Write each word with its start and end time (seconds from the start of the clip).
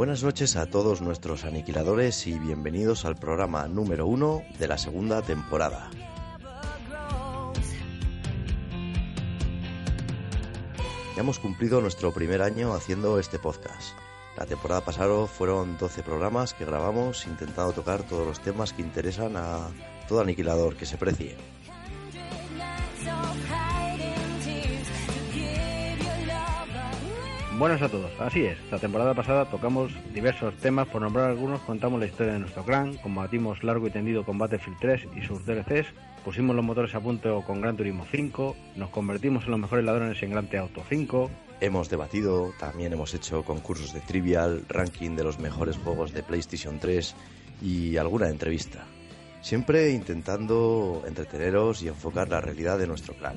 Buenas 0.00 0.22
noches 0.22 0.56
a 0.56 0.64
todos 0.64 1.02
nuestros 1.02 1.44
aniquiladores 1.44 2.26
y 2.26 2.38
bienvenidos 2.38 3.04
al 3.04 3.16
programa 3.16 3.68
número 3.68 4.06
uno 4.06 4.42
de 4.58 4.66
la 4.66 4.78
segunda 4.78 5.20
temporada. 5.20 5.90
Ya 11.14 11.20
hemos 11.20 11.38
cumplido 11.38 11.82
nuestro 11.82 12.14
primer 12.14 12.40
año 12.40 12.72
haciendo 12.72 13.18
este 13.18 13.38
podcast. 13.38 13.94
La 14.38 14.46
temporada 14.46 14.80
pasada 14.80 15.26
fueron 15.26 15.76
12 15.76 16.02
programas 16.02 16.54
que 16.54 16.64
grabamos 16.64 17.26
intentando 17.26 17.74
tocar 17.74 18.02
todos 18.04 18.26
los 18.26 18.40
temas 18.40 18.72
que 18.72 18.80
interesan 18.80 19.36
a 19.36 19.68
todo 20.08 20.22
aniquilador 20.22 20.76
que 20.76 20.86
se 20.86 20.96
precie. 20.96 21.36
Buenas 27.60 27.82
a 27.82 27.90
todos, 27.90 28.10
así 28.18 28.46
es. 28.46 28.56
La 28.70 28.78
temporada 28.78 29.12
pasada 29.12 29.44
tocamos 29.44 29.92
diversos 30.14 30.56
temas, 30.56 30.88
por 30.88 31.02
nombrar 31.02 31.28
algunos, 31.28 31.60
contamos 31.60 32.00
la 32.00 32.06
historia 32.06 32.32
de 32.32 32.38
nuestro 32.38 32.64
clan, 32.64 32.96
combatimos 32.96 33.62
largo 33.62 33.86
y 33.86 33.90
tendido 33.90 34.24
con 34.24 34.38
Battlefield 34.38 34.78
3 34.80 35.08
y 35.14 35.20
sus 35.26 35.44
DLCs, 35.44 35.88
pusimos 36.24 36.56
los 36.56 36.64
motores 36.64 36.94
a 36.94 37.00
punto 37.00 37.42
con 37.42 37.60
Gran 37.60 37.76
Turismo 37.76 38.06
5, 38.10 38.56
nos 38.76 38.88
convertimos 38.88 39.44
en 39.44 39.50
los 39.50 39.60
mejores 39.60 39.84
ladrones 39.84 40.22
en 40.22 40.30
Grand 40.30 40.48
Theft 40.48 40.62
Auto 40.62 40.82
5. 40.88 41.30
Hemos 41.60 41.90
debatido, 41.90 42.54
también 42.58 42.94
hemos 42.94 43.12
hecho 43.12 43.44
concursos 43.44 43.92
de 43.92 44.00
trivial, 44.00 44.64
ranking 44.66 45.14
de 45.14 45.24
los 45.24 45.38
mejores 45.38 45.76
juegos 45.76 46.14
de 46.14 46.22
PlayStation 46.22 46.78
3 46.78 47.14
y 47.60 47.98
alguna 47.98 48.30
entrevista. 48.30 48.86
Siempre 49.42 49.90
intentando 49.90 51.02
entreteneros 51.06 51.82
y 51.82 51.88
enfocar 51.88 52.30
la 52.30 52.40
realidad 52.40 52.78
de 52.78 52.86
nuestro 52.86 53.12
clan. 53.12 53.36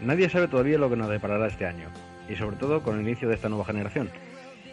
Nadie 0.00 0.28
sabe 0.28 0.48
todavía 0.48 0.78
lo 0.78 0.90
que 0.90 0.96
nos 0.96 1.08
deparará 1.08 1.46
este 1.46 1.66
año, 1.66 1.88
y 2.28 2.36
sobre 2.36 2.56
todo 2.56 2.82
con 2.82 2.96
el 2.96 3.06
inicio 3.06 3.28
de 3.28 3.34
esta 3.34 3.48
nueva 3.48 3.64
generación. 3.64 4.10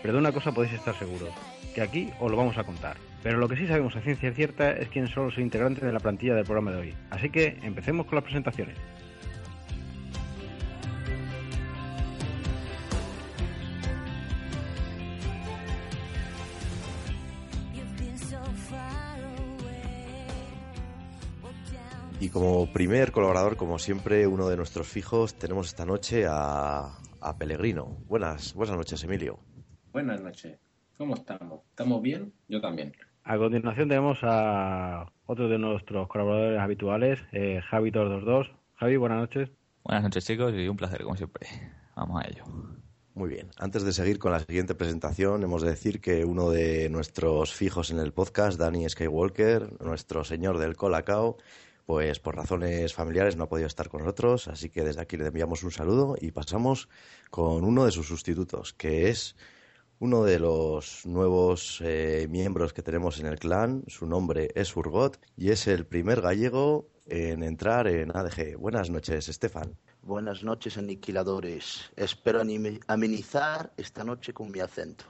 Pero 0.02 0.14
de 0.14 0.20
una 0.20 0.34
cosa 0.34 0.52
podéis 0.52 0.74
estar 0.74 0.96
seguros, 0.96 1.30
que 1.74 1.82
aquí 1.82 2.12
os 2.20 2.30
lo 2.30 2.38
vamos 2.38 2.58
a 2.58 2.64
contar. 2.64 2.98
Pero 3.24 3.38
lo 3.38 3.48
que 3.48 3.56
sí 3.56 3.66
sabemos 3.68 3.96
a 3.96 4.02
ciencia 4.02 4.34
cierta 4.34 4.72
es 4.72 4.90
quiénes 4.90 5.12
son 5.12 5.26
los 5.26 5.38
integrantes 5.38 5.84
de 5.84 5.94
la 5.94 6.02
plantilla 6.02 6.36
del 6.36 6.44
programa 6.44 6.72
de 6.72 6.78
hoy. 6.78 6.94
Así 7.10 7.30
que 7.30 7.58
empecemos 7.64 8.06
con 8.06 8.16
las 8.16 8.26
presentaciones. 8.26 8.76
Y 22.24 22.30
como 22.30 22.72
primer 22.72 23.12
colaborador, 23.12 23.58
como 23.58 23.78
siempre, 23.78 24.26
uno 24.28 24.48
de 24.48 24.56
nuestros 24.56 24.88
fijos, 24.88 25.34
tenemos 25.34 25.68
esta 25.68 25.86
noche 25.86 26.26
a, 26.26 26.98
a 27.20 27.38
Pellegrino. 27.38 27.98
Buenas, 28.08 28.54
buenas 28.54 28.78
noches, 28.78 29.04
Emilio. 29.04 29.40
Buenas 29.92 30.22
noches. 30.22 30.58
¿Cómo 30.98 31.16
estamos? 31.16 31.60
¿Estamos 31.72 32.02
bien? 32.02 32.32
Yo 32.48 32.62
también. 32.62 32.94
A 33.26 33.38
continuación 33.38 33.90
tenemos 33.90 34.20
a 34.22 35.12
otro 35.26 35.50
de 35.50 35.58
nuestros 35.58 36.08
colaboradores 36.08 36.62
habituales, 36.62 37.20
eh, 37.34 37.60
Javi222. 37.70 38.56
Javi, 38.76 38.96
buenas 38.96 39.18
noches. 39.18 39.50
Buenas 39.84 40.04
noches 40.04 40.26
chicos 40.26 40.54
y 40.56 40.70
un 40.70 40.78
placer 40.78 41.04
como 41.04 41.18
siempre. 41.18 41.46
Vamos 41.94 42.24
a 42.24 42.28
ello. 42.30 42.46
Muy 43.16 43.28
bien. 43.28 43.50
Antes 43.58 43.84
de 43.84 43.92
seguir 43.92 44.18
con 44.18 44.32
la 44.32 44.40
siguiente 44.40 44.76
presentación, 44.76 45.44
hemos 45.44 45.62
de 45.62 45.72
decir 45.72 46.00
que 46.00 46.24
uno 46.24 46.52
de 46.52 46.88
nuestros 46.90 47.54
fijos 47.54 47.92
en 47.92 48.00
el 48.00 48.14
podcast, 48.14 48.58
Danny 48.58 48.88
Skywalker, 48.88 49.84
nuestro 49.84 50.24
señor 50.24 50.58
del 50.58 50.78
Colacao, 50.78 51.36
pues 51.86 52.20
por 52.20 52.36
razones 52.36 52.94
familiares 52.94 53.36
no 53.36 53.44
ha 53.46 53.50
podido 53.50 53.68
estar 53.68 53.90
con 53.90 54.02
nosotros, 54.02 54.48
así 54.48 54.70
que 54.70 54.84
desde 54.84 55.02
aquí 55.02 55.18
le 55.18 55.28
enviamos 55.28 55.64
un 55.64 55.72
saludo 55.72 56.16
y 56.20 56.32
pasamos 56.32 56.90
con 57.30 57.64
uno 57.64 57.86
de 57.86 57.92
sus 57.92 58.08
sustitutos, 58.08 58.74
que 58.74 59.10
es 59.10 59.36
uno 60.00 60.24
de 60.24 60.40
los 60.40 61.06
nuevos 61.06 61.80
eh, 61.82 62.28
miembros 62.30 62.74
que 62.74 62.84
tenemos 62.84 63.20
en 63.20 63.28
el 63.28 63.40
clan. 63.40 63.84
Su 63.88 64.06
nombre 64.06 64.50
es 64.56 64.76
Urgot 64.76 65.20
y 65.38 65.52
es 65.52 65.68
el 65.68 65.86
primer 65.86 66.22
gallego 66.22 66.90
en 67.06 67.44
entrar 67.44 67.88
en 67.88 68.16
ADG. 68.16 68.58
Buenas 68.58 68.90
noches, 68.90 69.30
Estefan. 69.30 69.78
Buenas 70.02 70.44
noches, 70.44 70.78
aniquiladores. 70.78 71.90
Espero 71.96 72.42
amenizar 72.88 73.72
esta 73.78 74.04
noche 74.04 74.34
con 74.34 74.52
mi 74.52 74.60
acento. 74.60 75.06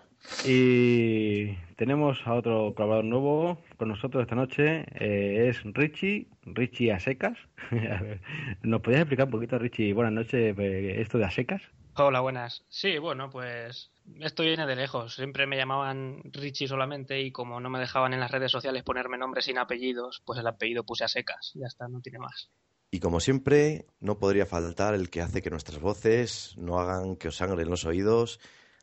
Y 0.45 1.53
tenemos 1.75 2.19
a 2.25 2.33
otro 2.33 2.73
colaborador 2.75 3.05
nuevo 3.05 3.61
con 3.77 3.89
nosotros 3.89 4.23
esta 4.23 4.35
noche. 4.35 4.85
Eh, 4.99 5.49
es 5.49 5.61
Richie, 5.63 6.27
Richie 6.43 6.91
a 6.91 6.99
secas. 6.99 7.37
¿Nos 8.63 8.81
podías 8.81 9.01
explicar 9.01 9.25
un 9.25 9.31
poquito, 9.31 9.57
Richie, 9.57 9.93
buenas 9.93 10.13
noches, 10.13 10.57
eh, 10.57 11.01
esto 11.01 11.17
de 11.17 11.25
a 11.25 11.31
secas? 11.31 11.61
Hola, 11.95 12.21
buenas. 12.21 12.65
Sí, 12.69 12.97
bueno, 12.97 13.29
pues 13.29 13.91
esto 14.19 14.43
viene 14.43 14.65
de 14.65 14.75
lejos. 14.75 15.15
Siempre 15.15 15.45
me 15.45 15.57
llamaban 15.57 16.21
Richie 16.25 16.67
solamente 16.67 17.21
y 17.21 17.31
como 17.31 17.59
no 17.59 17.69
me 17.69 17.79
dejaban 17.79 18.13
en 18.13 18.19
las 18.19 18.31
redes 18.31 18.51
sociales 18.51 18.83
ponerme 18.83 19.17
nombres 19.17 19.45
sin 19.45 19.59
apellidos, 19.59 20.21
pues 20.25 20.39
el 20.39 20.47
apellido 20.47 20.83
puse 20.83 21.03
a 21.03 21.07
secas. 21.07 21.51
Ya 21.53 21.67
está, 21.67 21.87
no 21.87 22.01
tiene 22.01 22.17
más. 22.17 22.49
Y 22.89 22.99
como 22.99 23.19
siempre, 23.19 23.85
no 23.99 24.17
podría 24.17 24.45
faltar 24.45 24.93
el 24.93 25.09
que 25.09 25.21
hace 25.21 25.41
que 25.41 25.49
nuestras 25.49 25.79
voces 25.79 26.55
no 26.57 26.79
hagan 26.79 27.15
que 27.15 27.27
os 27.27 27.35
sangren 27.35 27.69
los 27.69 27.85
oídos. 27.85 28.39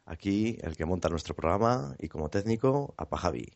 Aquí, 0.06 0.58
el 0.62 0.76
que 0.76 0.86
monta 0.86 1.08
nuestro 1.08 1.34
programa 1.34 1.94
y 1.98 2.08
como 2.08 2.30
técnico, 2.30 2.94
a 2.96 3.08
Pajavi. 3.08 3.46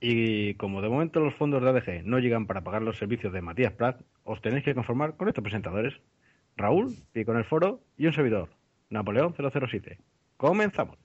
Y 0.00 0.54
como 0.54 0.80
de 0.80 0.88
momento 0.88 1.20
los 1.20 1.34
fondos 1.34 1.62
de 1.62 1.70
ADG 1.70 2.04
no 2.04 2.18
llegan 2.18 2.46
para 2.46 2.62
pagar 2.62 2.82
los 2.82 2.98
servicios 2.98 3.32
de 3.32 3.42
Matías 3.42 3.72
Prat, 3.72 4.00
os 4.24 4.40
tenéis 4.40 4.64
que 4.64 4.74
conformar 4.74 5.16
con 5.16 5.28
estos 5.28 5.42
presentadores. 5.42 5.94
Raúl, 6.56 6.94
y 7.14 7.24
con 7.24 7.36
el 7.36 7.44
foro, 7.44 7.80
y 7.96 8.06
un 8.06 8.12
servidor, 8.12 8.48
Napoleón 8.90 9.34
007. 9.34 9.98
Comenzamos. 10.36 10.98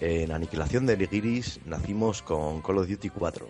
En 0.00 0.30
Aniquilación 0.30 0.84
de 0.84 0.98
Ligiris 0.98 1.58
nacimos 1.64 2.20
con 2.20 2.60
Call 2.60 2.78
of 2.78 2.88
Duty 2.88 3.08
4. 3.08 3.48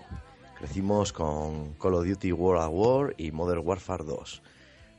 Crecimos 0.57 1.13
con 1.13 1.75
Call 1.75 1.95
of 1.95 2.07
Duty 2.07 2.31
World 2.31 2.63
at 2.63 2.71
War 2.71 3.15
y 3.19 3.33
Modern 3.33 3.67
Warfare 3.67 4.05
2. 4.05 4.43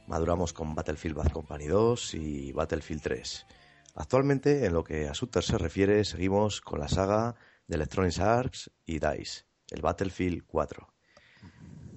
Maduramos 0.07 0.51
con 0.51 0.75
Battlefield 0.75 1.15
Bad 1.15 1.31
Company 1.31 1.67
2 1.67 2.15
y 2.15 2.51
Battlefield 2.51 3.01
3. 3.01 3.45
Actualmente, 3.95 4.65
en 4.65 4.73
lo 4.73 4.83
que 4.83 5.07
a 5.07 5.13
shooter 5.13 5.41
se 5.41 5.57
refiere, 5.57 6.03
seguimos 6.03 6.59
con 6.59 6.81
la 6.81 6.89
saga 6.89 7.35
de 7.65 7.75
Electronic 7.75 8.19
Arts 8.19 8.69
y 8.85 8.99
DICE, 8.99 9.45
el 9.71 9.81
Battlefield 9.81 10.43
4. 10.45 10.93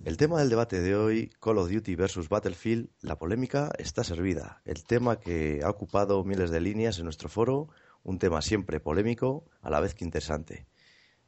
El 0.04 0.16
tema 0.16 0.38
del 0.38 0.48
debate 0.48 0.80
de 0.80 0.94
hoy, 0.94 1.30
Call 1.40 1.58
of 1.58 1.70
Duty 1.70 1.96
versus 1.96 2.28
Battlefield, 2.28 2.88
la 3.00 3.18
polémica 3.18 3.72
está 3.78 4.04
servida. 4.04 4.62
El 4.64 4.84
tema 4.84 5.18
que 5.18 5.60
ha 5.64 5.68
ocupado 5.68 6.22
miles 6.22 6.50
de 6.50 6.60
líneas 6.60 6.98
en 6.98 7.04
nuestro 7.04 7.28
foro, 7.28 7.68
un 8.02 8.18
tema 8.18 8.42
siempre 8.42 8.80
polémico, 8.80 9.44
a 9.62 9.70
la 9.70 9.80
vez 9.80 9.94
que 9.94 10.04
interesante. 10.04 10.66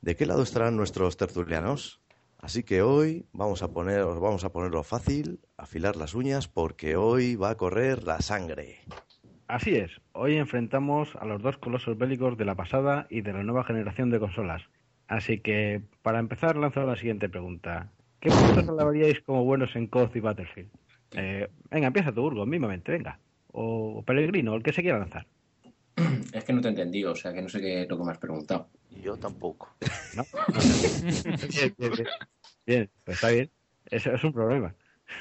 ¿De 0.01 0.17
qué 0.17 0.27
lado 0.27 0.43
estarán 0.43 0.77
nuestros 0.77 1.17
tertulianos? 1.17 2.01
Así 2.39 2.65
que 2.65 2.83
hoy 2.83 3.27
vamos 3.33 3.63
a 3.63 3.73
poner, 3.73 4.01
os 4.01 4.19
vamos 4.19 4.45
a 4.45 4.51
ponerlo 4.51 4.83
fácil, 4.83 5.41
afilar 5.57 5.95
las 5.95 6.15
uñas, 6.15 6.49
porque 6.49 6.97
hoy 6.97 7.37
va 7.37 7.51
a 7.51 7.57
correr 7.57 8.03
la 8.03 8.21
sangre. 8.21 8.81
Así 9.47 9.77
es, 9.77 10.01
hoy 10.13 10.37
enfrentamos 10.37 11.15
a 11.17 11.25
los 11.25 11.41
dos 11.41 11.59
colosos 11.59 11.97
bélicos 11.97 12.37
de 12.37 12.45
la 12.45 12.57
pasada 12.57 13.07
y 13.11 13.21
de 13.21 13.33
la 13.33 13.45
nueva 13.45 13.65
generación 13.65 14.11
de 14.11 14.19
consolas. 14.19 14.63
Así 15.07 15.39
que, 15.39 15.83
para 16.03 16.19
empezar, 16.19 16.57
lanzo 16.57 16.85
la 16.85 16.97
siguiente 16.97 17.29
pregunta. 17.29 17.93
¿Qué 18.19 18.31
puntos 18.31 18.69
alabaríais 18.69 19.21
como 19.21 19.45
buenos 19.45 19.77
en 19.77 19.87
COD 19.87 20.17
y 20.17 20.21
Battlefield? 20.21 20.71
Eh, 21.15 21.49
venga, 21.71 21.89
empieza 21.89 22.13
tu 22.13 22.25
Urgo, 22.25 22.47
mismamente, 22.47 22.91
venga. 22.93 23.19
O 23.53 24.03
Pellegrino, 24.05 24.55
el 24.55 24.63
que 24.63 24.73
se 24.73 24.83
quiera 24.83 24.99
lanzar. 24.99 25.27
Es 26.33 26.45
que 26.45 26.53
no 26.53 26.61
te 26.61 26.69
he 26.69 26.71
entendido, 26.71 27.13
o 27.13 27.15
sea 27.15 27.33
que 27.33 27.43
no 27.43 27.49
sé 27.49 27.61
qué 27.61 27.83
es 27.83 27.89
lo 27.89 27.99
que 27.99 28.05
me 28.05 28.13
has 28.13 28.19
preguntado. 28.19 28.69
Yo 29.03 29.17
tampoco. 29.17 29.75
¿No? 30.17 30.25
bien, 31.51 31.75
bien, 31.79 31.93
bien. 31.93 32.09
Bien, 32.67 32.91
pues 33.05 33.17
está 33.17 33.31
bien. 33.31 33.51
Eso 33.91 34.13
es 34.13 34.25
un 34.25 34.33
problema. 34.33 34.75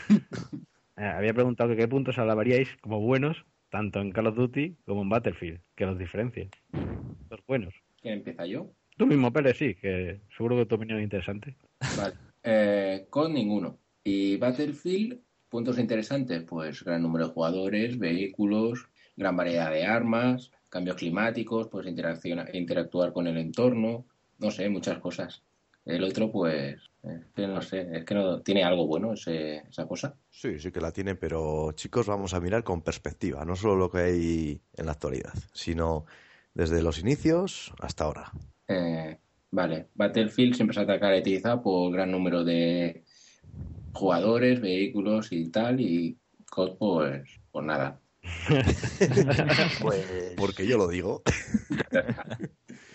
Eh, 0.97 1.06
había 1.06 1.33
preguntado 1.33 1.71
que 1.71 1.77
qué 1.77 1.88
puntos 1.88 2.19
alabaríais 2.19 2.68
como 2.81 3.00
buenos, 3.00 3.45
tanto 3.69 4.01
en 4.01 4.12
Call 4.12 4.27
of 4.27 4.35
Duty 4.35 4.75
como 4.85 5.01
en 5.01 5.09
Battlefield, 5.09 5.59
que 5.73 5.88
los 5.88 5.97
diferencien. 5.97 6.51
Los 7.27 7.44
buenos. 7.47 7.73
¿Quién 8.01 8.15
empieza 8.15 8.45
yo? 8.45 8.71
Tú 8.97 9.07
mismo, 9.07 9.33
Pérez, 9.33 9.57
sí, 9.57 9.73
que 9.73 10.21
seguro 10.35 10.57
que 10.57 10.68
tu 10.68 10.75
opinión 10.75 11.00
es 11.00 11.06
interesante. 11.06 11.56
Vale. 11.97 12.13
Eh, 12.44 13.07
con 13.09 13.33
ninguno. 13.33 13.79
Y 14.03 14.38
Battlefield, 14.38 15.21
puntos 15.50 15.79
interesantes, 15.79 16.44
pues 16.44 16.83
gran 16.83 17.01
número 17.01 17.27
de 17.27 17.33
jugadores, 17.33 17.97
vehículos, 17.97 18.88
gran 19.15 19.35
variedad 19.35 19.71
de 19.71 19.85
armas, 19.85 20.51
cambios 20.71 20.95
climáticos, 20.97 21.68
pues 21.68 21.85
interactuar 21.85 23.13
con 23.13 23.27
el 23.27 23.38
entorno, 23.38 24.07
no 24.39 24.50
sé, 24.50 24.69
muchas 24.69 24.97
cosas. 25.00 25.44
El 25.85 26.03
otro, 26.03 26.31
pues, 26.31 26.79
Es 27.03 27.25
que 27.35 27.47
no 27.47 27.62
sé, 27.63 27.88
es 27.97 28.06
que 28.06 28.13
no 28.13 28.41
tiene 28.41 28.63
algo 28.63 28.85
bueno 28.85 29.13
ese- 29.13 29.63
esa 29.69 29.88
cosa. 29.88 30.15
Sí, 30.29 30.59
sí 30.59 30.71
que 30.71 30.79
la 30.79 30.91
tiene, 30.91 31.15
pero 31.15 31.71
chicos, 31.73 32.06
vamos 32.07 32.33
a 32.35 32.39
mirar 32.39 32.63
con 32.63 32.83
perspectiva, 32.83 33.44
no 33.44 33.56
solo 33.56 33.75
lo 33.75 33.89
que 33.89 33.97
hay 34.00 34.62
en 34.77 34.85
la 34.85 34.91
actualidad, 34.94 35.33
sino 35.53 36.06
desde 36.53 36.83
los 36.83 37.00
inicios 37.00 37.73
hasta 37.79 38.03
ahora. 38.03 38.31
Eh, 38.68 39.18
vale, 39.51 39.89
Battlefield 39.95 40.53
siempre 40.56 40.75
se 40.75 40.81
ha 40.81 40.85
caracterizado 40.85 41.62
por 41.62 41.91
gran 41.91 42.12
número 42.12 42.44
de 42.44 43.03
jugadores, 43.94 44.62
vehículos 44.62 45.31
y 45.31 45.50
tal, 45.50 45.79
y 45.81 46.18
COD 46.50 46.77
pues, 46.77 47.41
pues 47.51 47.65
nada. 47.65 48.00
Pues 49.81 50.33
Porque 50.38 50.65
yo 50.68 50.77
lo 50.77 50.88
digo. 50.88 51.23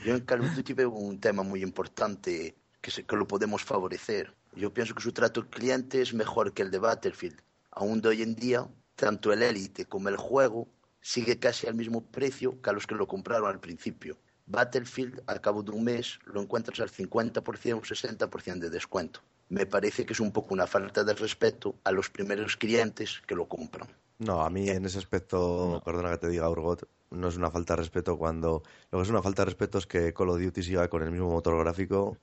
yo 0.05 0.15
en 0.15 0.21
Call 0.21 0.41
of 0.43 0.55
Duty 0.55 0.73
veo 0.73 0.91
un 0.91 1.19
tema 1.21 1.43
muy 1.43 1.63
importante 1.63 2.57
que, 2.81 2.91
se- 2.91 3.05
que 3.05 3.17
lo 3.17 3.27
podemos 3.27 3.63
favorecer. 3.65 4.35
Yo 4.55 4.73
pienso 4.73 4.95
que 4.95 5.03
su 5.03 5.13
trato 5.13 5.41
al 5.41 5.49
cliente 5.49 6.01
es 6.01 6.15
mejor 6.15 6.53
que 6.53 6.63
el 6.63 6.71
de 6.71 6.79
Battlefield. 6.79 7.41
Aún 7.71 8.01
de 8.01 8.09
hoy 8.09 8.23
en 8.23 8.35
día, 8.35 8.67
tanto 8.95 9.33
el 9.33 9.43
Elite 9.43 9.85
como 9.87 10.09
el 10.09 10.17
juego 10.17 10.69
sigue 11.01 11.39
casi 11.39 11.67
al 11.67 11.75
mismo 11.75 12.03
precio 12.05 12.61
que 12.63 12.71
a 12.71 12.73
los 12.73 12.87
que 12.87 12.95
lo 12.95 13.07
compraron 13.07 13.49
al 13.51 13.61
principio. 13.61 14.17
Battlefield, 14.47 15.23
al 15.27 15.41
cabo 15.41 15.63
de 15.63 15.73
un 15.73 15.85
mes, 15.85 16.19
lo 16.25 16.41
encuentras 16.41 16.79
al 16.81 16.91
50% 16.91 17.75
o 17.79 17.83
60% 17.83 18.59
de 18.61 18.71
descuento. 18.71 19.21
Me 19.49 19.67
parece 19.67 20.07
que 20.07 20.13
es 20.13 20.21
un 20.21 20.33
poco 20.33 20.55
una 20.55 20.67
falta 20.67 21.05
de 21.05 21.15
respeto 21.15 21.75
a 21.85 21.93
los 21.93 22.11
primeros 22.11 22.57
clientes 22.57 23.23
que 23.27 23.35
lo 23.35 23.47
compran. 23.49 23.89
No, 24.19 24.43
a 24.43 24.51
mí 24.51 24.69
en 24.69 24.85
ese 24.85 24.99
aspecto, 24.99 25.83
perdona 25.85 26.11
que 26.13 26.19
te 26.19 26.29
diga 26.29 26.49
Urgot, 26.49 26.89
no 27.11 27.29
es 27.29 27.37
una 27.37 27.51
falta 27.51 27.75
de 27.75 27.83
respeto 27.83 28.17
cuando... 28.17 28.63
Lo 28.91 28.99
que 28.99 29.03
es 29.03 29.11
una 29.11 29.23
falta 29.23 29.43
de 29.43 29.47
respeto 29.47 29.79
es 29.79 29.87
que 29.87 30.13
Call 30.13 30.31
of 30.31 30.41
Duty 30.41 30.63
siga 30.63 30.89
con 30.89 31.03
el 31.03 31.11
mismo 31.11 31.31
motor 31.31 31.59
gráfico 31.63 32.17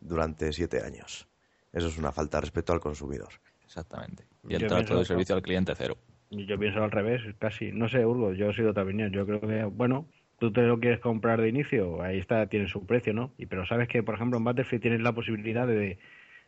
durante 0.00 0.52
siete 0.52 0.82
años. 0.82 1.28
Eso 1.72 1.88
es 1.88 1.98
una 1.98 2.12
falta 2.12 2.38
de 2.38 2.42
respeto 2.42 2.72
al 2.72 2.80
consumidor. 2.80 3.28
Exactamente. 3.64 4.24
Y 4.48 4.54
el 4.54 4.62
Yo 4.62 4.68
trato 4.68 4.98
de 4.98 5.04
servicio 5.04 5.34
al 5.34 5.42
cliente 5.42 5.72
cero. 5.76 5.96
Yo 6.30 6.58
pienso 6.58 6.82
al 6.82 6.90
revés, 6.90 7.22
casi. 7.38 7.72
No 7.72 7.88
sé, 7.88 8.04
Urgo, 8.06 8.32
yo 8.32 8.50
he 8.50 8.54
sido 8.54 8.70
otra 8.70 8.84
opinión. 8.84 9.12
Yo 9.12 9.26
creo 9.26 9.40
que, 9.40 9.64
bueno, 9.64 10.06
tú 10.38 10.52
te 10.52 10.62
lo 10.62 10.80
quieres 10.80 11.00
comprar 11.00 11.40
de 11.40 11.48
inicio, 11.48 12.02
ahí 12.02 12.18
está, 12.18 12.46
tiene 12.46 12.66
su 12.66 12.86
precio, 12.86 13.12
¿no? 13.12 13.32
Y 13.36 13.46
pero 13.46 13.66
sabes 13.66 13.88
que, 13.88 14.02
por 14.02 14.14
ejemplo, 14.14 14.38
en 14.38 14.44
Battlefield 14.44 14.82
tienes 14.82 15.00
la 15.00 15.12
posibilidad 15.12 15.66
de 15.66 15.98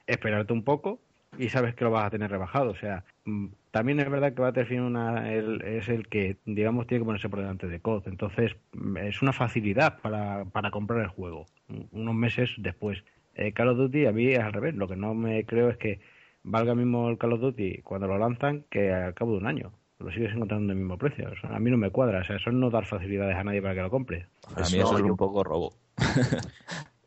esperarte 0.06 0.52
un 0.52 0.64
poco 0.64 1.00
y 1.38 1.48
sabes 1.50 1.74
que 1.74 1.84
lo 1.84 1.90
vas 1.90 2.06
a 2.06 2.10
tener 2.10 2.30
rebajado. 2.30 2.70
O 2.70 2.76
sea, 2.76 3.04
mm, 3.24 3.46
también 3.72 3.98
es 3.98 4.08
verdad 4.08 4.32
que 4.34 4.40
Battlefield 4.42 4.84
una- 4.86 5.32
el- 5.32 5.60
es 5.62 5.88
el 5.88 6.06
que, 6.06 6.36
digamos, 6.46 6.86
tiene 6.86 7.00
que 7.02 7.06
ponerse 7.06 7.28
por 7.28 7.40
delante 7.40 7.66
de 7.66 7.80
COD. 7.80 8.06
Entonces, 8.06 8.54
mm, 8.74 8.96
es 8.98 9.20
una 9.22 9.32
facilidad 9.32 9.98
para, 10.00 10.44
para 10.44 10.70
comprar 10.70 11.00
el 11.00 11.08
juego, 11.08 11.46
un- 11.68 11.88
unos 11.90 12.14
meses 12.14 12.50
después. 12.58 13.02
Eh, 13.34 13.52
Call 13.52 13.68
of 13.70 13.78
Duty 13.78 14.06
a 14.06 14.12
mí 14.12 14.28
es 14.28 14.38
al 14.38 14.52
revés. 14.52 14.74
Lo 14.76 14.86
que 14.86 14.94
no 14.96 15.14
me 15.14 15.44
creo 15.44 15.68
es 15.70 15.76
que 15.78 16.00
valga 16.44 16.74
mismo 16.74 17.08
el 17.08 17.18
Call 17.18 17.32
of 17.32 17.40
Duty 17.40 17.78
cuando 17.82 18.06
lo 18.06 18.18
lanzan 18.18 18.64
que 18.70 18.92
al 18.92 19.14
cabo 19.14 19.32
de 19.32 19.38
un 19.38 19.46
año. 19.46 19.72
Lo 19.98 20.10
sigues 20.10 20.32
encontrando 20.34 20.64
en 20.64 20.70
el 20.70 20.76
mismo 20.84 20.98
precio. 20.98 21.30
O 21.32 21.36
sea, 21.40 21.56
a 21.56 21.58
mí 21.60 21.70
no 21.70 21.76
me 21.76 21.90
cuadra. 21.90 22.20
O 22.20 22.24
sea, 22.24 22.36
eso 22.36 22.50
es 22.50 22.56
no 22.56 22.70
dar 22.70 22.84
facilidades 22.86 23.36
a 23.36 23.44
nadie 23.44 23.62
para 23.62 23.74
que 23.74 23.82
lo 23.82 23.90
compre. 23.90 24.26
Eso 24.56 24.76
mí 24.76 24.82
eso 24.82 24.92
no, 24.92 24.98
es 24.98 25.04
yo- 25.04 25.10
un 25.12 25.16
poco 25.16 25.44
robo. 25.44 25.74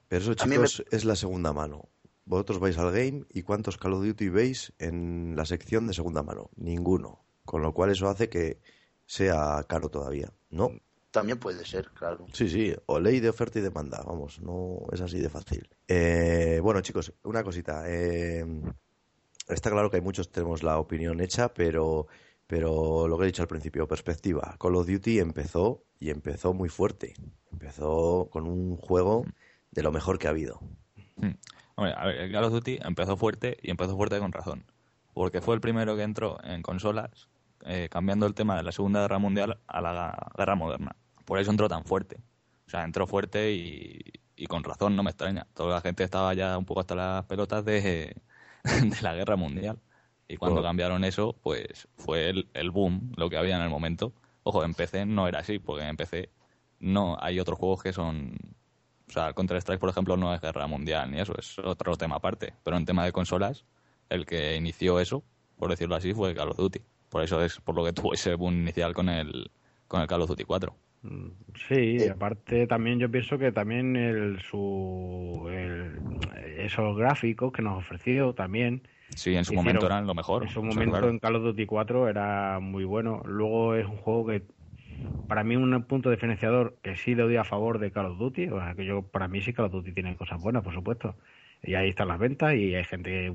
Pero 0.08 0.22
eso, 0.22 0.32
A 0.40 0.46
me- 0.46 0.56
chicos, 0.56 0.84
es 0.92 1.06
la 1.06 1.16
segunda 1.16 1.52
mano. 1.54 1.90
Vosotros 2.26 2.60
vais 2.60 2.78
al 2.78 2.92
game 2.92 3.26
y 3.32 3.44
¿cuántos 3.44 3.78
Call 3.78 3.94
of 3.94 4.04
Duty 4.04 4.30
veis 4.30 4.74
en 4.80 5.36
la 5.36 5.46
sección 5.46 5.88
de 5.88 5.94
segunda 5.94 6.24
mano? 6.24 6.50
Ninguno. 6.56 7.24
Con 7.44 7.62
lo 7.62 7.74
cual 7.74 7.92
eso 7.92 8.08
hace 8.10 8.30
que 8.30 8.60
sea 9.06 9.64
caro 9.68 9.90
todavía. 9.90 10.32
No, 10.50 10.72
También 11.12 11.38
puede 11.40 11.64
ser, 11.66 11.92
claro. 11.92 12.26
Sí, 12.34 12.50
sí, 12.50 12.74
o 12.88 13.00
ley 13.00 13.20
de 13.20 13.30
oferta 13.30 13.60
y 13.60 13.62
demanda, 13.62 14.02
vamos, 14.06 14.42
no 14.42 14.80
es 14.92 15.00
así 15.02 15.20
de 15.20 15.30
fácil. 15.30 15.70
Eh, 15.88 16.60
bueno, 16.62 16.82
chicos, 16.82 17.14
una 17.24 17.44
cosita. 17.44 17.84
eh, 17.88 18.44
está 19.48 19.70
claro 19.70 19.90
que 19.92 19.98
hay 19.98 20.02
muchos 20.02 20.32
tenemos 20.32 20.64
la 20.64 20.80
opinión 20.80 21.22
hecha, 21.22 21.54
pero, 21.54 22.08
pero 22.48 23.08
lo 23.08 23.18
que 23.18 23.24
he 23.24 23.28
dicho 23.28 23.44
al 23.44 23.48
principio, 23.48 23.88
perspectiva. 23.88 24.56
Call 24.60 24.76
of 24.76 24.88
Duty 24.88 25.20
empezó 25.20 25.84
y 26.00 26.10
empezó 26.10 26.54
muy 26.54 26.70
fuerte. 26.70 27.14
Empezó 27.52 28.28
con 28.32 28.48
un 28.48 28.76
juego 28.78 29.26
de 29.72 29.84
lo 29.84 29.92
mejor 29.92 30.18
que 30.18 30.28
ha 30.28 30.32
habido. 30.32 30.60
Hmm. 31.18 31.36
Hombre, 31.76 31.94
a 31.98 32.06
ver, 32.06 32.16
el 32.18 32.32
Call 32.32 32.44
of 32.46 32.54
Duty 32.54 32.80
empezó 32.84 33.18
fuerte 33.18 33.58
y 33.62 33.72
empezó 33.72 33.96
fuerte 33.98 34.20
con 34.20 34.32
razón. 34.32 34.66
Porque 35.14 35.42
fue 35.42 35.56
el 35.56 35.62
primero 35.62 35.96
que 35.96 36.04
entró 36.04 36.38
en 36.44 36.62
consolas, 36.62 37.30
eh, 37.66 37.90
cambiando 37.90 38.26
el 38.26 38.34
tema 38.34 38.56
de 38.58 38.64
la 38.64 38.72
Segunda 38.72 39.02
Guerra 39.02 39.20
Mundial 39.20 39.60
a 39.68 39.82
la 39.82 40.32
Guerra 40.38 40.56
Moderna. 40.56 40.96
Por 41.26 41.40
eso 41.40 41.52
entró 41.52 41.68
tan 41.70 41.84
fuerte. 41.86 42.18
O 42.68 42.70
sea, 42.70 42.84
entró 42.84 43.08
fuerte 43.08 43.54
y, 43.54 44.02
y 44.36 44.48
con 44.48 44.64
razón, 44.64 44.96
no 44.96 45.04
me 45.04 45.12
extraña. 45.12 45.48
Toda 45.54 45.76
la 45.76 45.82
gente 45.82 46.04
estaba 46.04 46.34
ya 46.34 46.58
un 46.58 46.66
poco 46.66 46.82
hasta 46.82 46.96
las 46.96 47.26
pelotas 47.26 47.64
de, 47.66 48.16
de 48.64 49.02
la 49.02 49.14
Guerra 49.16 49.36
Mundial. 49.36 49.80
Y 50.28 50.38
cuando 50.38 50.62
Bueno. 50.62 50.64
cambiaron 50.64 51.04
eso, 51.04 51.34
pues 51.42 51.88
fue 51.98 52.30
el, 52.30 52.50
el 52.54 52.72
boom, 52.72 53.12
lo 53.16 53.30
que 53.30 53.38
había 53.38 53.56
en 53.58 53.62
el 53.62 53.70
momento. 53.70 54.14
Ojo, 54.44 54.64
en 54.64 54.74
PC 54.74 55.06
no 55.06 55.28
era 55.28 55.40
así, 55.40 55.60
porque 55.60 55.84
en 55.88 55.98
PC 55.98 56.32
no 56.80 57.18
hay 57.22 57.40
otros 57.40 57.60
juegos 57.60 57.84
que 57.84 57.94
son 57.94 58.36
o 59.08 59.12
sea, 59.12 59.28
el 59.28 59.34
Counter-Strike, 59.36 59.80
por 59.80 59.90
ejemplo, 59.90 60.18
no 60.18 60.34
es 60.34 60.42
guerra 60.42 60.68
mundial 60.68 61.12
ni 61.12 61.20
eso, 61.20 61.34
es 61.38 61.58
otro 61.60 61.96
tema 61.96 62.16
aparte. 62.16 62.54
Pero 62.64 62.78
en 62.78 62.86
tema 62.86 63.06
de 63.06 63.12
consolas, 63.12 63.66
el 64.10 64.26
que 64.26 64.56
inició 64.56 65.00
eso, 65.00 65.24
por 65.58 65.70
decirlo 65.70 65.96
así, 65.96 66.14
fue 66.14 66.34
Call 66.36 66.50
of 66.50 66.58
Duty. 66.58 66.80
Por 67.10 67.24
eso 67.24 67.42
es 67.44 67.60
por 67.62 67.76
lo 67.76 67.86
que 67.86 67.94
tuvo 67.94 68.14
ese 68.14 68.36
boom 68.36 68.56
inicial 68.56 68.94
con 68.94 69.10
el, 69.10 69.50
con 69.88 70.02
el 70.02 70.08
Call 70.08 70.22
of 70.24 70.30
Duty 70.30 70.44
4. 70.44 70.76
Mm, 71.04 71.28
Sí, 71.70 71.98
y 72.00 72.08
aparte 72.10 72.66
también 72.68 73.00
yo 73.00 73.10
pienso 73.10 73.38
que 73.38 73.52
también 73.52 73.96
el, 73.96 74.42
su, 74.42 75.48
el- 75.50 76.00
esos 76.58 76.98
gráficos 76.98 77.52
que 77.54 77.62
nos 77.62 77.78
ofreció 77.78 78.34
también, 78.34 78.88
Sí, 79.16 79.36
en 79.36 79.46
su 79.46 79.54
Hicieron- 79.54 79.56
momento 79.66 79.86
eran 79.86 80.08
lo 80.08 80.16
mejor. 80.16 80.44
en 80.44 80.50
su 80.50 80.60
o 80.60 80.64
sea, 80.64 80.70
momento 80.72 80.92
claro. 80.94 81.10
en 81.10 81.20
Call 81.20 81.36
of 81.36 81.44
Duty 81.44 81.66
4 81.68 82.10
era 82.10 82.60
muy 82.60 82.84
bueno. 82.86 83.22
Luego 83.26 83.76
es 83.76 83.86
un 83.86 83.98
juego 83.98 84.26
que 84.26 84.42
para 85.28 85.44
mí 85.44 85.56
un 85.56 85.84
punto 85.84 86.10
diferenciador 86.12 86.78
que 86.82 86.96
sí 86.96 87.16
le 87.16 87.24
doy 87.24 87.36
a 87.38 87.44
favor 87.44 87.80
de 87.80 87.92
Call 87.92 88.06
of 88.08 88.18
Duty, 88.18 88.48
o 88.50 88.60
sea 88.60 88.74
que 88.76 88.86
yo 88.86 89.02
para 89.04 89.28
mí 89.28 89.42
sí 89.42 89.54
Call 89.54 89.66
of 89.66 89.72
Duty 89.72 89.92
tiene 89.94 90.16
cosas 90.16 90.42
buenas, 90.42 90.64
por 90.64 90.74
supuesto. 90.74 91.16
Y 91.64 91.74
ahí 91.76 91.90
están 91.90 92.08
las 92.10 92.20
ventas 92.20 92.54
y 92.56 92.76
hay 92.76 92.84
gente, 92.84 93.32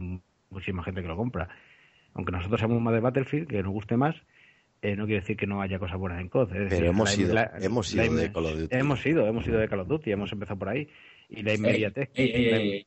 muchísima 0.50 0.82
gente 0.84 1.02
que 1.02 1.08
lo 1.08 1.16
compra. 1.16 1.48
Aunque 2.14 2.32
nosotros 2.32 2.60
seamos 2.60 2.80
más 2.80 2.92
de 2.94 3.00
Battlefield, 3.00 3.48
que 3.48 3.62
nos 3.62 3.72
guste 3.72 3.96
más, 3.96 4.14
eh, 4.82 4.96
no 4.96 5.04
quiere 5.06 5.20
decir 5.20 5.36
que 5.36 5.46
no 5.46 5.60
haya 5.62 5.78
cosas 5.78 5.98
buenas 5.98 6.20
en 6.20 6.28
COD. 6.28 6.48
Es 6.52 6.58
decir, 6.64 6.78
Pero 6.78 6.90
hemos 6.90 7.08
la- 7.10 7.14
sido, 7.16 7.34
la- 7.34 7.52
hemos 7.60 7.88
sido 7.88 8.04
la- 8.04 8.20
de 8.22 8.32
Call 8.32 8.46
of 8.46 8.58
Duty. 8.58 8.76
Hemos 8.76 9.00
sido, 9.00 9.26
hemos 9.26 9.44
sido 9.44 9.58
de 9.58 9.68
Call 9.68 9.80
of 9.80 9.88
Duty, 9.88 10.10
hemos 10.12 10.32
empezado 10.32 10.58
por 10.58 10.68
ahí. 10.68 10.88
Y 11.28 11.42
la 11.42 11.54
inmediatez. 11.54 12.10
Ey, 12.14 12.30
ey. 12.34 12.86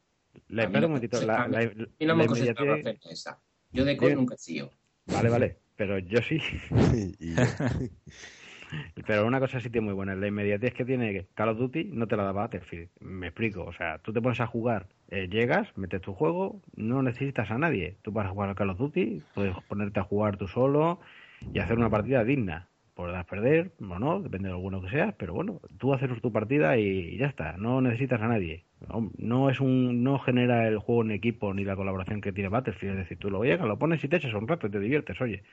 la- 0.50 0.64
espera 0.64 0.86
un 0.88 0.92
momentito. 0.94 1.22
La, 1.26 1.48
no 1.48 2.16
me 2.16 2.26
inmediatez-. 2.26 3.38
Yo 3.72 3.86
de 3.86 3.98
COD 3.98 4.16
nunca 4.16 4.36
he 4.36 4.38
sido. 4.38 4.72
Vale, 5.08 5.30
vale, 5.30 5.58
pero 5.76 6.00
yo 6.00 6.20
sí. 6.22 6.40
Y- 7.20 7.34
Pero 9.06 9.26
una 9.26 9.40
cosa 9.40 9.60
sí 9.60 9.70
tiene 9.70 9.86
muy 9.86 9.94
buena, 9.94 10.16
la 10.16 10.28
inmediatez 10.28 10.74
que 10.74 10.86
tiene 10.86 11.28
Call 11.34 11.50
of 11.50 11.58
Duty 11.58 11.86
no 11.86 12.08
te 12.08 12.16
la 12.16 12.24
da 12.24 12.32
Battlefield. 12.32 12.90
Me 13.00 13.28
explico, 13.28 13.64
o 13.64 13.74
sea, 13.74 14.00
tú 14.00 14.14
te 14.14 14.22
pones 14.22 14.40
a 14.40 14.48
jugar, 14.48 14.88
eh, 15.10 15.28
llegas, 15.30 15.76
metes 15.78 16.02
tu 16.02 16.14
juego, 16.14 16.62
no 16.76 17.02
necesitas 17.02 17.52
a 17.52 17.58
nadie. 17.58 17.98
Tú 18.02 18.14
para 18.14 18.30
jugar 18.30 18.50
a 18.50 18.56
Call 18.56 18.72
of 18.72 18.78
Duty 18.78 19.22
puedes 19.34 19.56
ponerte 19.68 20.00
a 20.00 20.04
jugar 20.04 20.38
tú 20.38 20.48
solo 20.48 21.00
y 21.54 21.60
hacer 21.60 21.78
una 21.78 21.90
partida 21.90 22.24
digna. 22.24 22.68
Podrás 22.96 23.26
perder 23.26 23.72
o 23.80 23.98
no, 23.98 24.20
depende 24.20 24.50
de 24.50 24.54
lo 24.54 24.60
bueno 24.60 24.80
que 24.82 24.90
seas, 24.90 25.16
pero 25.18 25.34
bueno, 25.34 25.60
tú 25.80 25.94
haces 25.96 26.10
tu 26.22 26.32
partida 26.32 26.78
y, 26.78 27.18
ya 27.18 27.26
está, 27.26 27.58
no 27.58 27.82
necesitas 27.82 28.22
a 28.22 28.28
nadie. 28.28 28.66
No, 28.88 29.12
no 29.18 29.50
es 29.50 29.60
un 29.60 30.04
no 30.04 30.20
genera 30.20 30.68
el 30.68 30.78
juego 30.78 31.02
en 31.02 31.12
equipo 31.12 31.54
ni 31.56 31.64
la 31.64 31.76
colaboración 31.76 32.22
que 32.22 32.32
tiene 32.32 32.50
Battlefield, 32.50 32.94
es 32.94 33.00
decir, 33.00 33.18
tú 33.18 33.32
lo 33.32 33.44
llegas, 33.44 33.68
lo 33.68 33.80
pones 33.80 34.04
y 34.04 34.08
te 34.08 34.18
echas 34.18 34.34
un 34.36 34.48
rato 34.48 34.68
y 34.68 34.70
te 34.70 34.80
diviertes, 34.80 35.20
oye. 35.22 35.44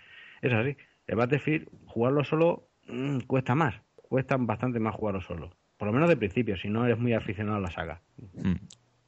Es 0.42 0.52
así. 0.52 0.76
El 1.06 1.16
Battlefield, 1.16 1.68
jugarlo 1.86 2.24
solo 2.24 2.69
mm, 2.87 3.20
cuesta 3.20 3.54
más. 3.54 3.75
Cuesta 3.94 4.37
bastante 4.38 4.80
más 4.80 4.94
jugarlo 4.94 5.20
solo. 5.20 5.50
Por 5.76 5.87
lo 5.88 5.92
menos 5.94 6.08
de 6.08 6.16
principio, 6.16 6.56
si 6.56 6.68
no 6.68 6.84
eres 6.84 6.99
muy 6.99 7.14
aficionado 7.14 7.56
a 7.56 7.60
la 7.60 7.70
saga. 7.70 8.02
Mm. 8.34 8.54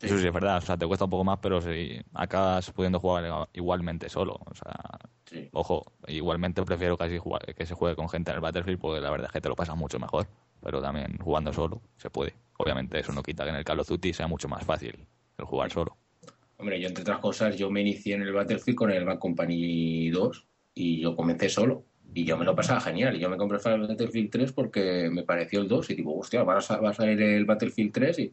Eso 0.00 0.19
sí 0.19 0.26
es 0.26 0.33
verdad, 0.33 0.57
o 0.57 0.61
sea, 0.61 0.76
te 0.76 0.87
cuesta 0.87 1.05
un 1.05 1.11
poco 1.12 1.23
más, 1.23 1.38
pero 1.41 1.61
si 1.61 2.00
acabas 2.14 2.73
pudiendo 2.73 2.99
jugar 2.99 3.49
igualmente 3.52 4.09
solo. 4.09 4.38
O 4.47 4.55
sea, 4.55 4.73
Sí. 5.26 5.49
ojo, 5.52 5.93
igualmente 6.09 6.62
prefiero 6.64 6.99
casi 6.99 7.19
jugar, 7.19 7.55
que 7.55 7.64
se 7.64 7.75
juegue 7.75 7.95
con 7.97 8.09
gente 8.09 8.31
en 8.31 8.37
el 8.37 8.41
Battlefield 8.41 8.79
porque 8.81 9.00
la 9.00 9.11
verdad 9.11 9.29
es 9.29 9.33
que 9.33 9.41
te 9.41 9.49
lo 9.49 9.55
pasas 9.55 9.76
mucho 9.76 9.99
mejor. 9.99 10.26
Pero 10.61 10.81
también 10.81 11.19
jugando 11.19 11.52
solo 11.52 11.81
se 11.97 12.11
puede. 12.11 12.35
Obviamente 12.59 12.99
eso 12.99 13.12
no 13.12 13.23
quita 13.23 13.45
que 13.45 13.50
en 13.50 13.57
el 13.57 13.64
Call 13.64 13.81
of 13.81 13.88
Duty 13.88 14.12
sea 14.12 14.26
mucho 14.26 14.49
más 14.49 14.64
fácil 14.64 14.97
el 15.38 15.45
jugar 15.45 15.71
solo. 15.71 15.97
Hombre, 16.59 16.81
yo 16.81 16.87
entre 16.88 17.02
otras 17.02 17.19
cosas, 17.19 17.57
yo 17.57 17.71
me 17.71 17.81
inicié 17.81 18.14
en 18.14 18.23
el 18.23 18.33
Battlefield 18.33 18.76
con 18.76 18.91
el 18.91 19.05
Bad 19.05 19.19
Company 19.19 20.11
2 20.11 20.47
y 20.75 21.00
yo 21.00 21.17
comencé 21.17 21.49
solo. 21.49 21.85
Y 22.14 22.25
yo 22.25 22.37
me 22.37 22.45
lo 22.45 22.54
pasaba 22.54 22.81
genial. 22.81 23.16
Y 23.16 23.21
yo 23.21 23.31
me 23.31 23.37
compré 23.37 23.59
el 23.64 23.81
Battlefield 23.81 24.31
3 24.31 24.52
porque 24.52 25.09
me 25.11 25.23
pareció 25.23 25.61
el 25.61 25.69
2 25.69 25.90
y 25.90 25.95
digo, 25.95 26.19
hostia, 26.19 26.42
va 26.42 26.59
a, 26.59 26.61
sa- 26.61 26.81
va 26.81 26.90
a 26.90 26.95
salir 26.95 27.21
el 27.23 27.45
Battlefield 27.45 27.92
3 27.92 28.19
y, 28.19 28.33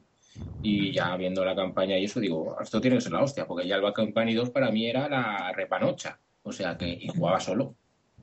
y 0.62 0.92
ya 0.92 1.16
viendo 1.16 1.46
la 1.46 1.56
campaña 1.56 1.98
y 1.98 2.06
eso 2.06 2.20
digo, 2.20 2.58
esto 2.62 2.82
tiene 2.82 2.98
que 2.98 3.02
ser 3.02 3.14
la 3.14 3.24
hostia, 3.24 3.46
porque 3.48 3.68
ya 3.68 3.76
el 3.78 3.82
Bad 3.82 3.94
Company 3.94 4.34
2 4.34 4.50
para 4.50 4.70
mí 4.72 4.88
era 4.88 5.08
la 5.08 5.52
repanocha. 5.54 6.20
O 6.44 6.52
sea 6.52 6.78
que 6.78 6.90
y 6.90 7.08
jugaba 7.08 7.40
solo. 7.40 7.76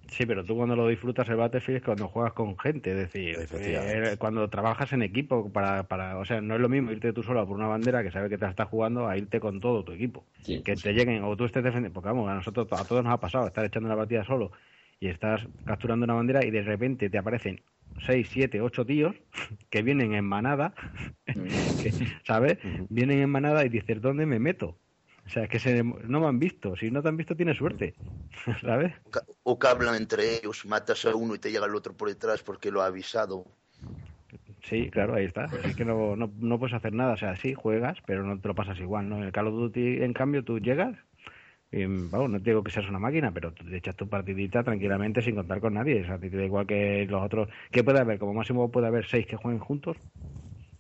Sí, 0.09 0.25
pero 0.25 0.45
tú 0.45 0.55
cuando 0.57 0.77
lo 0.77 0.87
disfrutas 0.87 1.29
el 1.29 1.35
Battlefield 1.37 1.79
es 1.79 1.83
cuando 1.85 2.07
juegas 2.09 2.33
con 2.33 2.57
gente, 2.59 2.91
es 2.91 2.97
decir, 2.97 3.37
eh, 3.55 4.15
cuando 4.19 4.49
trabajas 4.49 4.93
en 4.93 5.03
equipo 5.03 5.51
para, 5.53 5.83
para, 5.83 6.17
o 6.19 6.25
sea, 6.25 6.41
no 6.41 6.55
es 6.55 6.61
lo 6.61 6.69
mismo 6.69 6.93
irte 6.93 7.13
tú 7.13 7.25
solo 7.25 7.45
por 7.45 7.57
una 7.57 7.67
bandera 7.67 8.05
que 8.05 8.13
sabe 8.13 8.29
que 8.29 8.39
te 8.39 8.47
estás 8.47 8.69
jugando 8.69 9.09
a 9.09 9.17
irte 9.19 9.41
con 9.41 9.59
todo 9.59 9.83
tu 9.85 9.91
equipo. 9.93 10.25
Sí. 10.43 10.63
Que 10.63 10.77
te 10.77 10.93
lleguen 10.93 11.25
o 11.25 11.37
tú 11.37 11.45
estés 11.45 11.65
defendiendo, 11.65 11.95
porque 11.95 12.11
vamos, 12.11 12.31
a 12.31 12.35
nosotros 12.35 12.69
a 12.71 12.85
todos 12.85 13.03
nos 13.03 13.13
ha 13.13 13.19
pasado 13.19 13.49
estar 13.49 13.65
echando 13.65 13.89
una 13.89 13.97
partida 13.97 14.25
solo 14.25 14.53
y 15.01 15.09
estás 15.09 15.47
capturando 15.65 16.05
una 16.05 16.15
bandera 16.15 16.45
y 16.45 16.51
de 16.51 16.63
repente 16.63 17.11
te 17.11 17.19
aparecen 17.19 17.63
6, 18.07 18.29
7, 18.31 18.61
8 18.61 18.85
tíos 18.85 19.15
que 19.71 19.83
vienen 19.83 20.15
en 20.15 20.25
manada, 20.25 20.75
que, 21.27 21.93
¿sabes? 22.27 22.59
Vienen 22.89 23.21
en 23.21 23.31
manada 23.31 23.65
y 23.65 23.69
dices, 23.69 24.01
¿dónde 24.01 24.27
me 24.27 24.39
meto? 24.39 24.79
O 25.27 25.29
sea, 25.29 25.45
es 25.45 25.49
que 25.49 25.59
se, 25.59 25.83
no 25.83 26.21
me 26.21 26.27
han 26.27 26.39
visto. 26.39 26.77
Si 26.77 26.91
no 26.91 27.03
te 27.03 27.09
han 27.09 27.17
visto, 27.17 27.35
tienes 27.35 27.57
suerte. 27.57 27.95
¿Sabes? 28.61 28.95
O 29.05 29.11
que- 29.11 29.21
O 29.43 29.59
que 29.59 29.67
hablan 29.69 29.95
entre 29.97 30.39
ellos, 30.39 30.65
matas 30.67 31.05
a 31.05 31.15
uno 31.15 31.35
y 31.35 31.39
te 31.39 31.51
llega 31.51 31.67
el 31.67 31.75
otro 31.75 31.95
por 31.95 32.09
detrás 32.09 32.43
porque 32.43 32.71
lo 32.71 32.83
ha 32.83 32.87
avisado. 32.87 33.45
Sí, 34.63 34.91
claro, 34.91 35.15
ahí 35.15 35.25
está. 35.27 35.45
Así 35.45 35.75
que 35.75 35.85
no, 35.85 36.17
no, 36.17 36.31
no 36.39 36.59
puedes 36.59 36.75
hacer 36.75 36.93
nada. 36.93 37.15
O 37.15 37.17
sea, 37.17 37.37
sí, 37.37 37.55
juegas, 37.55 37.99
pero 38.07 38.25
no 38.25 38.41
te 38.41 38.49
lo 38.49 38.55
pasas 38.55 38.79
igual, 38.81 39.09
¿no? 39.09 39.19
En 39.19 39.25
el 39.25 39.33
Call 39.33 39.47
of 39.49 39.55
Duty, 39.55 40.03
en 40.03 40.13
cambio, 40.13 40.43
tú 40.45 40.59
llegas 40.59 40.97
y, 41.79 41.87
vamos, 41.87 42.31
no 42.31 42.39
te 42.43 42.51
digo 42.51 42.63
que 42.63 42.71
seas 42.71 42.89
una 42.89 42.99
máquina, 42.99 43.33
pero 43.33 43.53
tú 43.53 43.65
te 43.65 43.77
echas 43.77 43.97
tu 43.97 44.09
partidita 44.09 44.63
tranquilamente 44.65 45.23
sin 45.23 45.35
contar 45.35 45.61
con 45.61 45.75
nadie. 45.75 46.03
O 46.03 46.07
sea, 46.07 46.19
te 46.19 46.31
da 46.31 46.45
igual 46.45 46.67
que 46.67 47.07
los 47.09 47.23
otros... 47.23 47.49
¿Qué 47.71 47.85
puede 47.85 48.01
haber? 48.01 48.19
Como 48.19 48.35
máximo 48.35 48.71
puede 48.71 48.87
haber 48.87 49.07
seis 49.07 49.27
que 49.27 49.37
jueguen 49.37 49.61
juntos 49.61 49.97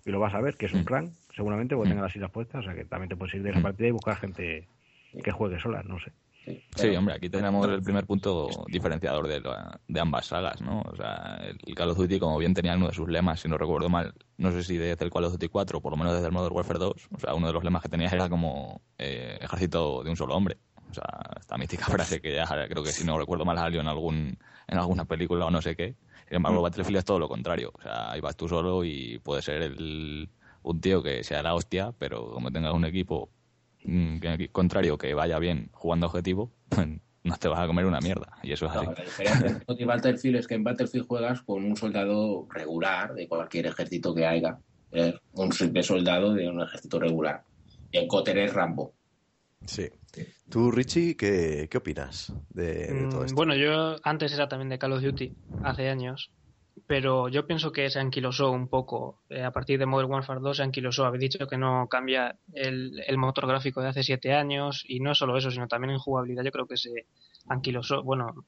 y 0.05 0.11
lo 0.11 0.21
vas 0.21 0.35
a 0.35 0.41
ver, 0.41 0.57
que 0.57 0.67
es 0.67 0.73
un 0.73 0.87
rank, 0.87 1.13
seguramente, 1.35 1.75
porque 1.75 1.91
tenga 1.91 2.03
las 2.03 2.15
islas 2.15 2.31
puestas. 2.31 2.61
O 2.61 2.63
sea, 2.65 2.75
que 2.75 2.85
también 2.85 3.09
te 3.09 3.17
puedes 3.17 3.35
ir 3.35 3.43
de 3.43 3.51
esa 3.51 3.61
partida 3.61 3.89
y 3.89 3.93
buscar 3.93 4.17
gente 4.17 4.69
que 5.23 5.33
juegue 5.33 5.59
sola, 5.61 5.83
no 5.83 5.99
sé. 5.99 6.13
Sí, 6.45 6.63
Sí, 6.77 6.95
hombre, 6.95 7.15
aquí 7.15 7.29
tenemos 7.29 7.67
el 7.69 7.83
primer 7.83 8.07
punto 8.07 8.65
diferenciador 8.71 9.27
de, 9.27 9.41
la- 9.41 9.81
de 9.89 10.01
ambas 10.01 10.27
sagas, 10.27 10.61
¿no? 10.61 10.83
O 10.83 10.95
sea, 10.95 11.41
el 11.67 11.75
Call 11.75 11.91
of 11.91 11.99
Duty, 11.99 12.21
como 12.21 12.39
bien 12.39 12.55
tenía 12.55 12.77
uno 12.77 12.87
de 12.87 12.95
sus 12.95 13.09
lemas, 13.09 13.41
si 13.41 13.49
no 13.49 13.59
recuerdo 13.59 13.89
mal, 13.89 14.13
no 14.37 14.53
sé 14.53 14.63
si 14.63 14.77
desde 14.77 15.05
el 15.05 15.11
Call 15.11 15.25
of 15.25 15.33
Duty 15.33 15.49
4, 15.49 15.81
por 15.81 15.91
lo 15.91 15.97
menos 15.97 16.13
desde 16.13 16.27
el 16.27 16.33
Modern 16.33 16.55
Warfare 16.55 16.79
2, 16.79 17.09
o 17.13 17.19
sea, 17.19 17.35
uno 17.35 17.49
de 17.49 17.53
los 17.53 17.65
lemas 17.65 17.83
que 17.83 17.89
tenías 17.89 18.13
era 18.13 18.29
como 18.29 18.81
eh, 18.99 19.39
ejército 19.41 20.05
de 20.05 20.11
un 20.11 20.17
solo 20.17 20.37
hombre. 20.37 20.59
O 20.91 20.95
sea, 20.95 21.05
esta 21.39 21.57
mítica 21.59 21.85
frase 21.87 22.21
que 22.21 22.35
ya 22.35 22.47
creo 22.69 22.83
que 22.83 22.93
si 22.93 23.05
no 23.05 23.19
recuerdo 23.19 23.45
mal 23.45 23.57
salió 23.59 23.81
en 23.81 23.89
algún 23.89 24.39
en 24.69 24.79
alguna 24.79 25.05
película 25.05 25.47
o 25.47 25.51
no 25.51 25.63
sé 25.63 25.77
qué. 25.77 25.95
Sin 26.29 26.37
embargo, 26.37 26.61
Battlefield 26.63 26.99
es 26.99 27.05
todo 27.05 27.21
lo 27.21 27.29
contrario. 27.29 27.71
O 27.75 27.81
sea, 27.83 28.11
ahí 28.11 28.21
vas 28.21 28.37
tú 28.37 28.49
solo 28.49 28.85
y 28.85 29.19
puede 29.21 29.43
ser 29.43 29.63
el, 29.63 30.29
un 30.63 30.81
tío 30.81 31.03
que 31.03 31.23
sea 31.23 31.43
la 31.43 31.55
hostia, 31.55 31.93
pero 31.99 32.31
como 32.33 32.51
tengas 32.51 32.75
un 32.75 32.85
equipo 32.85 33.31
mm, 33.85 34.19
que- 34.19 34.49
contrario 34.51 34.99
que 34.99 35.15
vaya 35.15 35.39
bien 35.39 35.71
jugando 35.73 36.07
objetivo, 36.07 36.51
no 37.23 37.37
te 37.37 37.47
vas 37.49 37.61
a 37.61 37.67
comer 37.69 37.87
una 37.87 38.01
mierda. 38.01 38.33
Y 38.43 38.51
eso 38.53 38.67
es 38.67 38.73
así. 38.73 38.87
No, 38.87 38.93
la 38.93 39.05
diferencia 39.05 39.87
Battlefield 39.87 40.37
es 40.37 40.47
que 40.49 40.55
en 40.55 40.65
Battlefield 40.65 41.07
juegas 41.07 41.43
con 41.43 41.65
un 41.65 41.77
soldado 41.77 42.47
regular 42.51 43.15
de 43.15 43.29
cualquier 43.29 43.67
ejército 43.67 44.13
que 44.13 44.27
haya. 44.27 44.59
¿eh? 44.91 45.15
Un 45.33 45.53
simple 45.53 45.83
soldado 45.85 46.33
de 46.35 46.49
un 46.49 46.61
ejército 46.61 46.99
regular. 46.99 47.45
Y 47.93 47.99
en 47.99 48.09
Cotter 48.09 48.39
es 48.39 48.53
Rambo. 48.53 48.93
Sí. 49.65 49.89
Tú, 50.49 50.71
Richie, 50.71 51.17
¿qué, 51.17 51.69
qué 51.71 51.79
opinas 51.79 52.33
de, 52.51 52.95
de 52.95 53.07
todo 53.09 53.23
Mm, 53.23 53.25
esto? 53.25 53.35
Bueno, 53.37 53.55
yo 53.57 53.97
antes 54.03 54.33
era 54.33 54.49
también 54.49 54.69
de 54.69 54.79
Call 54.79 54.93
of 54.93 55.03
Duty, 55.03 55.35
hace 55.63 55.89
años, 55.89 56.31
pero 56.87 57.29
yo 57.29 57.47
pienso 57.47 57.73
que 57.73 57.89
se 57.91 57.99
anquilosó 58.01 58.51
un 58.51 58.69
poco. 58.69 59.23
Eh, 59.29 59.43
a 59.43 59.51
partir 59.53 59.79
de 59.79 59.87
Modern 59.87 60.11
Warfare 60.11 60.41
2 60.41 60.59
se 60.59 60.63
anquilosó. 60.63 61.05
Habéis 61.05 61.23
dicho 61.33 61.47
que 61.47 61.57
no 61.59 61.89
cambia 61.89 62.39
el, 62.53 63.03
el 63.07 63.19
motor 63.19 63.47
gráfico 63.47 63.81
de 63.83 63.89
hace 63.89 64.03
siete 64.03 64.35
años 64.35 64.85
y 64.87 65.01
no 65.01 65.15
solo 65.15 65.37
eso, 65.37 65.51
sino 65.51 65.69
también 65.69 65.93
en 65.93 65.99
jugabilidad 65.99 66.45
yo 66.45 66.53
creo 66.53 66.67
que 66.67 66.77
se 66.77 67.07
anquilosó. 67.49 68.03
Bueno, 68.03 68.47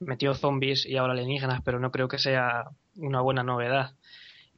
metió 0.00 0.34
zombies 0.34 0.86
y 0.86 0.96
ahora 0.96 1.12
alienígenas, 1.14 1.62
pero 1.64 1.80
no 1.80 1.90
creo 1.90 2.08
que 2.08 2.18
sea 2.18 2.70
una 2.96 3.20
buena 3.20 3.42
novedad. 3.42 3.96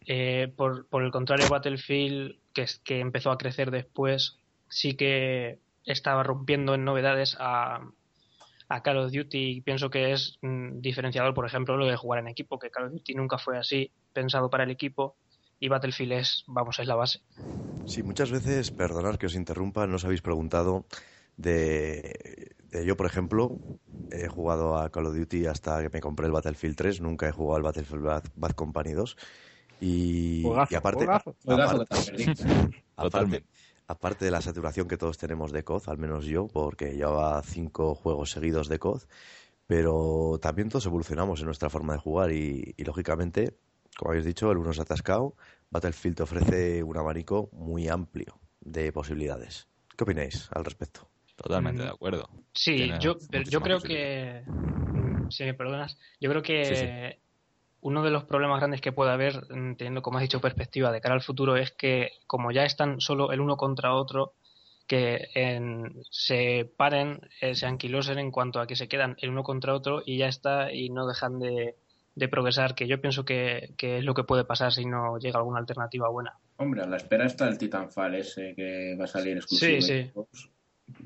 Eh, 0.07 0.53
por, 0.57 0.89
por 0.89 1.03
el 1.03 1.11
contrario, 1.11 1.49
Battlefield, 1.49 2.41
que, 2.53 2.63
es- 2.63 2.81
que 2.81 3.01
empezó 3.01 3.31
a 3.31 3.39
crecer 3.39 3.71
después, 3.71 4.39
sí 4.69 4.97
que 4.97 5.61
estaba 5.85 6.23
rompiendo 6.23 6.75
en 6.75 6.85
novedades 6.85 7.37
a, 7.39 7.81
a 8.69 8.83
Call 8.83 8.99
of 8.99 9.13
Duty 9.13 9.57
y 9.57 9.61
pienso 9.63 9.91
que 9.91 10.13
es 10.13 10.39
mm, 10.43 10.81
diferenciador, 10.81 11.35
por 11.35 11.47
ejemplo, 11.47 11.77
lo 11.77 11.87
de 11.87 11.97
jugar 11.97 12.21
en 12.21 12.29
equipo, 12.29 12.59
que 12.59 12.71
Call 12.71 12.87
of 12.87 12.93
Duty 12.93 13.15
nunca 13.15 13.39
fue 13.39 13.59
así, 13.59 13.93
pensado 14.13 14.49
para 14.51 14.65
el 14.65 14.71
equipo, 14.71 15.17
y 15.59 15.69
Battlefield 15.69 16.13
es, 16.13 16.45
vamos, 16.47 16.79
es 16.79 16.87
la 16.87 16.95
base. 16.95 17.21
Sí, 17.87 18.03
muchas 18.03 18.31
veces, 18.31 18.71
perdonad 18.71 19.17
que 19.17 19.27
os 19.27 19.35
interrumpa, 19.35 19.87
no 19.87 19.97
os 19.97 20.05
habéis 20.05 20.23
preguntado 20.23 20.87
de, 21.37 22.55
de 22.71 22.85
yo, 22.85 22.97
por 22.97 23.07
ejemplo, 23.07 23.59
he 24.11 24.29
jugado 24.29 24.79
a 24.79 24.91
Call 24.91 25.07
of 25.07 25.17
Duty 25.17 25.47
hasta 25.47 25.83
que 25.83 25.91
me 25.91 26.01
compré 26.01 26.27
el 26.27 26.33
Battlefield 26.33 26.77
3, 26.77 27.01
nunca 27.01 27.29
he 27.29 27.33
jugado 27.33 27.57
al 27.57 27.63
Battlefield 27.63 28.05
Bad, 28.05 28.25
Bad 28.37 28.53
Company 28.53 28.93
2 28.93 29.17
y, 29.81 30.43
y 30.69 30.75
aparte. 30.75 31.07
Juegazo 31.45 31.85
aparte-. 32.97 33.45
Aparte 33.91 34.25
de 34.25 34.31
la 34.31 34.41
saturación 34.41 34.87
que 34.87 34.97
todos 34.97 35.19
tenemos 35.19 35.51
de 35.51 35.65
COD, 35.65 35.89
al 35.89 35.99
menos 35.99 36.25
yo, 36.25 36.47
porque 36.47 36.95
llevaba 36.95 37.43
cinco 37.43 37.97
juegos 37.97 38.31
seguidos 38.31 38.69
de 38.69 38.79
COD, 38.79 39.03
pero 39.67 40.39
también 40.41 40.69
todos 40.69 40.87
evolucionamos 40.87 41.41
en 41.41 41.47
nuestra 41.47 41.71
forma 41.71 41.95
de 41.95 41.99
jugar 41.99 42.31
y, 42.31 42.75
y, 42.77 42.85
lógicamente, 42.85 43.57
como 43.97 44.13
habéis 44.13 44.25
dicho, 44.25 44.51
el 44.53 44.59
uno 44.59 44.73
se 44.73 44.81
ha 44.81 44.85
atascado, 44.85 45.35
Battlefield 45.71 46.17
te 46.17 46.23
ofrece 46.23 46.83
un 46.85 46.97
abanico 46.97 47.49
muy 47.53 47.89
amplio 47.89 48.39
de 48.61 48.93
posibilidades. 48.93 49.67
¿Qué 49.97 50.05
opináis 50.05 50.49
al 50.53 50.65
respecto? 50.65 51.09
Totalmente 51.35 51.83
Mm. 51.83 51.87
de 51.87 51.91
acuerdo. 51.91 52.29
Sí, 52.55 52.91
yo, 53.01 53.17
creo 53.61 53.81
que, 53.81 54.43
mm, 54.95 55.31
si 55.31 55.45
me 55.45 55.55
perdonas, 55.55 55.99
yo 56.21 56.31
creo 56.31 56.43
que 56.43 56.65
Sí, 56.65 56.77
sí. 56.77 56.87
Uno 57.83 58.03
de 58.03 58.11
los 58.11 58.25
problemas 58.25 58.59
grandes 58.61 58.81
que 58.81 58.93
puede 58.93 59.11
haber, 59.13 59.47
mm, 59.51 59.77
teniendo, 59.77 60.03
como 60.03 60.19
has 60.19 60.23
dicho, 60.23 60.41
perspectiva 60.41 60.93
de 60.93 61.01
cara 61.01 61.15
al 61.15 61.23
futuro, 61.23 61.57
es 61.57 61.71
que 61.73 62.11
como 62.27 62.51
ya 62.53 62.65
están 62.65 63.01
solo 63.01 63.33
el 63.33 63.41
uno 63.41 63.57
contra 63.57 63.95
otro, 63.95 64.35
que 64.87 65.29
en- 65.35 66.03
se 66.11 66.71
paren, 66.77 67.21
eh, 67.41 67.55
se 67.55 67.67
anquilosen 67.67 68.19
en 68.19 68.31
cuanto 68.33 68.61
a 68.61 68.67
que 68.67 68.75
se 68.77 68.89
quedan 68.89 69.17
el 69.21 69.31
uno 69.31 69.43
contra 69.45 69.75
otro 69.75 70.03
y 70.05 70.19
ya 70.19 70.27
está, 70.29 70.73
y 70.73 70.91
no 70.91 71.07
dejan 71.07 71.39
de, 71.39 71.77
de 72.17 72.29
progresar, 72.29 72.75
que 72.75 72.89
yo 72.89 73.01
pienso 73.01 73.25
que, 73.25 73.73
que 73.79 73.99
es 73.99 74.05
lo 74.05 74.15
que 74.15 74.25
puede 74.25 74.45
pasar 74.45 74.73
si 74.73 74.85
no 74.85 75.17
llega 75.19 75.39
alguna 75.39 75.61
alternativa 75.61 76.09
buena. 76.09 76.39
Hombre, 76.57 76.83
a 76.83 76.87
la 76.87 76.97
espera 76.97 77.25
está 77.27 77.49
el 77.49 77.57
Titanfall 77.57 78.17
ese 78.17 78.53
que 78.57 78.97
va 79.01 79.05
a 79.05 79.09
salir 79.09 79.37
exclusivo. 79.37 79.81
Sí, 79.81 80.03
sí. 80.03 80.11
Xbox. 80.13 80.51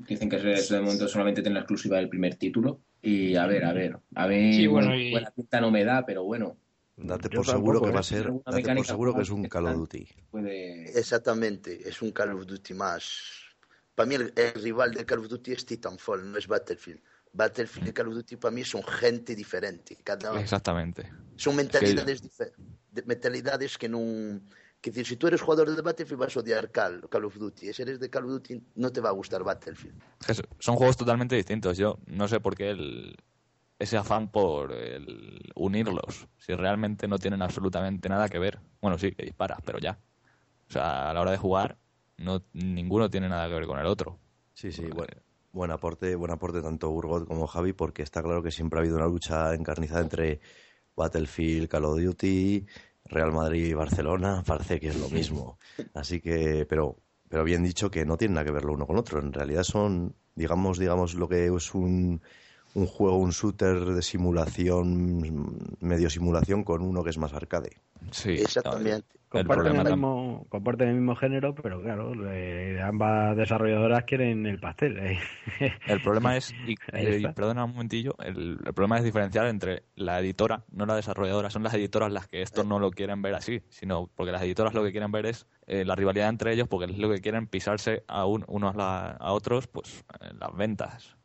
Dicen 0.07 0.29
que 0.29 0.37
es 0.53 0.69
de 0.69 0.81
momento 0.81 1.07
solamente 1.07 1.41
tiene 1.43 1.53
la 1.53 1.59
exclusiva 1.61 1.97
del 1.97 2.09
primer 2.09 2.35
título. 2.35 2.81
Y 3.03 3.35
a 3.35 3.45
ver, 3.45 3.63
a 3.65 3.71
ver. 3.71 3.99
A 4.15 4.25
ver, 4.25 4.53
Sí, 4.55 4.65
bueno, 4.65 4.87
buena, 4.87 5.03
y- 5.03 5.11
buena 5.11 5.29
pinta 5.31 5.61
no 5.61 5.69
me 5.69 5.85
da, 5.85 6.03
pero 6.07 6.23
bueno, 6.23 6.57
Date 6.97 7.29
por 7.29 7.45
tampoco, 7.45 7.51
seguro 7.51 7.81
que 7.81 7.91
va 7.91 7.99
a 7.99 8.03
ser, 8.03 8.31
date 8.45 8.75
por 8.75 8.85
seguro 8.85 9.13
que 9.15 9.21
es 9.23 9.29
un 9.29 9.43
que 9.43 9.49
Call 9.49 9.65
of. 9.67 9.75
Duty. 9.75 10.07
puede. 10.31 10.97
Exactamente, 10.97 11.87
es 11.87 12.01
un 12.01 12.11
Call 12.11 12.31
of 12.31 12.45
Duty 12.45 12.73
más. 12.73 13.21
Para 13.93 14.07
mí 14.07 14.15
el, 14.15 14.33
el 14.35 14.53
rival 14.61 14.93
de 14.93 15.05
Call 15.05 15.19
of 15.19 15.27
Duty 15.27 15.51
es 15.53 15.65
Titanfall, 15.65 16.31
no 16.31 16.37
es 16.37 16.47
Battlefield. 16.47 17.01
Battlefield 17.33 17.89
y 17.89 17.91
Call 17.91 18.07
of 18.07 18.13
Duty 18.15 18.37
para 18.37 18.53
mí 18.53 18.63
son 18.63 18.81
gente 18.83 19.35
diferente. 19.35 19.97
Cada, 20.03 20.39
Exactamente. 20.39 21.11
son 21.35 21.55
mentalidades, 21.57 22.23
dife- 22.23 22.53
de- 22.91 23.03
mentalidades 23.03 23.77
que 23.77 23.89
no... 23.89 24.39
Que 24.79 24.91
decir, 24.91 25.05
si 25.07 25.15
tú 25.17 25.27
eres 25.27 25.41
jugador 25.41 25.75
de 25.75 25.81
Battlefield 25.81 26.19
vas 26.19 26.37
a 26.37 26.39
odiar 26.41 26.71
Call, 26.71 27.09
Call 27.09 27.25
of 27.25 27.35
Duty. 27.37 27.73
Si 27.73 27.81
eres 27.81 27.99
de 27.99 28.09
Call 28.09 28.25
of 28.25 28.29
Duty 28.31 28.61
no 28.75 28.91
te 28.91 29.01
va 29.01 29.09
a 29.09 29.13
gustar 29.13 29.43
Battlefield. 29.43 29.99
Es 30.27 30.41
que 30.41 30.47
son 30.59 30.75
juegos 30.75 30.95
totalmente 30.95 31.35
distintos. 31.35 31.77
Yo 31.77 31.97
no 32.05 32.27
sé 32.29 32.39
por 32.39 32.55
qué 32.55 32.69
el, 32.69 33.17
ese 33.77 33.97
afán 33.97 34.29
por 34.29 34.71
el 34.71 35.51
unirlos, 35.55 36.27
si 36.37 36.53
realmente 36.53 37.07
no 37.07 37.17
tienen 37.17 37.41
absolutamente 37.41 38.09
nada 38.09 38.29
que 38.29 38.39
ver. 38.39 38.59
Bueno, 38.81 38.97
sí, 38.97 39.11
que 39.11 39.23
disparas, 39.23 39.59
pero 39.65 39.79
ya. 39.79 39.99
O 40.69 40.73
sea, 40.73 41.09
a 41.09 41.13
la 41.13 41.21
hora 41.21 41.31
de 41.31 41.37
jugar, 41.37 41.77
no 42.17 42.43
ninguno 42.53 43.09
tiene 43.09 43.29
nada 43.29 43.47
que 43.47 43.55
ver 43.55 43.67
con 43.67 43.79
el 43.79 43.85
otro. 43.85 44.19
Sí, 44.53 44.71
sí, 44.71 44.85
buen, 44.87 45.09
buen 45.51 45.71
aporte, 45.71 46.15
buen 46.15 46.31
aporte 46.31 46.61
tanto 46.61 46.89
Urgot 46.89 47.27
como 47.27 47.47
Javi, 47.47 47.73
porque 47.73 48.03
está 48.03 48.23
claro 48.23 48.41
que 48.41 48.51
siempre 48.51 48.79
ha 48.79 48.81
habido 48.81 48.97
una 48.97 49.07
lucha 49.07 49.53
encarnizada 49.53 50.01
entre 50.01 50.39
Battlefield, 50.95 51.67
Call 51.67 51.85
of 51.85 51.99
Duty, 51.99 52.65
Real 53.05 53.31
Madrid 53.31 53.65
y 53.65 53.73
Barcelona, 53.73 54.43
parece 54.45 54.79
que 54.79 54.89
es 54.89 54.99
lo 54.99 55.09
mismo. 55.09 55.59
Así 55.93 56.21
que, 56.21 56.65
pero, 56.67 56.97
pero 57.27 57.43
bien 57.43 57.63
dicho 57.63 57.91
que 57.91 58.05
no 58.05 58.17
tienen 58.17 58.35
nada 58.35 58.45
que 58.45 58.51
ver 58.51 58.63
lo 58.63 58.73
uno 58.73 58.87
con 58.87 58.97
otro. 58.97 59.19
En 59.19 59.33
realidad 59.33 59.63
son, 59.63 60.15
digamos, 60.33 60.79
digamos 60.79 61.15
lo 61.15 61.27
que 61.27 61.47
es 61.47 61.75
un, 61.75 62.21
un 62.75 62.85
juego, 62.85 63.17
un 63.17 63.31
shooter 63.31 63.85
de 63.85 64.01
simulación, 64.01 65.57
medio 65.79 66.09
simulación 66.09 66.63
con 66.63 66.81
uno 66.81 67.03
que 67.03 67.09
es 67.09 67.17
más 67.17 67.33
arcade. 67.33 67.71
Sí, 68.11 68.31
Exactamente. 68.31 69.07
El 69.33 69.41
Comparten 69.41 69.75
el, 69.75 69.83
mismo, 69.87 70.45
comparten 70.47 70.87
el 70.89 70.95
mismo 70.95 71.15
género, 71.17 71.55
pero 71.55 71.81
claro, 71.81 72.13
eh, 72.31 72.79
ambas 72.81 73.35
desarrolladoras 73.35 74.03
quieren 74.05 74.45
el 74.45 74.59
pastel. 74.59 74.97
eh. 74.99 75.19
El 75.87 75.99
problema 75.99 76.37
es, 76.37 76.55
y, 76.65 76.75
eh, 76.93 77.19
y 77.21 77.27
perdona 77.33 77.65
un 77.65 77.71
momentillo, 77.71 78.15
el, 78.19 78.59
el 78.65 78.73
problema 78.73 78.97
es 78.97 79.03
diferenciar 79.03 79.47
entre 79.47 79.83
la 79.95 80.19
editora, 80.19 80.63
no 80.71 80.85
la 80.85 80.95
desarrolladora, 80.95 81.49
son 81.49 81.63
las 81.63 81.73
editoras 81.73 82.11
las 82.13 82.27
que 82.27 82.41
esto 82.41 82.63
no 82.63 82.79
lo 82.79 82.91
quieren 82.91 83.21
ver 83.21 83.35
así, 83.35 83.61
sino 83.69 84.07
porque 84.15 84.31
las 84.31 84.41
editoras 84.43 84.73
lo 84.73 84.83
que 84.83 84.91
quieren 84.91 85.11
ver 85.11 85.25
es 85.25 85.47
eh, 85.67 85.83
la 85.83 85.95
rivalidad 85.95 86.29
entre 86.29 86.53
ellos, 86.53 86.67
porque 86.69 86.91
es 86.91 86.97
lo 86.97 87.09
que 87.09 87.19
quieren 87.19 87.47
pisarse 87.47 88.03
a 88.07 88.25
un- 88.25 88.45
unos 88.47 88.75
la- 88.75 89.11
a 89.11 89.31
otros, 89.33 89.67
pues 89.67 90.05
las 90.39 90.55
ventas. 90.55 91.17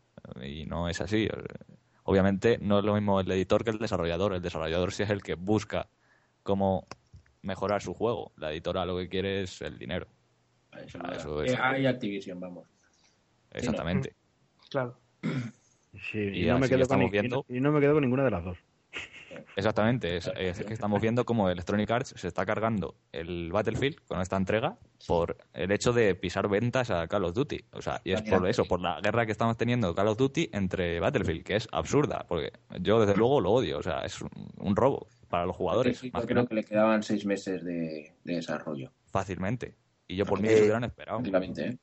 Y 0.42 0.66
no 0.66 0.88
es 0.88 1.00
así. 1.00 1.28
Obviamente 2.04 2.58
no 2.60 2.78
es 2.78 2.84
lo 2.84 2.94
mismo 2.94 3.20
el 3.20 3.30
editor 3.30 3.64
que 3.64 3.70
el 3.70 3.78
desarrollador. 3.78 4.34
El 4.34 4.42
desarrollador 4.42 4.92
sí 4.92 5.02
es 5.02 5.10
el 5.10 5.22
que 5.22 5.34
busca 5.34 5.88
cómo 6.42 6.87
mejorar 7.42 7.82
su 7.82 7.94
juego. 7.94 8.32
La 8.37 8.50
editora 8.52 8.84
lo 8.87 8.96
que 8.99 9.08
quiere 9.08 9.42
es 9.42 9.60
el 9.62 9.78
dinero. 9.78 10.06
Eso 10.84 10.99
Ah, 11.02 11.12
eso 11.16 11.42
es- 11.42 11.52
Eh, 11.52 11.58
hay 11.60 11.87
Activision, 11.87 12.38
vamos. 12.40 12.68
Exactamente. 13.52 14.14
Claro. 14.70 14.99
Sí, 16.12 16.18
Y 16.18 16.44
y, 16.44 16.46
no 16.46 16.58
me 16.58 16.68
quedo 16.68 16.87
con, 16.87 17.00
no- 17.00 17.44
y 17.49 17.60
no 17.60 17.72
me 17.72 17.80
quedo 17.80 17.94
con 17.94 18.02
ninguna 18.02 18.25
de 18.25 18.30
las 18.30 18.44
dos. 18.44 18.58
Exactamente. 19.56 20.16
Es, 20.16 20.30
es 20.37 20.64
que 20.64 20.73
estamos 20.75 21.00
viendo 21.00 21.25
cómo 21.25 21.49
Electronic 21.50 21.90
Arts 21.90 22.14
se 22.16 22.28
está 22.28 22.44
cargando 22.47 22.97
el 23.12 23.50
Battlefield 23.52 23.97
con 24.06 24.20
esta 24.20 24.37
entrega 24.37 24.78
por 25.06 25.37
el 25.52 25.70
hecho 25.73 25.92
de 25.92 26.14
pisar 26.14 26.49
ventas 26.49 26.90
a 26.90 27.06
Call 27.09 27.25
of 27.25 27.35
Duty. 27.35 27.64
O 27.73 27.82
sea, 27.82 28.00
y 28.04 28.12
es 28.12 28.23
por 28.23 28.49
eso, 28.49 28.64
por 28.64 28.80
la 28.80 29.00
guerra 29.00 29.26
que 29.26 29.32
estamos 29.32 29.56
teniendo 29.56 29.94
Call 29.94 30.09
of 30.09 30.18
Duty 30.18 30.50
entre 30.52 31.00
Battlefield, 31.00 31.44
que 31.44 31.56
es 31.56 31.68
absurda. 31.73 32.25
Porque 32.28 32.52
yo, 32.80 33.00
desde 33.00 33.16
luego, 33.16 33.40
lo 33.40 33.52
odio. 33.52 33.78
O 33.78 33.82
sea, 33.82 34.00
es 34.04 34.20
un, 34.20 34.30
un 34.59 34.76
robo 34.76 35.06
para 35.28 35.47
los 35.47 35.56
jugadores. 35.56 35.99
Sí, 35.99 36.11
más 36.12 36.23
yo 36.23 36.26
que 36.28 36.35
creo 36.35 36.47
que 36.47 36.54
le 36.54 36.64
quedaban 36.64 37.02
seis 37.02 37.25
meses 37.25 37.64
de, 37.64 38.14
de 38.25 38.35
desarrollo. 38.35 38.90
fácilmente. 39.06 39.75
Y 40.09 40.16
yo 40.16 40.26
por 40.26 40.40
mí 40.40 40.49
se 40.49 40.61
hubieran 40.62 40.85
esperado. 40.85 41.18
Tranquilamente, 41.18 41.66
¿eh? 41.66 41.78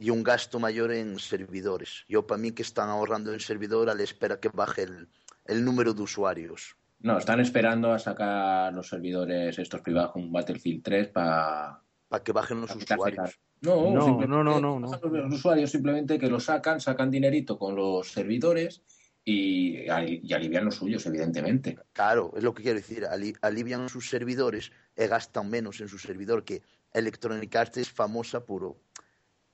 y 0.00 0.08
un 0.10 0.22
gasto 0.22 0.58
mayor 0.58 0.92
en 0.92 1.18
servidores. 1.18 2.04
Yo 2.08 2.26
para 2.26 2.40
mí 2.40 2.52
que 2.52 2.62
están 2.62 2.88
ahorrando 2.88 3.32
en 3.34 3.38
servidor 3.38 3.90
a 3.90 3.94
la 3.94 4.02
espera 4.02 4.40
que 4.40 4.48
baje 4.48 4.84
el, 4.84 5.08
el 5.44 5.62
número 5.62 5.92
de 5.92 6.02
usuarios. 6.02 6.74
No, 7.02 7.16
están 7.18 7.40
esperando 7.40 7.92
a 7.92 7.98
sacar 7.98 8.72
los 8.74 8.88
servidores 8.88 9.58
estos 9.58 9.80
privados 9.80 10.12
con 10.12 10.30
Battlefield 10.30 10.82
3 10.82 11.08
para... 11.08 11.80
Para 12.08 12.22
que 12.24 12.32
bajen 12.32 12.60
los 12.60 12.74
usuarios. 12.74 13.38
No, 13.62 13.90
No, 13.92 14.26
no, 14.26 14.42
no, 14.44 14.60
no, 14.80 14.80
Los 14.80 15.34
usuarios 15.34 15.70
simplemente 15.70 16.18
que 16.18 16.28
lo 16.28 16.40
sacan, 16.40 16.80
sacan 16.80 17.10
dinerito 17.10 17.58
con 17.58 17.74
los 17.76 18.10
servidores 18.10 18.82
y, 19.24 19.82
y 19.82 20.32
alivian 20.32 20.64
los 20.64 20.74
suyos, 20.76 21.06
evidentemente. 21.06 21.78
Claro, 21.92 22.32
es 22.36 22.42
lo 22.42 22.52
que 22.52 22.62
quiero 22.64 22.78
decir. 22.78 23.04
ali- 23.06 23.36
alivian 23.42 23.88
sus 23.88 24.08
servidores 24.10 24.72
y 24.96 25.06
gastan 25.06 25.48
menos 25.48 25.80
en 25.80 25.88
su 25.88 25.98
servidor, 25.98 26.44
que 26.44 26.62
Electronic 26.92 27.54
Arts 27.54 27.76
es 27.78 27.90
famosa 27.90 28.44
por, 28.44 28.76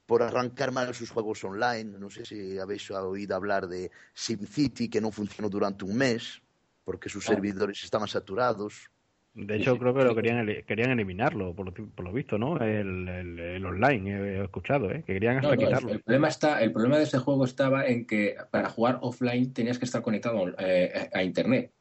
por 0.06 0.22
arrancar 0.22 0.72
mal 0.72 0.94
sus 0.94 1.10
juegos 1.10 1.44
online. 1.44 1.98
No 1.98 2.10
sé 2.10 2.24
si 2.24 2.58
habéis 2.58 2.90
oído 2.90 3.36
hablar 3.36 3.68
de 3.68 3.90
SimCity, 4.14 4.88
que 4.88 5.00
no 5.00 5.10
funcionó 5.12 5.48
durante 5.50 5.84
un 5.84 5.96
mes, 5.96 6.40
porque 6.86 7.08
sus 7.08 7.24
servidores 7.24 7.82
estaban 7.82 8.06
saturados. 8.06 8.92
De 9.34 9.56
hecho, 9.56 9.76
creo 9.76 9.92
que 9.92 10.04
lo 10.04 10.14
querían 10.14 10.46
querían 10.64 10.90
eliminarlo, 10.92 11.52
por 11.52 11.66
lo, 11.66 11.74
por 11.90 12.04
lo 12.04 12.12
visto, 12.12 12.38
¿no? 12.38 12.56
El, 12.58 13.08
el- 13.08 13.38
el 13.40 13.66
online, 13.66 14.38
he, 14.38 14.44
escuchado, 14.44 14.90
¿eh? 14.90 15.02
Que 15.04 15.14
querían 15.14 15.38
hasta 15.38 15.56
no, 15.56 15.58
quitarlo. 15.58 15.90
el 15.90 16.00
problema 16.00 16.28
está, 16.28 16.62
el 16.62 16.72
problema 16.72 16.96
de 16.98 17.02
este 17.02 17.18
juego 17.18 17.44
estaba 17.44 17.86
en 17.86 18.06
que 18.06 18.36
para 18.50 18.70
jugar 18.70 19.00
offline 19.02 19.52
tenías 19.52 19.78
que 19.80 19.84
estar 19.84 20.00
conectado 20.00 20.46
eh, 20.58 21.10
a 21.12 21.22
internet. 21.24 21.72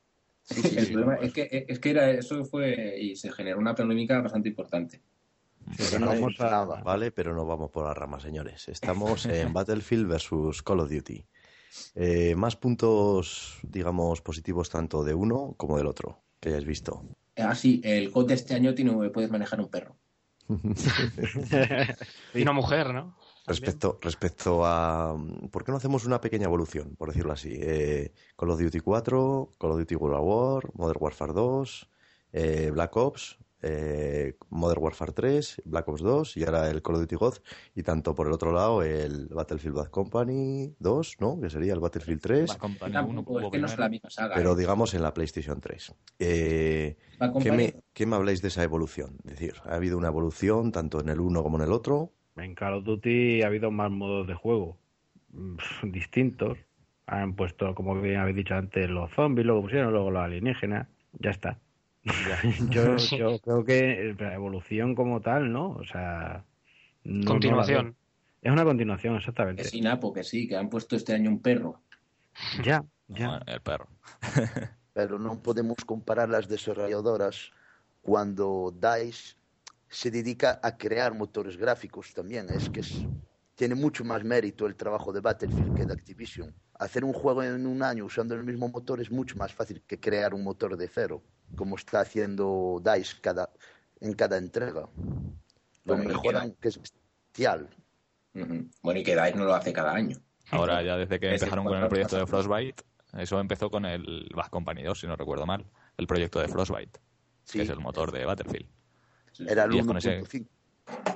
Sí, 0.41 0.61
sí, 0.63 0.75
el 0.79 0.85
sí, 0.87 0.93
problema 0.93 1.17
pues. 1.17 1.27
es 1.27 1.33
que 1.33 1.65
es 1.69 1.79
que 1.79 1.89
era 1.91 2.09
eso 2.09 2.43
fue 2.43 2.97
y 2.99 3.15
se 3.15 3.31
generó 3.31 3.59
una 3.59 3.75
polémica 3.75 4.19
bastante 4.21 4.49
importante. 4.49 5.01
Sí, 5.77 5.97
no 5.99 6.07
vamos 6.07 6.35
a-. 6.41 6.65
Vale, 6.83 7.11
pero 7.11 7.35
no 7.35 7.45
vamos 7.45 7.69
por 7.69 7.85
las 7.85 7.95
ramas, 7.95 8.23
señores. 8.23 8.67
Estamos 8.67 9.27
en 9.27 9.53
Battlefield 9.53 10.07
versus 10.07 10.61
Call 10.63 10.79
of 10.79 10.89
Duty. 10.89 11.25
Eh, 11.95 12.35
más 12.35 12.55
puntos, 12.55 13.59
digamos, 13.63 14.21
positivos 14.21 14.69
tanto 14.69 15.03
de 15.03 15.13
uno 15.13 15.53
como 15.57 15.77
del 15.77 15.87
otro, 15.87 16.23
que 16.39 16.49
hayáis 16.49 16.65
visto. 16.65 17.03
Ah, 17.37 17.55
sí, 17.55 17.81
el 17.83 18.11
COD 18.11 18.27
de 18.27 18.33
este 18.33 18.55
año 18.55 18.73
tiene, 18.73 19.09
puedes 19.09 19.31
manejar 19.31 19.59
un 19.59 19.69
perro. 19.69 19.95
Y 22.33 22.41
una 22.41 22.53
mujer, 22.53 22.93
¿no? 22.93 23.17
Respecto, 23.47 23.99
respecto 24.01 24.65
a... 24.65 25.15
¿Por 25.51 25.63
qué 25.63 25.71
no 25.71 25.77
hacemos 25.77 26.05
una 26.05 26.19
pequeña 26.19 26.45
evolución, 26.45 26.95
por 26.95 27.09
decirlo 27.09 27.33
así? 27.33 27.53
Eh, 27.53 28.11
Call 28.35 28.49
of 28.49 28.59
Duty 28.59 28.79
4, 28.79 29.51
Call 29.59 29.71
of 29.71 29.77
Duty 29.77 29.95
World 29.95 30.19
War, 30.23 30.71
Modern 30.73 30.97
Warfare 30.99 31.33
2, 31.33 31.89
eh, 32.33 32.71
Black 32.73 32.95
Ops, 32.97 33.37
eh, 33.67 34.37
Modern 34.51 34.83
Warfare 34.83 35.11
3, 35.11 35.63
Black 35.65 35.87
Ops 35.87 36.01
2 36.01 36.37
y 36.37 36.43
ahora 36.43 36.69
el 36.69 36.83
Call 36.83 36.95
of 36.95 37.01
Duty 37.01 37.15
God. 37.15 37.33
Y 37.73 37.81
tanto 37.81 38.13
por 38.13 38.27
el 38.27 38.33
otro 38.33 38.51
lado 38.53 38.83
el 38.83 39.27
Battlefield 39.27 39.75
Bad 39.75 39.89
Company 39.89 40.75
2, 40.77 41.17
¿no? 41.19 41.41
Que 41.41 41.49
sería 41.49 41.73
el 41.73 41.79
Battlefield 41.79 42.21
3, 42.21 42.49
Bad 42.49 42.57
Company 42.57 42.93
Tampoco, 42.93 43.33
1 43.33 43.45
es 43.47 43.51
que 43.51 43.57
no 43.57 43.65
es 43.65 43.77
la 43.79 43.89
misma 43.89 44.09
saga. 44.11 44.35
pero 44.35 44.53
¿eh? 44.53 44.55
digamos 44.55 44.93
en 44.93 45.01
la 45.01 45.13
PlayStation 45.15 45.59
3. 45.59 45.95
Eh, 46.19 46.95
¿qué, 47.41 47.51
me, 47.51 47.75
¿Qué 47.91 48.05
me 48.05 48.15
habláis 48.15 48.43
de 48.43 48.49
esa 48.49 48.63
evolución? 48.63 49.17
Es 49.23 49.31
decir, 49.31 49.55
¿ha 49.65 49.75
habido 49.75 49.97
una 49.97 50.09
evolución 50.09 50.71
tanto 50.71 50.99
en 50.99 51.09
el 51.09 51.19
uno 51.19 51.41
como 51.41 51.57
en 51.57 51.63
el 51.63 51.71
otro? 51.71 52.11
En 52.37 52.53
Call 52.53 52.75
of 52.75 52.83
Duty 52.83 53.41
ha 53.41 53.47
habido 53.47 53.71
más 53.71 53.89
modos 53.89 54.27
de 54.27 54.35
juego 54.35 54.77
mm, 55.31 55.57
distintos. 55.91 56.59
Han 57.07 57.35
puesto, 57.35 57.73
como 57.73 57.99
bien 57.99 58.17
habéis 58.17 58.37
dicho 58.37 58.53
antes, 58.53 58.87
los 58.89 59.11
zombies, 59.11 59.47
luego 59.47 59.63
pusieron 59.63 59.91
luego 59.91 60.11
los 60.11 60.21
alienígenas. 60.21 60.87
Ya 61.19 61.31
está. 61.31 61.59
yo, 62.69 62.97
yo 62.97 63.39
creo 63.39 63.63
que 63.65 64.15
la 64.19 64.33
evolución 64.33 64.95
como 64.95 65.21
tal, 65.21 65.51
¿no? 65.51 65.69
O 65.71 65.83
sea. 65.85 66.43
no- 67.03 67.25
Continuación. 67.25 67.95
es 68.41 68.51
una 68.51 68.63
continuación, 68.63 69.15
exactamente. 69.15 69.63
Que 69.63 69.69
sí, 69.69 69.81
Napo, 69.81 70.13
que 70.13 70.23
sí, 70.23 70.47
que 70.47 70.55
han 70.55 70.69
puesto 70.69 70.95
este 70.95 71.13
año 71.13 71.29
un 71.29 71.41
perro. 71.41 71.81
Ya, 72.63 72.83
ya. 73.07 73.41
El 73.47 73.61
perro. 73.61 73.87
pero 74.93 75.19
no 75.19 75.41
podemos 75.41 75.77
comparar 75.85 76.29
las 76.29 76.47
desarrolladoras 76.47 77.51
cuando 78.01 78.73
DICE 78.79 79.35
se 79.89 80.11
dedica 80.11 80.59
a 80.61 80.77
crear 80.77 81.13
motores 81.13 81.57
gráficos 81.57 82.13
también. 82.13 82.47
Es 82.49 82.69
que 82.69 82.81
es- 82.81 83.05
tiene 83.55 83.73
mucho 83.75 84.03
más 84.03 84.23
mérito 84.23 84.67
el 84.67 84.75
trabajo 84.75 85.11
de 85.11 85.21
Battlefield 85.21 85.75
que 85.75 85.85
de 85.85 85.93
Activision. 85.93 86.53
Hacer 86.77 87.05
un 87.05 87.13
juego 87.13 87.41
en 87.43 87.65
un 87.65 87.81
año 87.83 88.05
usando 88.05 88.35
el 88.35 88.43
mismo 88.43 88.67
motor 88.67 88.99
es 88.99 89.09
mucho 89.09 89.35
más 89.37 89.53
fácil 89.53 89.81
que 89.87 89.99
crear 89.99 90.33
un 90.33 90.43
motor 90.43 90.75
de 90.75 90.87
cero, 90.89 91.21
como 91.55 91.75
está 91.77 92.01
haciendo 92.01 92.81
DICE 92.83 93.15
cada, 93.21 93.49
en 94.01 94.13
cada 94.13 94.37
entrega. 94.37 94.81
Lo 94.81 94.89
Bueno, 95.85 96.03
y 96.03 96.07
mejoran 96.07 96.51
que 96.59 96.67
es 96.67 96.79
bestial. 96.81 97.69
Bueno, 98.33 98.99
y 98.99 99.03
que 99.03 99.15
DICE 99.15 99.35
no 99.35 99.45
lo 99.45 99.55
hace 99.55 99.71
cada 99.71 99.93
año. 99.93 100.17
Ahora 100.51 100.83
ya 100.83 100.97
desde 100.97 101.19
que 101.19 101.31
empezaron 101.31 101.65
con 101.65 101.77
el 101.81 101.87
proyecto 101.87 102.17
de 102.17 102.27
Frostbite, 102.27 102.83
eso 103.17 103.39
empezó 103.39 103.69
con 103.69 103.85
el 103.85 104.29
Bad 104.35 104.47
Company 104.49 104.83
2, 104.83 104.99
si 104.99 105.07
no 105.07 105.15
recuerdo 105.15 105.45
mal. 105.45 105.65
El 105.97 106.07
proyecto 106.07 106.39
de 106.39 106.49
Frostbite, 106.49 106.99
Sí, 107.45 107.59
que 107.59 107.63
es 107.63 107.69
el 107.69 107.79
motor 107.79 108.11
de 108.11 108.25
Battlefield. 108.25 108.67
era 109.47 109.63
el 109.63 109.73
y 109.73 109.79
es 109.79 109.85
con 109.85 109.97
ese- 109.97 110.21
1.5. 110.21 110.49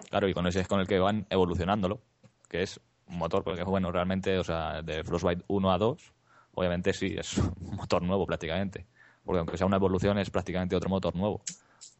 Claro, 0.09 0.27
y 0.29 0.33
con 0.33 0.47
ese 0.47 0.61
es 0.61 0.67
con 0.67 0.79
el 0.79 0.87
que 0.87 0.99
van 0.99 1.27
evolucionándolo, 1.29 2.01
que 2.47 2.63
es 2.63 2.79
un 3.09 3.17
motor, 3.17 3.43
porque 3.43 3.63
bueno, 3.63 3.91
realmente, 3.91 4.37
o 4.37 4.43
sea, 4.43 4.81
de 4.81 5.03
Frostbite 5.03 5.43
1 5.47 5.71
a 5.71 5.77
2, 5.77 6.13
obviamente 6.53 6.93
sí, 6.93 7.15
es 7.17 7.37
un 7.61 7.75
motor 7.75 8.01
nuevo 8.03 8.25
prácticamente. 8.25 8.85
Porque 9.25 9.39
aunque 9.39 9.57
sea 9.57 9.67
una 9.67 9.75
evolución, 9.75 10.17
es 10.17 10.29
prácticamente 10.29 10.75
otro 10.75 10.89
motor 10.89 11.15
nuevo. 11.15 11.41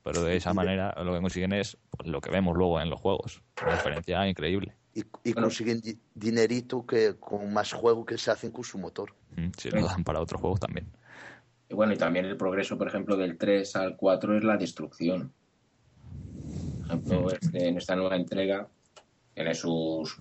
Pero 0.04 0.24
de 0.24 0.38
esa 0.38 0.54
manera 0.54 0.96
lo 1.04 1.14
que 1.14 1.20
consiguen 1.22 1.54
es 1.54 1.78
pues, 1.92 2.08
lo 2.10 2.22
que 2.22 2.32
vemos 2.32 2.56
luego 2.56 2.80
en 2.80 2.90
los 2.90 3.00
juegos. 3.00 3.42
Una 3.62 3.74
diferencia 3.74 4.28
increíble. 4.28 4.74
Y, 4.94 5.02
y 5.24 5.34
Bueno. 5.34 5.48
consiguen 5.48 5.82
di- 5.82 6.00
dinerito 6.16 6.86
que 6.86 7.16
con 7.20 7.52
más 7.54 7.74
juego 7.74 8.06
que 8.06 8.18
se 8.18 8.32
hacen 8.32 8.52
con 8.52 8.64
su 8.64 8.78
motor. 8.80 9.14
Mm, 9.36 9.50
Si 9.58 9.70
lo 9.70 9.84
dan 9.86 10.04
para 10.04 10.22
otros 10.22 10.40
juegos 10.42 10.60
también. 10.62 10.88
Y 11.68 11.76
bueno, 11.76 11.94
y 11.94 11.98
también 11.98 12.26
el 12.26 12.38
progreso, 12.38 12.78
por 12.78 12.88
ejemplo, 12.88 13.16
del 13.18 13.38
3 13.38 13.76
al 13.76 13.96
4 13.98 14.36
es 14.36 14.44
la 14.44 14.58
destrucción. 14.58 15.32
Por 16.80 16.86
ejemplo, 16.86 17.32
este- 17.32 17.68
en 17.68 17.78
esta 17.78 17.96
nueva 17.96 18.16
entrega 18.16 18.68
tiene 19.36 19.54
sus 19.54 20.20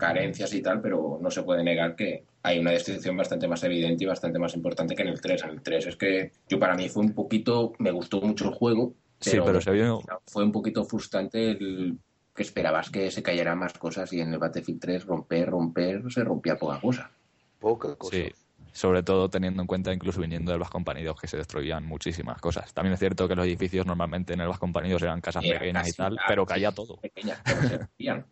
carencias 0.00 0.52
y 0.54 0.62
tal, 0.62 0.80
pero 0.80 1.18
no 1.20 1.30
se 1.30 1.42
puede 1.42 1.62
negar 1.62 1.94
que 1.94 2.24
hay 2.42 2.58
una 2.58 2.72
destrucción 2.72 3.16
bastante 3.16 3.46
más 3.46 3.62
evidente 3.62 4.02
y 4.04 4.06
bastante 4.06 4.38
más 4.38 4.54
importante 4.54 4.96
que 4.96 5.02
en 5.02 5.08
el 5.08 5.20
3. 5.20 5.44
En 5.44 5.50
el 5.50 5.62
3 5.62 5.86
es 5.86 5.96
que 5.96 6.32
yo 6.48 6.58
para 6.58 6.74
mí 6.74 6.88
fue 6.88 7.04
un 7.04 7.14
poquito, 7.14 7.74
me 7.78 7.90
gustó 7.92 8.20
mucho 8.20 8.46
el 8.48 8.54
juego, 8.54 8.94
Sí, 9.20 9.38
pero 9.44 9.60
se 9.60 9.70
vio 9.70 10.00
fue 10.26 10.44
un 10.44 10.50
poquito 10.50 10.82
frustrante 10.84 11.50
el 11.50 11.98
que 12.34 12.42
esperabas 12.42 12.88
que 12.88 13.10
se 13.10 13.22
cayeran 13.22 13.58
más 13.58 13.74
cosas 13.74 14.10
y 14.14 14.20
en 14.20 14.32
el 14.32 14.38
Battlefield 14.38 14.80
3 14.80 15.04
romper, 15.04 15.50
romper, 15.50 16.02
se 16.10 16.24
rompía 16.24 16.56
poca 16.56 16.80
cosa. 16.80 17.10
Poca 17.58 17.94
cosa. 17.96 18.16
Sí, 18.16 18.32
sobre 18.72 19.02
todo 19.02 19.28
teniendo 19.28 19.60
en 19.62 19.66
cuenta, 19.66 19.92
incluso 19.92 20.20
viniendo 20.20 20.52
del 20.52 20.60
Bas 20.60 20.70
Company 20.70 21.02
2, 21.02 21.20
que 21.20 21.26
se 21.26 21.36
destruían 21.36 21.84
muchísimas 21.84 22.40
cosas. 22.40 22.72
También 22.72 22.94
es 22.94 23.00
cierto 23.00 23.28
que 23.28 23.34
los 23.34 23.44
edificios 23.44 23.84
normalmente 23.84 24.32
en 24.32 24.40
el 24.40 24.58
Company 24.58 24.90
2 24.90 25.02
eran 25.02 25.20
casas 25.20 25.44
Era 25.44 25.58
pequeñas 25.58 25.88
y 25.88 25.92
tal, 25.92 26.18
pero 26.26 26.46
caía 26.46 26.72
todo. 26.72 26.96
pequeñas, 26.96 27.40
pero 27.44 27.62
se 27.62 27.76
rompían. 27.78 28.26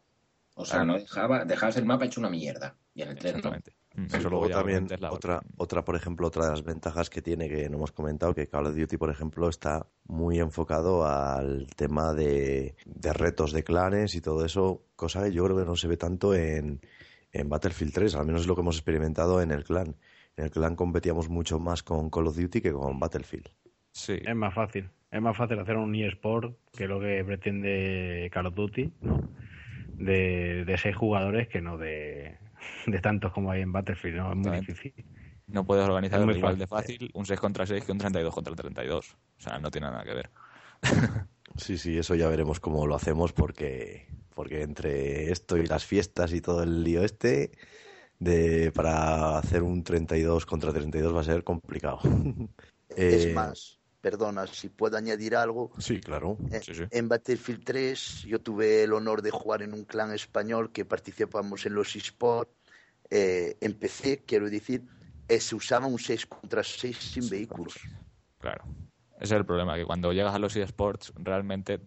O 0.59 0.65
sea, 0.65 0.85
no 0.85 0.99
dejaba, 0.99 1.45
dejabas 1.45 1.77
el 1.77 1.87
mapa 1.87 2.05
hecho 2.05 2.21
una 2.21 2.31
mierda. 2.31 2.75
Y 2.93 3.03
en 3.03 3.11
el 3.11 3.17
3 3.17 3.45
no. 3.45 3.53
Mm, 3.95 4.23
Luego 4.29 4.49
también 4.49 4.89
otra, 5.09 5.41
otra, 5.57 5.85
por 5.85 5.95
ejemplo, 5.95 6.27
otra 6.27 6.47
de 6.47 6.51
las 6.51 6.65
ventajas 6.65 7.09
que 7.09 7.23
tiene 7.23 7.49
que 7.49 7.69
no 7.69 7.77
hemos 7.77 7.93
comentado, 7.93 8.35
que 8.35 8.49
Call 8.49 8.67
of 8.67 8.77
Duty, 8.77 8.97
por 8.97 9.09
ejemplo, 9.09 9.49
está 9.49 9.87
muy 10.07 10.41
enfocado 10.41 11.07
al 11.07 11.69
tema 11.77 12.13
de, 12.13 12.75
de 12.85 13.13
retos 13.13 13.53
de 13.53 13.63
clanes 13.63 14.17
y 14.17 14.21
todo 14.21 14.45
eso, 14.45 14.83
cosa 14.97 15.23
que 15.23 15.33
yo 15.33 15.45
creo 15.45 15.59
que 15.59 15.65
no 15.65 15.77
se 15.77 15.87
ve 15.87 15.97
tanto 15.97 16.35
en, 16.35 16.81
en 17.33 17.49
Battlefield 17.49 17.95
3, 17.95 18.17
al 18.17 18.27
menos 18.27 18.41
es 18.43 18.47
lo 18.49 18.57
que 18.57 18.63
hemos 18.63 18.77
experimentado 18.77 19.41
en 19.41 19.53
el 19.53 19.63
clan. 19.63 19.95
En 20.37 20.45
el 20.45 20.51
clan 20.51 20.75
competíamos 20.75 21.29
mucho 21.29 21.61
más 21.61 21.85
con 21.85 22.11
Call 22.11 22.27
of 22.27 22.37
Duty 22.37 22.61
que 22.61 22.73
con 22.73 22.99
Battlefield. 22.99 23.49
Sí, 23.93 24.19
Es 24.25 24.37
más 24.37 24.55
fácil. 24.55 24.91
Es 25.11 25.23
más 25.23 25.37
fácil 25.37 25.59
hacer 25.61 25.77
un 25.77 25.95
eSport 25.95 26.57
que 26.77 26.87
lo 26.87 27.01
que 27.01 27.25
pretende 27.25 28.29
Call 28.33 28.47
of 28.47 28.55
Duty, 28.55 28.93
¿no? 29.03 29.29
De, 29.99 30.65
de 30.65 30.79
seis 30.79 30.97
jugadores 30.97 31.49
que 31.49 31.61
no 31.61 31.77
de, 31.77 32.39
de 32.87 32.99
tantos 33.01 33.33
como 33.33 33.51
hay 33.51 33.63
en 33.63 33.73
Battlefield, 33.73 34.17
¿no? 34.17 34.31
Es 34.31 34.37
muy 34.37 34.59
difícil. 34.59 35.05
No 35.47 35.65
puedes 35.65 35.85
organizar 35.85 36.25
muy 36.25 36.37
igual 36.37 36.59
de 36.59 36.67
fácil. 36.67 36.97
fácil 36.99 37.11
un 37.15 37.27
6 37.27 37.41
contra 37.41 37.67
6 37.67 37.85
que 37.85 37.93
un 37.93 37.99
32 37.99 38.35
contra 38.35 38.55
32. 38.55 39.15
O 39.15 39.41
sea, 39.41 39.59
no 39.59 39.71
tiene 39.71 39.87
nada 39.89 40.05
que 40.05 40.15
ver. 40.15 40.31
Sí, 41.57 41.79
sí, 41.79 41.99
eso 41.99 42.15
ya 42.15 42.29
veremos 42.29 42.61
cómo 42.61 42.87
lo 42.87 42.95
hacemos 42.95 43.33
porque, 43.33 44.07
porque 44.35 44.63
entre 44.63 45.33
esto 45.33 45.57
y 45.57 45.67
las 45.67 45.85
fiestas 45.85 46.33
y 46.33 46.41
todo 46.41 46.63
el 46.63 46.85
lío 46.85 47.03
este, 47.03 47.51
de, 48.19 48.71
para 48.73 49.39
hacer 49.39 49.63
un 49.63 49.83
32 49.83 50.47
contra 50.47 50.73
32 50.73 51.15
va 51.15 51.21
a 51.21 51.25
ser 51.25 51.45
complicado. 51.45 52.01
Es 52.97 53.27
Eh, 53.27 53.33
más, 53.35 53.78
perdona, 54.01 54.47
si 54.47 54.69
puedo 54.69 54.97
añadir 54.97 55.37
algo. 55.37 55.71
Sí, 55.79 56.01
claro. 56.01 56.37
Eh, 56.53 56.61
Sí, 56.63 56.75
sí. 56.75 56.85
En 56.91 57.09
Battlefield 57.09 57.65
3 57.65 58.23
yo 58.23 58.41
tuve 58.41 58.85
el 58.85 58.93
honor 58.93 59.23
de 59.23 59.31
jugar 59.31 59.63
en 59.63 59.75
un 59.75 59.85
clan 59.85 60.13
español 60.13 60.73
que 60.73 60.85
participamos 60.85 61.67
en 61.67 61.75
los 61.75 61.95
esports. 61.97 62.53
Eh, 63.11 63.57
empecé, 63.61 64.25
quiero 64.25 64.51
decir, 64.51 64.83
eh, 65.29 65.41
se 65.41 65.55
usaba 65.55 65.87
un 65.87 65.99
6 65.99 66.27
contra 66.27 66.63
6 66.63 66.97
sin 66.97 67.29
vehículos. 67.29 67.75
Claro. 68.39 68.65
Ese 69.17 69.35
es 69.35 69.41
el 69.41 69.47
problema, 69.47 69.77
que 69.77 69.85
cuando 69.85 70.13
llegas 70.13 70.35
a 70.35 70.39
los 70.39 70.55
eSports, 70.55 71.13
realmente, 71.17 71.81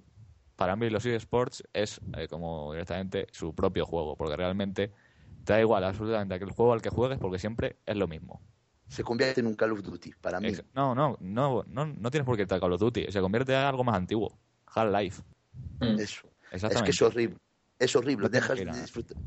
para 0.58 0.76
mí 0.76 0.90
los 0.90 1.06
eSports 1.06 1.64
es 1.74 2.02
eh, 2.18 2.28
como 2.28 2.74
directamente 2.74 3.28
su 3.32 3.56
propio 3.56 3.86
juego, 3.86 4.18
porque 4.18 4.36
realmente 4.36 4.92
te 5.46 5.54
da 5.54 5.62
igual 5.62 5.84
absolutamente 5.84 6.36
aquel 6.36 6.52
juego 6.52 6.74
al 6.74 6.82
que 6.82 6.90
juegues, 6.90 7.20
porque 7.20 7.40
siempre 7.40 7.78
es 7.86 7.96
lo 7.96 8.08
mismo. 8.08 8.42
Se 8.92 9.06
convierte 9.06 9.40
en 9.40 9.48
un 9.48 9.56
Call 9.56 9.72
of 9.72 9.82
Duty, 9.82 10.12
para 10.20 10.42
mí. 10.42 10.52
No, 10.74 10.94
no, 10.94 11.16
no, 11.22 11.64
no, 11.66 11.86
no 11.86 12.12
tienes 12.12 12.26
por 12.26 12.36
qué 12.36 12.42
irte 12.42 12.56
a 12.56 12.60
Call 12.60 12.74
of 12.74 12.82
Duty, 12.82 13.06
se 13.10 13.22
convierte 13.22 13.54
en 13.54 13.60
algo 13.60 13.86
más 13.86 13.96
antiguo. 13.96 14.38
Half-Life. 14.68 15.22
Mm. 15.80 15.98
Eso. 15.98 16.28
Es 16.52 16.82
que 16.82 16.90
es 16.90 17.02
horrible. 17.02 17.38
Es 17.80 17.96
horrible. 17.96 18.28
Dejas 18.28 18.60
de, 18.60 18.66
disfrutar, 18.66 19.18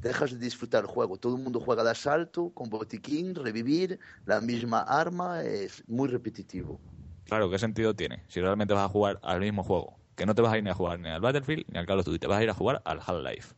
dejas 0.00 0.30
de 0.30 0.38
disfrutar 0.38 0.84
el 0.84 0.86
juego. 0.86 1.16
Todo 1.16 1.34
el 1.34 1.42
mundo 1.42 1.58
juega 1.58 1.82
de 1.82 1.90
asalto, 1.90 2.50
con 2.50 2.70
botiquín, 2.70 3.34
revivir, 3.34 3.98
la 4.26 4.40
misma 4.40 4.82
arma. 4.82 5.42
Es 5.42 5.82
muy 5.88 6.08
repetitivo. 6.08 6.80
Claro, 7.24 7.50
¿qué 7.50 7.58
sentido 7.58 7.96
tiene? 7.96 8.22
Si 8.28 8.40
realmente 8.40 8.74
vas 8.74 8.84
a 8.84 8.88
jugar 8.88 9.18
al 9.24 9.40
mismo 9.40 9.64
juego, 9.64 9.98
que 10.14 10.24
no 10.24 10.36
te 10.36 10.42
vas 10.42 10.52
a 10.52 10.58
ir 10.58 10.62
ni 10.62 10.70
a 10.70 10.74
jugar 10.74 11.00
ni 11.00 11.08
al 11.08 11.20
Battlefield 11.20 11.64
ni 11.66 11.80
al 11.80 11.86
Call 11.86 11.98
of 11.98 12.06
Duty, 12.06 12.20
te 12.20 12.28
vas 12.28 12.38
a 12.38 12.44
ir 12.44 12.50
a 12.50 12.54
jugar 12.54 12.80
al 12.84 13.00
Half-Life. 13.04 13.56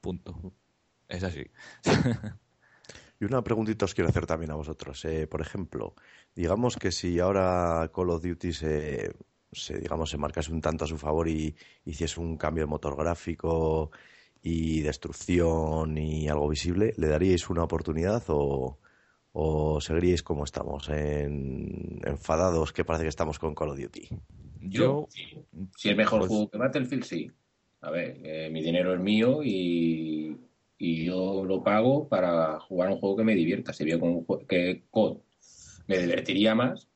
Punto. 0.00 0.54
Es 1.08 1.22
así. 1.24 1.44
Y 3.20 3.24
una 3.24 3.42
preguntita 3.42 3.84
os 3.84 3.94
quiero 3.94 4.10
hacer 4.10 4.26
también 4.26 4.52
a 4.52 4.54
vosotros. 4.54 5.04
Eh, 5.04 5.26
por 5.26 5.40
ejemplo, 5.40 5.94
digamos 6.34 6.76
que 6.76 6.92
si 6.92 7.18
ahora 7.18 7.90
Call 7.92 8.10
of 8.10 8.22
Duty 8.22 8.52
se, 8.52 9.12
se, 9.50 9.78
digamos, 9.78 10.10
se 10.10 10.18
marcase 10.18 10.52
un 10.52 10.60
tanto 10.60 10.84
a 10.84 10.88
su 10.88 10.98
favor 10.98 11.28
y 11.28 11.54
hiciese 11.84 12.20
un 12.20 12.36
cambio 12.36 12.64
de 12.64 12.70
motor 12.70 12.96
gráfico 12.96 13.90
y 14.42 14.80
destrucción 14.82 15.98
y 15.98 16.28
algo 16.28 16.48
visible, 16.48 16.94
¿le 16.96 17.08
daríais 17.08 17.50
una 17.50 17.64
oportunidad 17.64 18.22
o, 18.28 18.78
o 19.32 19.80
seguiríais 19.80 20.22
como 20.22 20.44
estamos, 20.44 20.88
en, 20.88 22.00
enfadados 22.04 22.72
que 22.72 22.84
parece 22.84 23.04
que 23.04 23.08
estamos 23.08 23.40
con 23.40 23.54
Call 23.54 23.70
of 23.70 23.80
Duty? 23.80 24.08
Yo, 24.60 25.08
sí. 25.10 25.22
si 25.76 25.90
es 25.90 25.96
mejor 25.96 26.20
pues- 26.20 26.28
juego 26.28 26.50
que 26.50 26.58
Battlefield, 26.58 27.04
sí. 27.04 27.30
A 27.80 27.90
ver, 27.90 28.18
eh, 28.24 28.50
mi 28.50 28.60
dinero 28.60 28.92
es 28.92 29.00
mío 29.00 29.40
y, 29.44 30.27
y 30.78 31.04
yo 31.04 31.44
lo 31.44 31.62
pago 31.62 32.08
para 32.08 32.60
jugar 32.60 32.90
un 32.90 32.98
juego 32.98 33.16
que 33.16 33.24
me 33.24 33.34
divierta. 33.34 33.72
Si 33.72 33.84
veo 33.84 33.98
con 34.00 34.24
que 34.46 34.84
COD 34.90 35.18
me 35.88 35.98
divertiría 35.98 36.54
más, 36.54 36.88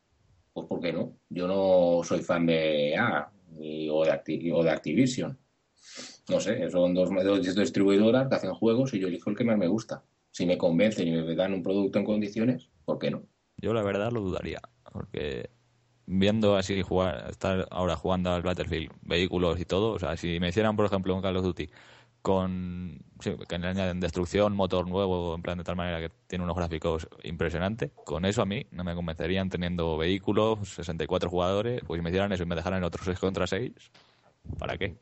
pues 0.53 0.67
¿por 0.67 0.81
qué 0.81 0.93
no? 0.93 1.19
Yo 1.29 1.47
no 1.49 2.03
soy 2.05 2.21
fan 2.21 2.47
de 2.47 2.91
EA 2.91 3.31
ni- 3.59 3.89
o, 3.91 3.97
o 3.99 4.05
de 4.65 4.71
Activision. 4.71 5.39
No 6.29 6.41
sé, 6.41 6.71
son 6.71 6.95
dos, 6.95 7.11
dos 7.11 7.55
distribuidoras 7.57 8.29
que 8.29 8.35
hacen 8.37 8.55
juegos 8.55 8.95
y 8.95 9.01
yo 9.01 9.09
elijo 9.09 9.31
el 9.31 9.37
que 9.37 9.45
más 9.45 9.59
me 9.59 9.67
gusta. 9.67 10.05
Si 10.31 10.47
me 10.47 10.57
convencen 10.57 11.09
y 11.09 11.11
me 11.11 11.35
dan 11.35 11.53
un 11.53 11.63
producto 11.63 11.99
en 11.99 12.05
condiciones, 12.05 12.71
¿por 12.85 12.99
qué 12.99 13.11
no? 13.11 13.23
Yo 13.57 13.75
la 13.75 13.83
verdad 13.83 14.13
lo 14.13 14.21
dudaría, 14.21 14.61
porque 14.93 15.51
viendo 16.07 16.57
así 16.57 16.81
jugar, 16.83 17.29
estar 17.31 17.67
ahora 17.71 17.97
jugando 17.97 18.31
al 18.31 18.43
Battlefield, 18.43 18.91
vehículos 19.03 19.61
y 19.61 19.65
todo, 19.65 19.93
o 19.93 19.99
sea, 19.99 20.17
si 20.17 20.41
me 20.41 20.49
hicieran, 20.49 20.77
por 20.77 20.87
ejemplo, 20.87 21.15
un 21.15 21.23
Call 21.23 21.37
of 21.37 21.45
Duty 21.45 21.69
con 22.23 23.01
sí, 23.21 23.35
que 23.49 23.59
le 23.59 23.67
añaden 23.67 23.99
destrucción, 24.01 24.55
motor 24.55 24.89
nuevo, 24.89 25.35
en 25.35 25.43
plan 25.43 25.59
de 25.59 25.65
tal 25.65 25.77
manera 25.77 26.01
que 26.01 26.11
tiene 26.29 26.45
unos 26.45 26.57
gráficos 26.57 27.09
impresionantes, 27.25 27.91
con 28.05 28.25
eso 28.25 28.43
a 28.43 28.47
mí 28.47 28.65
no 28.71 28.85
me 28.85 28.95
convencerían 28.95 29.51
teniendo 29.51 29.97
vehículos, 29.99 30.69
64 30.69 31.29
jugadores, 31.29 31.83
pues 31.87 31.99
si 31.99 32.03
me 32.03 32.11
hicieran 32.11 32.33
eso 32.33 32.45
y 32.45 32.47
me 32.47 32.55
dejaran 32.55 32.79
en 32.79 32.85
otros 32.85 33.05
6 33.07 33.19
contra 33.19 33.47
6, 33.47 33.73
¿para 34.59 34.79
qué? 34.79 34.95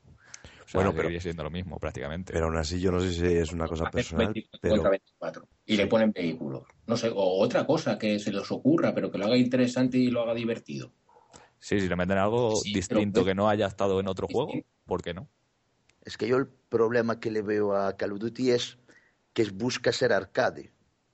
O 0.65 0.69
sea, 0.73 0.81
Bueno, 0.83 0.95
pero- 0.95 1.21
siendo 1.21 1.43
lo 1.43 1.51
mismo 1.51 1.79
prácticamente. 1.79 2.33
Pero 2.33 2.47
aún 2.47 2.57
así 2.57 2.81
yo 2.81 2.91
no 2.93 3.01
sé 3.01 3.13
si 3.13 3.27
es 3.27 3.53
una 3.53 3.67
cosa 3.67 3.91
personal, 3.91 4.27
24 4.27 4.59
pero 4.63 4.75
contra 4.77 4.91
24. 4.91 5.49
Y 5.67 5.77
le 5.77 5.87
ponen 5.89 6.13
vehículos. 6.13 6.63
No 6.87 6.97
sé, 6.97 7.09
o 7.11 7.39
otra 7.41 7.67
cosa 7.67 7.99
que 7.99 8.19
se 8.19 8.33
les 8.33 8.51
ocurra, 8.51 8.95
pero 8.95 9.11
que 9.11 9.19
lo 9.19 9.27
haga 9.27 9.37
interesante 9.37 9.99
y 9.99 10.11
lo 10.11 10.23
haga 10.23 10.33
divertido. 10.35 10.93
Sí, 11.59 11.81
si 11.81 11.89
le 11.89 11.97
meten 11.97 12.17
algo 12.19 12.57
Sí, 12.57 12.73
distinto 12.73 13.21
pero- 13.21 13.25
que 13.27 13.35
no 13.35 13.49
haya 13.49 13.67
estado 13.67 14.01
en 14.01 14.09
otro 14.09 14.27
juego. 14.27 14.53
¿por 14.87 15.03
qué 15.03 15.13
no? 15.13 15.29
Es 16.05 16.17
que 16.17 16.27
yo 16.29 16.37
el 16.39 16.47
problema 16.47 17.21
que 17.21 17.31
le 17.31 17.43
veo 17.43 17.75
a 17.77 17.97
Call 17.97 18.13
of 18.13 18.21
Duty 18.21 18.51
es 18.51 18.79
que 19.33 19.45
busca 19.51 19.93
ser 19.93 20.13
arcade. 20.13 20.71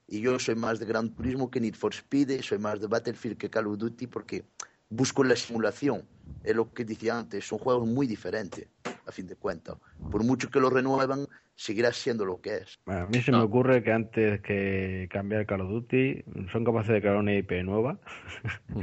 Y 0.09 0.20
yo 0.20 0.38
soy 0.38 0.55
más 0.55 0.79
de 0.79 0.87
Gran 0.87 1.12
Turismo 1.14 1.51
que 1.51 1.61
Need 1.61 1.75
for 1.75 1.92
Speed, 1.92 2.40
soy 2.42 2.59
más 2.59 2.81
de 2.81 2.87
Battlefield 2.87 3.37
que 3.37 3.51
Call 3.51 3.66
of 3.66 3.79
Duty 3.79 4.07
porque 4.07 4.44
busco 4.88 5.25
la 5.25 5.35
simulación. 5.35 6.07
Es 6.44 6.55
lo 6.55 6.72
que 6.72 6.85
decía 6.85 7.18
antes, 7.18 7.44
son 7.46 7.59
juegos 7.59 7.88
muy 7.88 8.07
diferentes, 8.07 8.68
a 9.07 9.11
fin 9.11 9.27
de 9.27 9.35
cuentas. 9.35 9.77
Por 10.11 10.22
mucho 10.22 10.49
que 10.49 10.61
lo 10.61 10.70
renuevan, 10.70 11.27
seguirá 11.57 11.92
siendo 11.92 12.25
lo 12.25 12.40
que 12.40 12.59
es. 12.59 12.79
Bueno, 12.87 13.03
a 13.03 13.07
mí 13.09 13.20
se 13.20 13.33
No. 13.33 13.38
me 13.38 13.44
ocurre 13.44 13.83
que 13.83 13.92
antes 13.92 14.40
que 14.42 15.09
cambiar 15.11 15.44
Call 15.46 15.62
of 15.62 15.70
Duty 15.70 16.22
son 16.53 16.64
capaces 16.64 16.92
de 16.94 17.01
crear 17.01 17.16
una 17.16 17.35
IP 17.35 17.51
nueva 17.64 17.99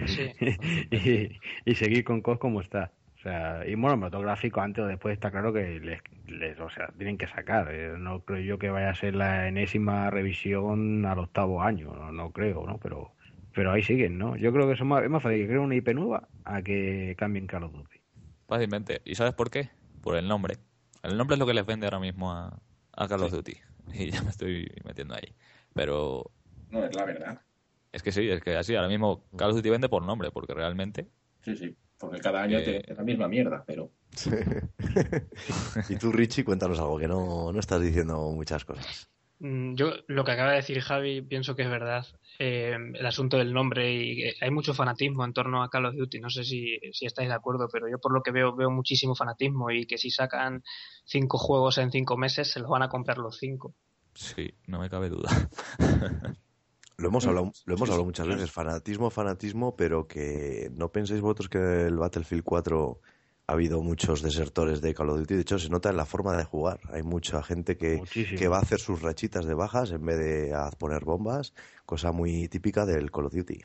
Sí. 0.05 0.29
y, 0.91 1.39
y 1.71 1.75
seguir 1.75 2.03
con 2.03 2.21
COD 2.21 2.37
como 2.39 2.59
está. 2.59 2.91
O 3.23 3.25
sea, 3.25 3.65
y 3.65 3.75
bueno, 3.75 3.95
motográfico 3.95 4.59
antes 4.59 4.83
o 4.83 4.87
después 4.87 5.13
está 5.13 5.31
claro 5.31 5.53
que 5.53 5.79
les, 5.79 6.01
les- 6.27 6.59
o 6.59 6.69
sea, 6.69 6.89
tienen 6.97 7.17
que 7.17 7.25
sacar. 7.27 7.69
Eh, 7.71 7.95
No 7.97 8.19
creo 8.25 8.41
yo 8.41 8.59
que 8.59 8.69
vaya 8.69 8.89
a 8.89 8.95
ser 8.95 9.15
la 9.15 9.47
enésima 9.47 10.09
revisión 10.09 11.05
al 11.05 11.19
octavo 11.19 11.61
año, 11.63 11.93
no, 11.95 12.11
no 12.11 12.31
creo, 12.31 12.65
¿no? 12.67 12.79
Pero, 12.79 13.13
pero 13.53 13.71
ahí 13.71 13.81
siguen, 13.81 14.17
¿no? 14.17 14.35
Yo 14.35 14.51
creo 14.51 14.67
que 14.67 14.75
son 14.75 14.87
más- 14.87 15.03
es 15.03 15.09
más 15.09 15.23
fácil 15.23 15.39
que 15.39 15.47
creen 15.47 15.61
una 15.61 15.75
IP 15.75 15.93
nueva 15.93 16.27
a 16.43 16.61
que 16.61 17.15
cambien 17.17 17.47
Call 17.47 17.63
of 17.63 17.71
Duty. 17.71 18.01
Fácilmente. 18.45 19.01
¿Y 19.05 19.15
sabes 19.15 19.33
por 19.33 19.49
qué? 19.49 19.69
Por 20.01 20.17
el 20.17 20.27
nombre. 20.27 20.57
El 21.01 21.15
nombre 21.17 21.35
es 21.35 21.39
lo 21.39 21.45
que 21.45 21.53
les 21.53 21.65
vende 21.65 21.87
ahora 21.87 21.99
mismo 22.01 22.33
a, 22.33 22.59
a 22.91 23.07
Call 23.07 23.23
of 23.23 23.31
Duty. 23.31 23.55
Y 23.93 24.11
ya 24.11 24.21
me 24.21 24.31
estoy 24.31 24.69
metiendo 24.83 25.13
ahí. 25.15 25.33
Pero 25.73 26.29
No, 26.71 26.83
es 26.83 26.93
la 26.93 27.05
verdad. 27.05 27.41
es 27.93 28.03
que 28.03 28.11
sí, 28.11 28.29
es 28.29 28.41
que 28.41 28.57
así, 28.57 28.75
ahora 28.75 28.89
mismo 28.89 29.23
Call 29.37 29.51
of 29.51 29.55
Duty 29.55 29.69
vende 29.69 29.87
por 29.87 30.03
nombre, 30.03 30.29
porque 30.31 30.53
realmente 30.53 31.07
Sí, 31.41 31.55
sí. 31.55 31.77
Porque 32.03 32.19
cada 32.19 32.41
año 32.41 32.57
Eh, 32.59 32.63
te 32.63 32.91
es 32.91 32.97
la 32.97 33.03
misma 33.03 33.27
mierda, 33.29 33.63
pero. 33.65 33.89
y 35.89 35.95
tú, 35.95 36.11
Richie, 36.11 36.43
cuéntanos 36.43 36.79
algo, 36.79 36.97
que 36.99 37.07
no, 37.07 37.51
no 37.53 37.59
estás 37.59 37.81
diciendo 37.81 38.31
muchas 38.31 38.65
cosas. 38.65 39.09
Mm, 39.39 39.75
Yo 39.75 39.93
lo 40.07 40.23
que 40.23 40.31
acaba 40.31 40.51
de 40.51 40.57
decir 40.57 40.79
Javi 40.81 41.21
pienso 41.21 41.55
que 41.55 41.63
es 41.63 41.69
verdad. 41.69 42.05
Eh, 42.39 42.75
el 42.93 43.05
asunto 43.05 43.37
del 43.37 43.53
nombre 43.53 43.93
y 43.93 44.33
hay 44.41 44.51
mucho 44.51 44.73
fanatismo 44.73 45.23
en 45.23 45.33
torno 45.33 45.63
a 45.63 45.69
Call 45.69 45.85
of 45.85 45.95
Duty. 45.95 46.19
No 46.19 46.29
sé 46.29 46.43
si, 46.43 46.77
si 46.91 47.05
estáis 47.05 47.29
de 47.29 47.35
acuerdo, 47.35 47.67
pero 47.71 47.87
yo 47.89 47.99
por 47.99 48.13
lo 48.13 48.21
que 48.21 48.31
veo 48.31 48.53
veo 48.55 48.69
muchísimo 48.69 49.15
fanatismo 49.15 49.71
y 49.71 49.85
que 49.85 49.97
si 49.97 50.09
sacan 50.11 50.61
cinco 51.05 51.37
juegos 51.37 51.77
en 51.77 51.89
cinco 51.91 52.17
meses 52.17 52.51
se 52.51 52.59
los 52.59 52.69
van 52.69 52.83
a 52.83 52.89
comprar 52.89 53.17
los 53.17 53.37
cinco. 53.37 53.75
sí, 54.13 54.53
no 54.67 54.79
me 54.79 54.89
cabe 54.89 55.09
duda. 55.09 55.29
Lo 56.97 57.07
hemos 57.07 57.25
Mm, 57.25 57.29
hablado, 57.29 57.51
lo 57.65 57.75
hemos 57.75 57.89
hablado 57.89 58.05
muchas 58.05 58.27
veces, 58.27 58.51
fanatismo, 58.51 59.09
fanatismo, 59.09 59.75
pero 59.75 60.07
que 60.07 60.71
no 60.75 60.91
penséis 60.91 61.21
vosotros 61.21 61.49
que 61.49 61.57
el 61.87 61.97
Battlefield 61.97 62.43
4 62.43 62.99
ha 63.45 63.51
habido 63.53 63.81
muchos 63.81 64.21
desertores 64.21 64.79
de 64.81 64.93
Call 64.93 65.09
of 65.09 65.19
Duty. 65.19 65.35
De 65.35 65.41
hecho, 65.41 65.59
se 65.59 65.69
nota 65.69 65.89
en 65.89 65.97
la 65.97 66.05
forma 66.05 66.37
de 66.37 66.45
jugar. 66.45 66.79
Hay 66.93 67.03
mucha 67.03 67.43
gente 67.43 67.75
que, 67.75 68.01
que 68.37 68.47
va 68.47 68.57
a 68.57 68.61
hacer 68.61 68.79
sus 68.79 69.01
rachitas 69.01 69.45
de 69.45 69.53
bajas 69.53 69.91
en 69.91 70.05
vez 70.05 70.17
de 70.17 70.53
a 70.53 70.69
poner 70.71 71.03
bombas, 71.03 71.53
cosa 71.85 72.11
muy 72.13 72.47
típica 72.47 72.85
del 72.85 73.11
Call 73.11 73.25
of 73.25 73.33
Duty. 73.33 73.59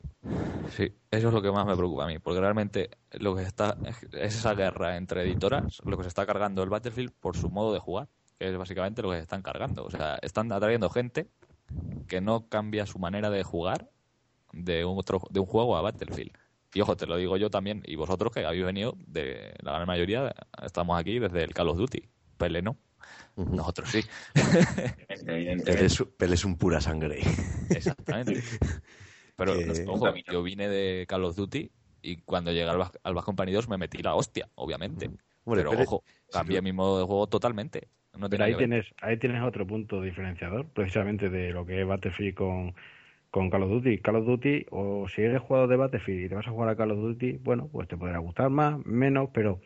Sí, 0.70 0.92
eso 1.10 1.28
es 1.28 1.34
lo 1.34 1.40
que 1.40 1.52
más 1.52 1.64
me 1.64 1.76
preocupa 1.76 2.04
a 2.04 2.06
mí, 2.08 2.18
porque 2.18 2.40
realmente 2.40 2.90
lo 3.12 3.36
que 3.36 3.42
está 3.42 3.76
es 3.84 4.34
esa 4.34 4.54
guerra 4.54 4.96
entre 4.96 5.22
editoras, 5.22 5.80
lo 5.84 5.96
que 5.96 6.02
se 6.02 6.08
está 6.08 6.26
cargando 6.26 6.62
el 6.62 6.70
Battlefield 6.70 7.12
por 7.12 7.36
su 7.36 7.48
modo 7.48 7.72
de 7.72 7.78
jugar, 7.78 8.08
que 8.38 8.50
es 8.50 8.56
básicamente 8.58 9.00
lo 9.02 9.10
que 9.10 9.16
se 9.16 9.22
están 9.22 9.42
cargando. 9.42 9.84
O 9.84 9.90
sea, 9.90 10.18
están 10.22 10.50
atrayendo 10.50 10.90
gente 10.90 11.28
que 12.07 12.20
no 12.20 12.48
cambia 12.48 12.87
su 12.87 12.98
manera 12.98 13.31
de 13.31 13.42
jugar 13.42 13.90
de 14.52 14.85
un 14.85 14.98
otro 14.98 15.20
de 15.31 15.40
un 15.40 15.46
juego 15.46 15.76
a 15.76 15.83
Battlefield. 15.83 16.33
Y 16.74 16.81
ojo, 16.81 16.96
te 16.96 17.07
lo 17.07 17.16
digo 17.16 17.37
yo 17.37 17.50
también, 17.50 17.83
y 17.87 17.96
vosotros 17.96 18.33
que 18.33 18.44
habéis 18.44 18.64
venido 18.64 18.94
de 19.07 19.54
la 19.62 19.72
gran 19.72 19.87
mayoría, 19.87 20.35
estamos 20.62 20.98
aquí 20.98 21.18
desde 21.18 21.42
el 21.42 21.54
Call 21.54 21.68
of 21.68 21.78
Duty. 21.78 22.09
Pele 22.37 22.62
no, 22.62 22.76
nosotros 23.37 23.90
sí. 23.90 24.00
Evidentemente, 24.35 25.33
evidentemente. 25.33 26.04
Pel 26.16 26.33
es, 26.33 26.44
un 26.44 26.57
pura 26.57 26.81
sangre. 26.81 27.20
Exactamente. 27.70 28.42
Pero, 29.37 29.54
Que- 29.54 29.85
ojo, 29.87 30.12
yo 30.31 30.42
vine 30.42 30.68
de 30.68 31.07
Call 31.07 31.24
of 31.24 31.37
Duty 31.37 31.70
y 32.02 32.16
cuando 32.22 32.52
llegué 32.52 32.68
al, 32.68 32.81
al 32.81 33.14
Bad 33.14 33.24
Company 33.24 33.52
2 33.52 33.68
me 33.68 33.78
metí 33.78 34.02
la 34.02 34.14
hostia, 34.14 34.48
obviamente. 34.54 35.07
Hombre, 35.44 35.64
pero 35.64 35.83
ojo, 35.83 36.04
cambié 36.31 36.61
mi 36.61 36.72
modo 36.72 36.98
de 36.98 37.04
juego 37.04 37.26
totalmente. 37.26 37.88
No 38.18 38.28
Pero 38.28 38.44
ahí 38.44 38.54
tienes, 38.57 38.87
ahí 39.00 39.16
tienes 39.16 39.42
otro 39.42 39.66
punto 39.66 40.02
diferenciador, 40.02 40.66
precisamente 40.66 41.31
de 41.31 41.52
lo 41.52 41.64
que 41.64 41.81
es 41.81 41.87
Battlefield 41.87 42.35
con, 42.35 42.74
con 43.31 43.48
Call 43.48 43.62
of 43.62 43.70
Duty. 43.70 43.98
Call 43.98 44.16
of 44.16 44.26
Duty, 44.26 44.66
o 44.70 45.09
si 45.09 45.22
eres 45.22 45.40
jugador 45.40 45.68
de 45.68 45.76
Battlefield 45.76 46.24
y 46.24 46.28
te 46.28 46.35
vas 46.35 46.46
a 46.46 46.50
jugar 46.50 46.68
a 46.70 46.76
Call 46.76 46.90
of 46.90 46.98
Duty, 46.98 47.38
bueno, 47.42 47.68
pues 47.70 47.87
te 47.88 47.96
podrá 47.96 48.18
gustar 48.18 48.50
más, 48.50 48.85
menos, 48.85 49.31
pero 49.33 49.61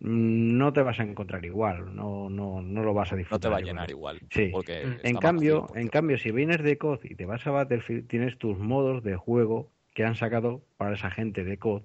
mm, 0.00 0.56
no 0.58 0.72
te 0.72 0.82
vas 0.82 1.00
a 1.00 1.04
encontrar 1.04 1.44
igual, 1.44 1.94
no, 1.94 2.28
no, 2.28 2.60
no 2.60 2.82
lo 2.82 2.92
vas 2.92 3.12
a 3.12 3.14
No 3.14 3.18
disfrutar. 3.18 3.40
te 3.40 3.48
va 3.48 3.56
a 3.58 3.60
llenar 3.60 3.90
igual. 3.90 4.20
Sí. 4.30 4.50
porque 4.52 4.84
Mm. 4.84 5.06
En 5.06 5.16
cambio, 5.16 5.62
vacío, 5.62 5.80
en 5.80 5.88
cambio, 5.88 6.18
si 6.18 6.30
vienes 6.32 6.62
de 6.62 6.76
COD 6.76 7.00
y 7.04 7.14
te 7.14 7.24
vas 7.24 7.46
a 7.46 7.50
Battlefield, 7.50 8.08
tienes 8.08 8.36
tus 8.38 8.58
modos 8.58 9.02
de 9.02 9.16
juego 9.16 9.70
que 9.94 10.04
han 10.04 10.16
sacado 10.16 10.62
para 10.76 10.94
esa 10.94 11.10
gente 11.10 11.44
de 11.44 11.56
COD 11.56 11.82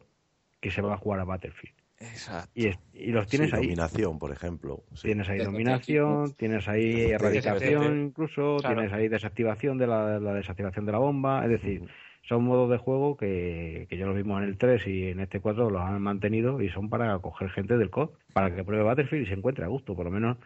que 0.60 0.72
se 0.72 0.82
va 0.82 0.94
a 0.96 0.98
jugar 0.98 1.22
a 1.22 1.24
Battlefield. 1.24 1.74
Exacto. 2.02 2.50
Y, 2.56 2.68
es- 2.68 2.80
y 2.94 3.12
los 3.12 3.28
tienes 3.28 3.50
Sí, 3.52 3.56
ahí. 3.56 3.62
Dominación, 3.64 4.20
por 4.20 4.32
ejemplo. 4.32 4.84
Sí. 4.94 5.08
Tienes 5.10 5.30
ahí 5.30 5.40
dominación, 5.40 6.34
tienes 6.34 6.68
ahí 6.68 7.12
erradicación 7.12 8.06
incluso, 8.08 8.58
Claro. 8.60 8.76
tienes 8.78 8.94
ahí 8.94 9.08
desactivación 9.08 9.78
de 9.78 9.88
la, 9.88 10.20
la 10.20 10.34
desactivación 10.34 10.86
de 10.86 10.92
la 10.92 10.98
bomba, 10.98 11.44
es 11.46 11.50
decir, 11.52 11.84
son 12.24 12.44
modos 12.44 12.70
de 12.70 12.78
juego 12.78 13.18
que, 13.18 13.88
que 13.90 13.98
ya 13.98 14.06
los 14.06 14.16
vimos 14.16 14.42
en 14.42 14.48
el 14.50 14.58
3 14.58 14.86
y 14.88 15.08
en 15.10 15.20
este 15.20 15.40
4 15.40 15.70
los 15.70 15.82
han 15.82 16.02
mantenido 16.02 16.62
y 16.62 16.70
son 16.70 16.90
para 16.90 17.18
coger 17.20 17.50
gente 17.50 17.78
del 17.78 17.90
COD, 17.90 18.10
para 18.34 18.54
que 18.56 18.64
pruebe 18.64 18.84
Battlefield 18.84 19.24
y 19.26 19.28
se 19.30 19.34
encuentre 19.34 19.66
a 19.66 19.70
gusto, 19.70 19.96
por 19.96 20.06
lo 20.06 20.12
menos, 20.12 20.38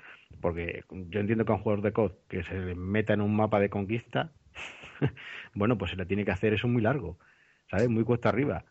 porque 0.41 0.83
yo 1.09 1.19
entiendo 1.19 1.43
que 1.45 1.51
a 1.51 1.55
un 1.55 1.61
jugador 1.61 1.83
de 1.83 1.91
COD 1.91 2.11
que 2.29 2.43
se 2.43 2.53
le 2.59 2.75
meta 2.75 3.13
en 3.13 3.21
un 3.21 3.35
mapa 3.35 3.59
de 3.59 3.69
conquista, 3.69 4.31
bueno, 5.53 5.77
pues 5.77 5.91
se 5.91 5.97
le 5.97 6.05
tiene 6.05 6.25
que 6.25 6.31
hacer 6.31 6.53
eso 6.53 6.67
muy 6.67 6.81
largo, 6.81 7.17
¿sabes? 7.69 7.89
Muy 7.89 8.03
cuesta 8.03 8.29
arriba. 8.29 8.63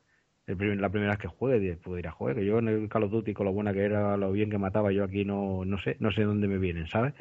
El 0.47 0.81
la 0.81 0.91
primera 0.91 1.13
vez 1.13 1.21
que 1.21 1.29
juegue, 1.29 1.77
pues 1.83 1.97
dirá, 1.97 2.11
joder, 2.11 2.37
que 2.37 2.45
yo 2.45 2.59
en 2.59 2.69
el 2.69 2.89
Call 2.89 3.05
of 3.05 3.11
Duty 3.11 3.33
con 3.33 3.47
lo 3.47 3.53
buena 3.53 3.73
que 3.73 3.81
era, 3.81 4.17
lo 4.19 4.31
bien 4.31 4.51
que 4.51 4.59
mataba, 4.59 4.93
yo 4.93 5.05
aquí 5.05 5.25
no, 5.25 5.65
no 5.65 5.79
sé, 5.79 5.97
no 6.01 6.13
sé 6.13 6.25
dónde 6.25 6.49
me 6.49 6.59
vienen, 6.59 6.87
¿sabes? 6.87 7.15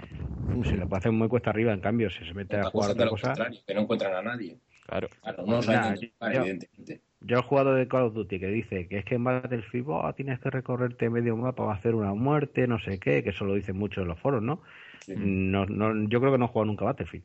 Se 0.65 0.75
le 0.77 0.85
puede 0.85 0.97
hacer 0.99 1.11
muy 1.13 1.29
cuesta 1.29 1.49
arriba, 1.49 1.73
en 1.73 1.79
cambio, 1.79 2.09
si 2.09 2.25
se 2.25 2.33
mete 2.33 2.57
a 2.57 2.65
jugar 2.65 2.91
otra 2.91 3.07
cosa. 3.09 3.35
que 3.65 3.73
no 3.73 3.81
encuentran 3.81 4.13
a 4.15 4.21
nadie. 4.21 4.57
Claro. 4.85 5.07
Claro, 5.21 5.45
no 5.47 5.61
yo- 5.61 5.71
yo- 6.01 6.07
evidentemente. 6.19 7.01
Yo 7.25 7.39
he 7.39 7.41
jugado 7.41 7.73
de 7.73 7.87
Call 7.87 8.03
of 8.03 8.13
Duty 8.13 8.37
que 8.37 8.47
dice 8.47 8.87
que 8.89 8.97
es 8.97 9.05
que 9.05 9.15
en 9.15 9.23
Battlefield 9.23 9.85
oh, 9.87 10.13
tienes 10.13 10.39
que 10.39 10.49
recorrerte 10.49 11.09
medio 11.09 11.37
mapa 11.37 11.63
para 11.63 11.77
hacer 11.77 11.95
una 11.95 12.13
muerte, 12.13 12.67
no 12.67 12.77
sé 12.79 12.99
qué, 12.99 13.23
que 13.23 13.29
eso 13.29 13.45
lo 13.45 13.55
dicen 13.55 13.77
mucho 13.77 14.01
en 14.01 14.09
los 14.09 14.19
foros, 14.19 14.43
¿no? 14.43 14.61
Sí. 14.99 15.13
No, 15.15 15.65
no, 15.65 16.09
yo 16.09 16.19
creo 16.19 16.33
que 16.33 16.37
no 16.37 16.45
he 16.45 16.47
jugado 16.49 16.65
nunca 16.65 16.83
a 16.83 16.87
Battlefield. 16.87 17.23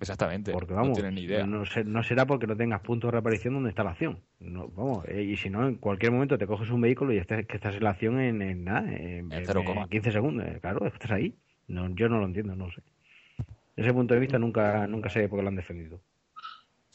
Exactamente. 0.00 0.52
Porque 0.52 0.72
no 0.72 0.80
vamos, 0.80 0.94
tienen 0.94 1.14
ni 1.14 1.22
idea. 1.22 1.46
No, 1.46 1.64
sé- 1.64 1.84
no 1.84 2.02
será 2.02 2.26
porque 2.26 2.46
no 2.46 2.56
tengas 2.56 2.80
puntos 2.80 3.08
de 3.08 3.12
reaparición 3.12 3.54
donde 3.54 3.70
está 3.70 3.82
la 3.84 3.90
acción. 3.90 4.20
No, 4.40 4.68
vamos, 4.68 5.04
eh, 5.08 5.22
y 5.22 5.36
si 5.36 5.50
no, 5.50 5.66
en 5.66 5.76
cualquier 5.76 6.12
momento 6.12 6.36
te 6.38 6.46
coges 6.46 6.70
un 6.70 6.80
vehículo 6.80 7.12
y 7.12 7.18
estás, 7.18 7.44
que 7.46 7.56
estás 7.56 7.74
en 7.74 7.84
la 7.84 7.90
acción 7.90 8.20
en, 8.20 8.42
en 8.42 8.64
nada, 8.64 8.86
en, 8.92 9.30
En 9.30 9.32
en- 9.32 9.46
cero 9.46 9.60
en 9.60 9.66
coma. 9.66 9.88
15 9.88 10.12
segundos. 10.12 10.46
eh, 10.46 10.58
Claro, 10.60 10.86
estás 10.86 11.10
ahí. 11.10 11.34
No, 11.68 11.88
yo 11.94 12.08
no 12.08 12.18
lo 12.18 12.26
entiendo, 12.26 12.54
no 12.54 12.70
sé. 12.70 12.82
Desde 13.76 13.88
ese 13.88 13.94
punto 13.94 14.14
de 14.14 14.20
vista 14.20 14.38
nunca, 14.38 14.86
nunca 14.86 15.08
sé 15.10 15.28
por 15.28 15.38
qué 15.38 15.42
lo 15.42 15.48
han 15.48 15.56
defendido. 15.56 16.00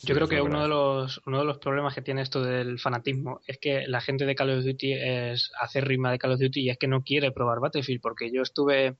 Yo 0.01 0.15
creo 0.15 0.29
que 0.29 0.41
uno 0.41 0.61
de 0.61 0.69
los 0.69 1.21
uno 1.25 1.39
de 1.39 1.45
los 1.45 1.57
problemas 1.57 1.93
que 1.93 2.01
tiene 2.01 2.21
esto 2.21 2.41
del 2.41 2.79
fanatismo 2.79 3.41
es 3.45 3.57
que 3.57 3.85
la 3.85 3.99
gente 3.99 4.25
de 4.25 4.33
Call 4.33 4.51
of 4.51 4.63
Duty 4.63 4.93
es 4.93 5.51
rima 5.81 6.09
de 6.09 6.17
Call 6.19 6.31
of 6.31 6.39
Duty 6.39 6.61
y 6.61 6.69
es 6.69 6.77
que 6.77 6.87
no 6.87 7.01
quiere 7.03 7.33
probar 7.33 7.59
Battlefield 7.59 7.99
porque 7.99 8.31
yo 8.31 8.41
estuve 8.41 8.85
eh, 8.87 8.95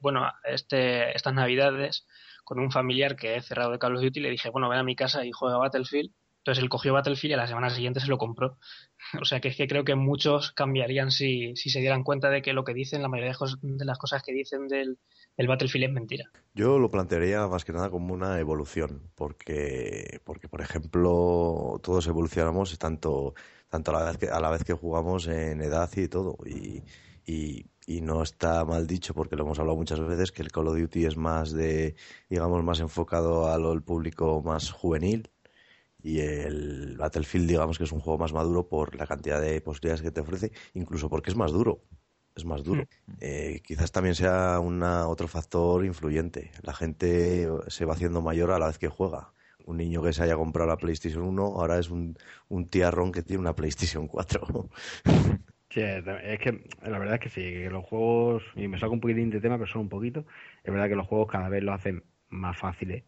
bueno 0.00 0.24
este 0.44 1.16
estas 1.16 1.34
navidades 1.34 2.06
con 2.46 2.60
un 2.60 2.70
familiar 2.70 3.16
que 3.16 3.34
he 3.34 3.42
cerrado 3.42 3.72
de 3.72 3.78
Call 3.80 3.96
of 3.96 4.02
Duty 4.02 4.20
le 4.20 4.30
dije 4.30 4.50
bueno 4.50 4.68
ven 4.68 4.78
a 4.78 4.84
mi 4.84 4.94
casa 4.94 5.26
y 5.26 5.32
juega 5.32 5.58
Battlefield 5.58 6.12
entonces 6.38 6.62
él 6.62 6.68
cogió 6.68 6.92
Battlefield 6.92 7.32
y 7.32 7.34
a 7.34 7.38
la 7.38 7.48
semana 7.48 7.70
siguiente 7.70 7.98
se 7.98 8.06
lo 8.06 8.18
compró 8.18 8.56
o 9.20 9.24
sea 9.24 9.40
que 9.40 9.48
es 9.48 9.56
que 9.56 9.66
creo 9.66 9.84
que 9.84 9.96
muchos 9.96 10.52
cambiarían 10.52 11.10
si, 11.10 11.56
si 11.56 11.70
se 11.70 11.80
dieran 11.80 12.04
cuenta 12.04 12.30
de 12.30 12.42
que 12.42 12.52
lo 12.52 12.62
que 12.62 12.72
dicen 12.72 13.02
la 13.02 13.08
mayoría 13.08 13.34
de, 13.62 13.84
las 13.84 13.98
cosas 13.98 14.22
que 14.22 14.32
dicen 14.32 14.68
del, 14.68 14.96
Battlefield 15.36 15.86
es 15.86 15.92
mentira 15.92 16.30
Yo 16.54 16.78
lo 16.78 16.88
plantearía 16.88 17.48
más 17.48 17.64
que 17.64 17.72
nada 17.72 17.90
como 17.90 18.14
una 18.14 18.38
evolución, 18.38 19.10
porque, 19.16 20.20
porque 20.24 20.48
por 20.48 20.60
ejemplo, 20.60 21.80
todos 21.82 22.06
evolucionamos 22.06 22.78
tanto, 22.78 23.34
tanto 23.68 23.90
a, 23.90 24.00
la 24.00 24.10
vez 24.10 24.18
que, 24.18 24.28
a 24.28 24.40
la 24.40 24.50
vez 24.50 24.62
que 24.62 24.72
jugamos 24.72 25.26
en 25.26 25.60
edad 25.60 25.90
y 25.96 26.08
todo. 26.08 26.38
Y, 26.46 26.82
y 27.86 28.00
no 28.00 28.22
está 28.22 28.64
mal 28.64 28.86
dicho, 28.86 29.14
porque 29.14 29.36
lo 29.36 29.44
hemos 29.44 29.58
hablado 29.60 29.76
muchas 29.76 30.00
veces, 30.00 30.32
que 30.32 30.42
el 30.42 30.50
Call 30.50 30.66
of 30.66 30.76
Duty 30.76 31.06
es 31.06 31.16
más 31.16 31.52
de, 31.52 31.94
digamos, 32.28 32.62
más 32.64 32.80
enfocado 32.80 33.46
al 33.48 33.82
público 33.82 34.42
más 34.44 34.72
juvenil. 34.72 35.30
Y 36.02 36.20
el 36.20 36.96
Battlefield, 36.98 37.48
digamos 37.48 37.78
que 37.78 37.84
es 37.84 37.92
un 37.92 38.00
juego 38.00 38.18
más 38.18 38.32
maduro 38.32 38.68
por 38.68 38.94
la 38.96 39.06
cantidad 39.06 39.40
de 39.40 39.60
posibilidades 39.60 40.02
que 40.02 40.10
te 40.10 40.20
ofrece, 40.20 40.52
incluso 40.74 41.08
porque 41.08 41.30
es 41.30 41.36
más 41.36 41.52
duro. 41.52 41.82
Es 42.34 42.44
más 42.44 42.62
duro. 42.62 42.86
Eh, 43.20 43.62
quizás 43.64 43.92
también 43.92 44.14
sea 44.14 44.60
una, 44.60 45.08
otro 45.08 45.26
factor 45.26 45.84
influyente. 45.84 46.50
La 46.62 46.74
gente 46.74 47.48
se 47.68 47.84
va 47.86 47.94
haciendo 47.94 48.20
mayor 48.20 48.50
a 48.50 48.58
la 48.58 48.66
vez 48.66 48.78
que 48.78 48.88
juega. 48.88 49.32
Un 49.64 49.78
niño 49.78 50.02
que 50.02 50.12
se 50.12 50.22
haya 50.22 50.36
comprado 50.36 50.68
la 50.68 50.76
PlayStation 50.76 51.24
1 51.24 51.42
ahora 51.42 51.78
es 51.78 51.90
un, 51.90 52.16
un 52.48 52.68
tiarrón 52.68 53.10
que 53.10 53.22
tiene 53.22 53.40
una 53.40 53.56
PlayStation 53.56 54.06
4. 54.06 54.68
Sí, 55.68 55.80
es 55.80 56.38
que 56.38 56.64
la 56.82 56.98
verdad 56.98 57.14
es 57.14 57.20
que 57.20 57.28
sí, 57.28 57.40
que 57.42 57.68
los 57.70 57.84
juegos, 57.84 58.44
y 58.54 58.68
me 58.68 58.78
saco 58.78 58.92
un 58.92 59.00
poquitín 59.00 59.30
de 59.30 59.40
tema, 59.40 59.56
pero 59.58 59.66
solo 59.66 59.82
un 59.82 59.88
poquito, 59.88 60.24
es 60.62 60.72
verdad 60.72 60.88
que 60.88 60.94
los 60.96 61.06
juegos 61.06 61.28
cada 61.30 61.48
vez 61.48 61.62
lo 61.62 61.72
hacen 61.72 62.04
más 62.28 62.56
fáciles. 62.56 63.04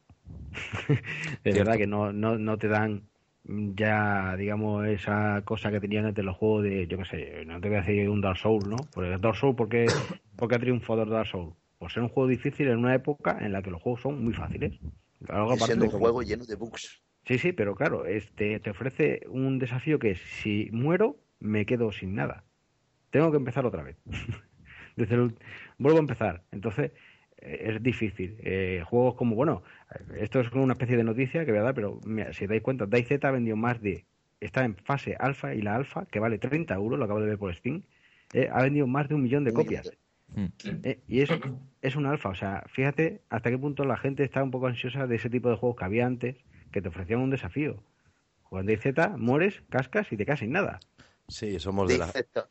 es 1.44 1.54
verdad 1.54 1.76
que 1.76 1.86
no, 1.86 2.12
no, 2.12 2.38
no 2.38 2.58
te 2.58 2.68
dan 2.68 3.02
ya, 3.44 4.36
digamos, 4.36 4.86
esa 4.86 5.42
cosa 5.44 5.70
que 5.70 5.80
tenían 5.80 6.06
antes 6.06 6.24
los 6.24 6.36
juegos 6.36 6.64
de, 6.64 6.86
yo 6.86 6.98
qué 6.98 7.04
sé, 7.04 7.44
no 7.46 7.60
te 7.60 7.68
voy 7.68 7.78
a 7.78 7.80
decir 7.82 8.08
un 8.10 8.20
Dark 8.20 8.38
Souls, 8.38 8.66
¿no? 8.66 8.88
Porque 8.92 9.16
Dark 9.18 9.36
Souls, 9.36 9.56
¿por 9.56 9.68
qué, 9.68 9.88
por 10.36 10.48
qué 10.48 10.56
ha 10.56 10.58
triunfado 10.58 11.06
Dark 11.06 11.28
Souls? 11.28 11.54
Por 11.78 11.90
ser 11.92 12.02
un 12.02 12.08
juego 12.08 12.28
difícil 12.28 12.68
en 12.68 12.78
una 12.78 12.94
época 12.94 13.38
en 13.40 13.52
la 13.52 13.62
que 13.62 13.70
los 13.70 13.80
juegos 13.80 14.02
son 14.02 14.22
muy 14.22 14.34
fáciles. 14.34 14.72
Algo 15.28 15.52
un 15.52 15.58
como- 15.58 15.98
juego 15.98 16.22
lleno 16.22 16.44
de 16.44 16.56
bugs. 16.56 17.02
Sí, 17.24 17.38
sí, 17.38 17.52
pero 17.52 17.74
claro, 17.74 18.06
este 18.06 18.58
te 18.58 18.70
ofrece 18.70 19.20
un 19.28 19.58
desafío 19.58 19.98
que 19.98 20.12
es, 20.12 20.18
si 20.18 20.70
muero, 20.72 21.16
me 21.40 21.66
quedo 21.66 21.92
sin 21.92 22.14
nada. 22.14 22.44
Tengo 23.10 23.30
que 23.30 23.36
empezar 23.38 23.64
otra 23.66 23.82
vez. 23.82 23.96
Desde 24.96 25.14
el- 25.14 25.34
vuelvo 25.78 25.98
a 25.98 26.00
empezar. 26.00 26.42
Entonces, 26.50 26.92
eh, 27.38 27.58
es 27.74 27.82
difícil. 27.82 28.36
Eh, 28.40 28.82
juegos 28.86 29.14
como, 29.14 29.34
bueno, 29.36 29.62
esto 30.16 30.40
es 30.40 30.50
una 30.52 30.72
especie 30.74 30.96
de 30.96 31.04
noticia 31.04 31.44
que 31.44 31.52
voy 31.52 31.60
a 31.60 31.64
dar, 31.64 31.74
pero 31.74 32.00
mira, 32.04 32.32
si 32.32 32.46
dais 32.46 32.62
cuenta, 32.62 32.86
DayZ 32.86 33.24
ha 33.24 33.30
vendido 33.30 33.56
más 33.56 33.80
de, 33.80 34.04
está 34.40 34.64
en 34.64 34.76
fase 34.76 35.16
alfa 35.18 35.54
y 35.54 35.62
la 35.62 35.76
alfa, 35.76 36.06
que 36.06 36.18
vale 36.20 36.38
30 36.38 36.74
euros, 36.74 36.98
lo 36.98 37.04
acabo 37.04 37.20
de 37.20 37.26
ver 37.28 37.38
por 37.38 37.54
Steam, 37.54 37.82
eh, 38.32 38.48
ha 38.52 38.62
vendido 38.62 38.86
más 38.86 39.08
de 39.08 39.14
un 39.14 39.22
millón 39.22 39.44
de 39.44 39.52
copias. 39.52 39.84
millón 39.84 39.98
Eh, 40.82 40.98
y 41.06 41.20
es, 41.20 41.30
es 41.80 41.96
un 41.96 42.06
alfa, 42.06 42.28
o 42.30 42.34
sea, 42.34 42.64
fíjate 42.68 43.20
hasta 43.30 43.50
qué 43.50 43.58
punto 43.58 43.84
la 43.84 43.96
gente 43.96 44.24
está 44.24 44.42
un 44.42 44.50
poco 44.50 44.66
ansiosa 44.66 45.06
de 45.06 45.16
ese 45.16 45.30
tipo 45.30 45.48
de 45.48 45.56
juegos 45.56 45.78
que 45.78 45.84
había 45.84 46.06
antes, 46.06 46.36
que 46.72 46.82
te 46.82 46.88
ofrecían 46.88 47.20
un 47.20 47.30
desafío. 47.30 47.82
Jugando 48.42 48.76
Z, 48.76 49.16
mueres, 49.16 49.62
cascas 49.68 50.10
y 50.12 50.16
te 50.16 50.24
quedas 50.26 50.40
sin 50.40 50.52
nada. 50.52 50.80
Sí, 51.28 51.60
somos 51.60 51.88
de, 51.88 51.98
la, 51.98 52.10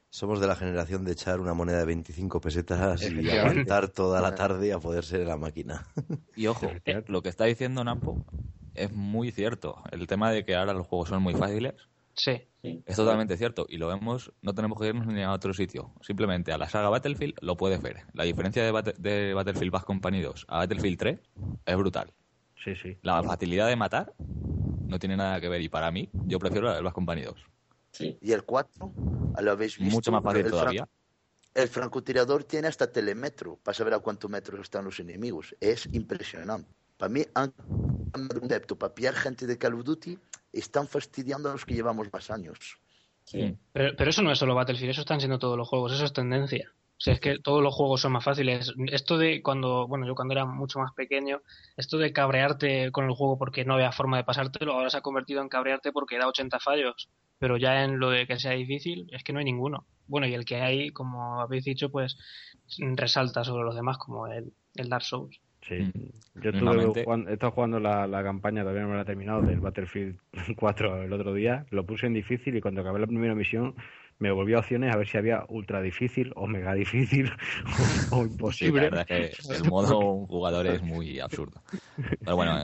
somos 0.10 0.40
de 0.40 0.46
la 0.48 0.56
generación 0.56 1.04
de 1.04 1.12
echar 1.14 1.40
una 1.40 1.54
moneda 1.56 1.80
de 1.80 1.86
25 1.86 2.40
pesetas 2.40 3.02
y 3.10 3.30
aguantar 3.32 3.90
toda 3.90 4.22
la 4.22 4.36
tarde 4.36 4.72
a 4.72 4.80
poder 4.80 5.04
ser 5.04 5.22
en 5.22 5.28
la 5.30 5.38
máquina. 5.38 5.88
Y 6.36 6.46
ojo, 6.48 6.66
Efectivamente. 6.68 7.12
lo 7.12 7.22
que 7.24 7.30
está 7.30 7.46
diciendo 7.46 7.84
Nampo 7.84 8.24
es 8.76 8.92
muy 8.94 9.32
cierto. 9.32 9.82
El 9.92 10.06
tema 10.06 10.32
de 10.32 10.46
que 10.46 10.56
ahora 10.56 10.74
los 10.74 10.86
juegos 10.86 11.10
son 11.10 11.24
muy 11.24 11.34
fáciles 11.34 11.74
sí 12.14 12.42
Sí. 12.64 12.82
es 12.86 12.96
totalmente 12.96 13.38
cierto. 13.38 13.66
Y 13.70 13.78
lo 13.78 13.88
vemos, 13.88 14.32
no 14.42 14.54
tenemos 14.54 14.80
que 14.80 14.88
irnos 14.88 15.08
ni 15.08 15.22
a 15.24 15.32
otro 15.32 15.54
sitio. 15.54 15.92
Simplemente 16.02 16.52
a 16.52 16.58
la 16.58 16.68
saga 16.70 16.90
Battlefield 16.90 17.36
lo 17.42 17.56
puedes 17.58 17.82
ver. 17.82 17.98
La 18.14 18.24
diferencia 18.26 18.64
de 18.64 19.34
Battlefield 19.34 19.72
Bad 19.72 19.84
Company 19.84 20.22
2 20.22 20.46
a 20.50 20.58
Battlefield 20.58 20.98
3 21.00 21.20
es 21.66 21.78
brutal. 21.78 22.12
Sí, 22.64 22.76
sí. 22.76 22.98
La 23.04 23.24
facilidad 23.24 23.68
de 23.68 23.76
matar 23.76 24.14
no 24.88 25.00
tiene 25.00 25.16
nada 25.18 25.40
que 25.40 25.48
ver. 25.50 25.62
Y 25.62 25.70
para 25.70 25.92
mí, 25.92 26.10
yo 26.26 26.38
prefiero 26.40 26.68
la 26.68 26.76
del 26.76 26.84
Bad 26.84 26.94
Company 26.94 27.22
2. 27.22 27.36
Sí. 27.92 28.18
Y 28.22 28.32
el 28.32 28.44
4, 28.44 28.94
¿lo 29.42 29.52
habéis 29.52 29.78
visto? 29.78 29.96
Mucho 29.96 30.12
más 30.12 30.24
fácil 30.24 30.50
todavía. 30.50 30.88
el 31.54 31.68
francotirador 31.68 32.44
tiene 32.44 32.68
hasta 32.68 32.92
telemetro 32.92 33.58
para 33.64 33.76
saber 33.76 33.94
a 33.94 34.00
cuántos 34.00 34.30
metros 34.30 34.60
están 34.62 34.86
los 34.86 35.00
enemigos. 35.00 35.56
Es 35.60 35.88
impresionante. 35.92 36.70
Para 36.98 37.10
mí, 37.10 37.24
han 37.36 37.54
un 38.16 38.46
adepto 38.46 38.78
para 38.78 38.94
pillar 38.94 39.14
gente 39.14 39.46
de 39.46 39.58
Call 39.58 39.76
of 39.76 39.84
Duty, 39.84 40.18
están 40.54 40.88
fastidiando 40.88 41.50
a 41.50 41.54
los 41.54 41.66
que 41.66 41.76
llevamos 41.76 42.12
más 42.12 42.32
años. 42.32 42.80
Sí. 43.24 43.58
Pero, 43.74 43.96
pero 43.98 44.10
eso 44.10 44.22
no 44.22 44.32
es 44.32 44.40
solo 44.40 44.56
Battlefield, 44.56 44.92
eso 44.92 45.02
están 45.02 45.20
siendo 45.20 45.38
todos 45.38 45.58
los 45.58 45.68
juegos, 45.68 45.94
eso 45.94 46.06
es 46.06 46.14
tendencia. 46.14 46.72
O 46.98 47.00
sea, 47.00 47.14
es 47.14 47.20
que 47.20 47.38
todos 47.38 47.62
los 47.62 47.76
juegos 47.76 48.02
son 48.02 48.14
más 48.14 48.24
fáciles. 48.24 48.74
Esto 48.88 49.20
de 49.20 49.44
cuando, 49.44 49.88
bueno, 49.88 50.08
yo 50.08 50.16
cuando 50.16 50.34
era 50.34 50.46
mucho 50.46 50.80
más 50.80 50.94
pequeño, 50.94 51.42
esto 51.76 52.00
de 52.00 52.12
cabrearte 52.12 52.92
con 52.92 53.06
el 53.06 53.12
juego 53.12 53.38
porque 53.38 53.66
no 53.66 53.76
había 53.76 53.92
forma 53.92 54.18
de 54.18 54.24
pasártelo, 54.24 54.74
ahora 54.74 54.90
se 54.90 54.98
ha 54.98 55.02
convertido 55.02 55.42
en 55.42 55.50
cabrearte 55.50 55.92
porque 55.92 56.18
da 56.18 56.28
80 56.28 56.60
fallos. 56.60 57.10
Pero 57.40 57.58
ya 57.58 57.84
en 57.84 58.00
lo 58.00 58.10
de 58.10 58.26
que 58.28 58.38
sea 58.40 58.52
difícil, 58.54 59.08
es 59.12 59.24
que 59.24 59.34
no 59.34 59.40
hay 59.40 59.46
ninguno. 59.46 59.86
Bueno, 60.08 60.26
y 60.28 60.34
el 60.34 60.46
que 60.46 60.56
hay, 60.62 60.90
como 60.92 61.42
habéis 61.42 61.66
dicho, 61.66 61.90
pues 61.92 62.18
resalta 62.96 63.44
sobre 63.44 63.64
los 63.66 63.76
demás, 63.76 63.98
como 63.98 64.28
el, 64.28 64.54
el 64.76 64.90
Dark 64.90 65.04
Souls. 65.04 65.40
Sí. 65.68 65.76
Mm. 65.76 66.42
Yo 66.42 66.50
estuve 66.52 67.04
jugando- 67.04 67.30
he 67.30 67.34
estado 67.34 67.52
jugando 67.52 67.80
la, 67.80 68.08
la 68.08 68.24
campaña, 68.24 68.62
todavía 68.62 68.84
no 68.84 68.90
me 68.90 68.96
la 68.96 69.02
he 69.02 69.06
terminado, 69.06 69.42
del 69.42 69.60
Battlefield 69.60 70.18
4 70.56 71.04
el 71.04 71.14
otro 71.14 71.34
día. 71.34 71.66
Lo 71.72 71.86
puse 71.86 72.08
en 72.08 72.14
difícil 72.14 72.56
y 72.56 72.62
cuando 72.62 72.82
acabé 72.82 73.00
la 73.00 73.08
primera 73.08 73.36
misión 73.36 73.76
me 74.20 74.32
volví 74.32 74.54
a 74.54 74.60
opciones 74.60 74.94
a 74.94 74.98
ver 74.98 75.08
si 75.08 75.18
había 75.18 75.44
ultra 75.50 75.82
difícil 75.82 76.34
o 76.36 76.48
mega 76.48 76.74
difícil 76.74 77.32
o, 78.12 78.18
o 78.18 78.24
Sí, 78.24 78.26
la 78.26 78.26
imposible. 78.26 78.82
verdad 78.82 79.06
es 79.10 79.38
que 79.38 79.54
el 79.56 79.64
modo 79.70 80.00
un 80.00 80.28
jugador 80.28 80.68
es 80.68 80.82
muy 80.82 81.20
absurdo. 81.20 81.62
Pero 82.24 82.36
bueno, 82.36 82.58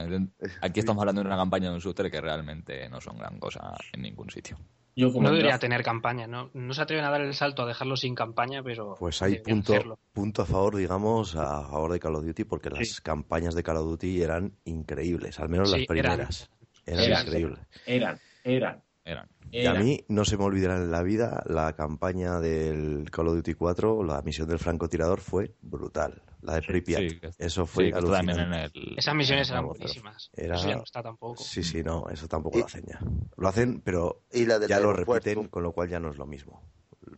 aquí 0.60 0.80
estamos 0.80 1.00
hablando 1.02 1.22
de 1.22 1.26
una 1.28 1.36
campaña 1.36 1.68
de 1.68 1.74
un 1.74 1.80
shooter 1.80 2.10
que 2.10 2.20
realmente 2.20 2.88
no 2.88 3.00
son 3.00 3.18
gran 3.18 3.38
cosa 3.38 3.74
en 3.92 4.02
ningún 4.02 4.30
sitio. 4.30 4.56
Yo 4.96 5.12
como 5.12 5.24
No 5.24 5.30
debería 5.30 5.54
draft- 5.54 5.60
tener 5.62 5.82
campaña, 5.82 6.28
¿no? 6.28 6.50
No 6.54 6.72
se 6.72 6.80
atreven 6.82 7.04
a 7.04 7.10
dar 7.10 7.20
el 7.20 7.34
salto 7.34 7.62
a 7.62 7.66
dejarlo 7.66 7.96
sin 7.96 8.14
campaña, 8.14 8.62
pero. 8.62 8.94
Pues 8.96 9.20
hay 9.22 9.32
deberían 9.32 9.56
punto, 9.58 9.72
hacerlo. 9.72 9.98
punto 10.12 10.42
a 10.42 10.46
favor, 10.46 10.76
digamos, 10.76 11.34
a 11.34 11.62
favor 11.68 11.90
de 11.92 11.98
Call 11.98 12.14
of 12.14 12.24
Duty, 12.24 12.44
porque 12.44 12.70
las 12.70 13.00
campañas 13.00 13.56
de 13.56 13.64
Call 13.64 13.78
of 13.78 13.86
Duty 13.86 14.22
eran 14.22 14.52
increíbles, 14.64 15.40
al 15.40 15.48
menos 15.48 15.72
Sí, 15.72 15.78
las 15.78 15.86
primeras. 15.88 16.48
Eran, 16.86 17.04
Eran. 17.04 17.26
increíbles. 17.26 17.58
Eran, 17.86 18.20
eran, 18.44 18.82
Eran. 19.04 19.28
Y 19.52 19.66
a 19.66 19.74
mí 19.74 20.04
no 20.08 20.24
se 20.24 20.36
me 20.38 20.44
olvidará 20.44 20.76
en 20.76 20.90
la 20.90 21.02
vida 21.02 21.42
la 21.46 21.74
campaña 21.76 22.40
del 22.40 23.08
Call 23.10 23.28
of 23.28 23.34
Duty 23.36 23.54
4, 23.54 24.02
la 24.02 24.22
misión 24.22 24.48
del 24.48 24.58
francotirador 24.58 25.20
fue 25.20 25.54
brutal. 25.60 26.22
La 26.40 26.54
de 26.56 26.62
Pripyat. 26.62 27.00
Sí, 27.00 27.20
Eso 27.38 27.64
fue 27.66 27.86
Sí, 27.86 27.92
también 27.92 28.38
en 28.40 28.52
el. 28.52 28.94
Esas 28.98 29.14
misiones 29.14 29.48
eran 29.50 29.66
buenísimas. 29.66 30.30
Era- 30.34 30.56
Eso 30.56 30.68
ya 30.68 30.76
no 30.76 30.82
está 30.84 31.02
tampoco. 31.02 31.42
Sí, 31.42 31.62
sí, 31.62 31.82
no, 31.82 32.06
eso 32.10 32.26
tampoco 32.28 32.58
Y- 32.58 32.60
lo 32.60 32.66
hacen 32.66 32.84
ya. 32.86 32.98
Lo 33.36 33.48
hacen, 33.48 33.80
pero 33.80 34.24
Y 34.32 34.44
la 34.44 34.58
del 34.58 34.68
ya 34.68 34.80
lo 34.80 34.92
repiten, 34.92 35.48
con 35.48 35.62
lo 35.62 35.72
cual 35.72 35.88
ya 35.88 36.00
no 36.00 36.10
es 36.10 36.16
lo 36.18 36.26
mismo. 36.26 36.62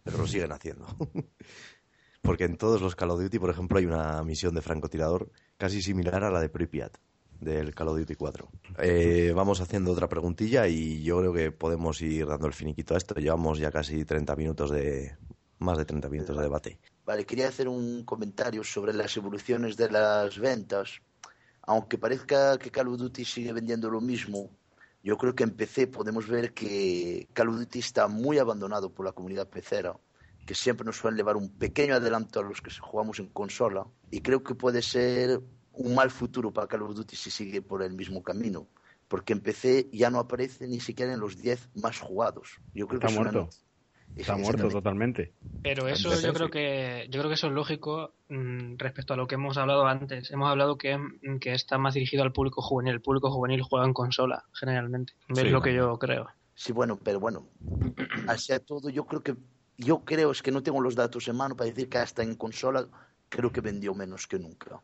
Pero 0.04 0.18
lo 0.18 0.26
siguen 0.26 0.52
haciendo. 0.52 0.86
Porque 2.22 2.44
en 2.44 2.56
todos 2.56 2.80
los 2.80 2.96
Call 2.96 3.10
of 3.10 3.20
Duty, 3.20 3.38
por 3.38 3.50
ejemplo, 3.50 3.78
hay 3.78 3.86
una 3.86 4.22
misión 4.24 4.54
de 4.54 4.62
francotirador 4.62 5.30
casi 5.56 5.80
similar 5.82 6.22
a 6.24 6.30
la 6.30 6.40
de 6.40 6.48
Pripyat 6.48 6.96
del 7.40 7.74
Call 7.74 7.88
of 7.88 7.98
Duty 7.98 8.14
4. 8.14 8.48
Eh, 8.78 9.32
vamos 9.34 9.60
haciendo 9.60 9.92
otra 9.92 10.08
preguntilla 10.08 10.66
y 10.68 11.02
yo 11.02 11.18
creo 11.18 11.32
que 11.32 11.52
podemos 11.52 12.00
ir 12.02 12.26
dando 12.26 12.46
el 12.46 12.52
finiquito 12.52 12.94
a 12.94 12.98
esto. 12.98 13.14
Llevamos 13.14 13.58
ya 13.58 13.70
casi 13.70 14.04
30 14.04 14.36
minutos 14.36 14.70
de... 14.70 15.16
más 15.58 15.78
de 15.78 15.84
30 15.84 16.08
minutos 16.08 16.36
de 16.36 16.42
debate. 16.42 16.78
Vale, 17.04 17.24
quería 17.24 17.48
hacer 17.48 17.68
un 17.68 18.04
comentario 18.04 18.64
sobre 18.64 18.92
las 18.92 19.16
evoluciones 19.16 19.76
de 19.76 19.90
las 19.90 20.38
ventas. 20.38 21.00
Aunque 21.62 21.98
parezca 21.98 22.58
que 22.58 22.70
Call 22.70 22.88
of 22.88 22.98
Duty 22.98 23.24
sigue 23.24 23.52
vendiendo 23.52 23.90
lo 23.90 24.00
mismo, 24.00 24.50
yo 25.02 25.16
creo 25.16 25.34
que 25.34 25.44
en 25.44 25.50
PC 25.50 25.86
podemos 25.86 26.26
ver 26.26 26.52
que 26.52 27.28
Call 27.32 27.50
of 27.50 27.58
Duty 27.58 27.78
está 27.78 28.08
muy 28.08 28.38
abandonado 28.38 28.92
por 28.92 29.06
la 29.06 29.12
comunidad 29.12 29.48
pecera, 29.48 29.96
que 30.46 30.54
siempre 30.54 30.84
nos 30.84 30.96
suelen 30.96 31.16
llevar 31.16 31.36
un 31.36 31.48
pequeño 31.48 31.94
adelanto 31.94 32.40
a 32.40 32.42
los 32.42 32.60
que 32.60 32.70
jugamos 32.70 33.20
en 33.20 33.28
consola, 33.28 33.86
y 34.10 34.20
creo 34.20 34.42
que 34.42 34.54
puede 34.54 34.82
ser 34.82 35.40
un 35.76 35.94
mal 35.94 36.10
futuro 36.10 36.52
para 36.52 36.66
Call 36.66 36.82
of 36.82 36.94
Duty 36.94 37.16
si 37.16 37.30
sigue 37.30 37.62
por 37.62 37.82
el 37.82 37.94
mismo 37.94 38.22
camino, 38.22 38.66
porque 39.08 39.32
en 39.32 39.40
PC 39.40 39.88
ya 39.92 40.10
no 40.10 40.18
aparece 40.18 40.66
ni 40.66 40.80
siquiera 40.80 41.12
en 41.12 41.20
los 41.20 41.40
10 41.40 41.70
más 41.76 42.00
jugados. 42.00 42.58
Yo 42.74 42.86
creo 42.86 43.00
Está 43.00 43.12
que 43.12 43.20
muerto. 43.20 43.48
Está 44.16 44.36
muerto 44.36 44.68
totalmente. 44.68 45.34
Pero 45.62 45.88
eso 45.88 46.10
PC, 46.10 46.26
yo 46.26 46.32
creo 46.32 46.46
sí. 46.46 46.52
que 46.52 47.06
yo 47.10 47.20
creo 47.20 47.28
que 47.28 47.34
eso 47.34 47.48
es 47.48 47.52
lógico 47.52 48.14
mm, 48.28 48.76
respecto 48.78 49.12
a 49.12 49.16
lo 49.16 49.26
que 49.26 49.34
hemos 49.34 49.58
hablado 49.58 49.86
antes. 49.86 50.30
Hemos 50.30 50.48
hablado 50.48 50.78
que, 50.78 50.96
mm, 50.96 51.38
que 51.38 51.52
está 51.52 51.76
más 51.76 51.94
dirigido 51.94 52.22
al 52.22 52.32
público 52.32 52.62
juvenil. 52.62 52.94
El 52.94 53.02
público 53.02 53.30
juvenil 53.30 53.60
juega 53.62 53.84
en 53.84 53.92
consola, 53.92 54.44
generalmente. 54.54 55.12
Es 55.28 55.38
Sí, 55.38 55.48
lo 55.50 55.60
que 55.60 55.74
yo 55.74 55.98
creo. 55.98 56.28
Sí, 56.54 56.72
bueno, 56.72 56.98
pero 57.02 57.20
bueno, 57.20 57.46
así 58.28 58.52
a 58.52 58.60
todo, 58.60 58.88
yo 58.88 59.04
creo 59.04 59.22
que, 59.22 59.36
yo 59.76 60.04
creo, 60.04 60.30
es 60.30 60.40
que 60.40 60.50
no 60.50 60.62
tengo 60.62 60.80
los 60.80 60.94
datos 60.94 61.28
en 61.28 61.36
mano 61.36 61.54
para 61.54 61.68
decir 61.68 61.90
que 61.90 61.98
hasta 61.98 62.22
en 62.22 62.36
consola 62.36 62.88
creo 63.28 63.52
que 63.52 63.60
vendió 63.60 63.94
menos 63.94 64.26
que 64.26 64.38
nunca. 64.38 64.80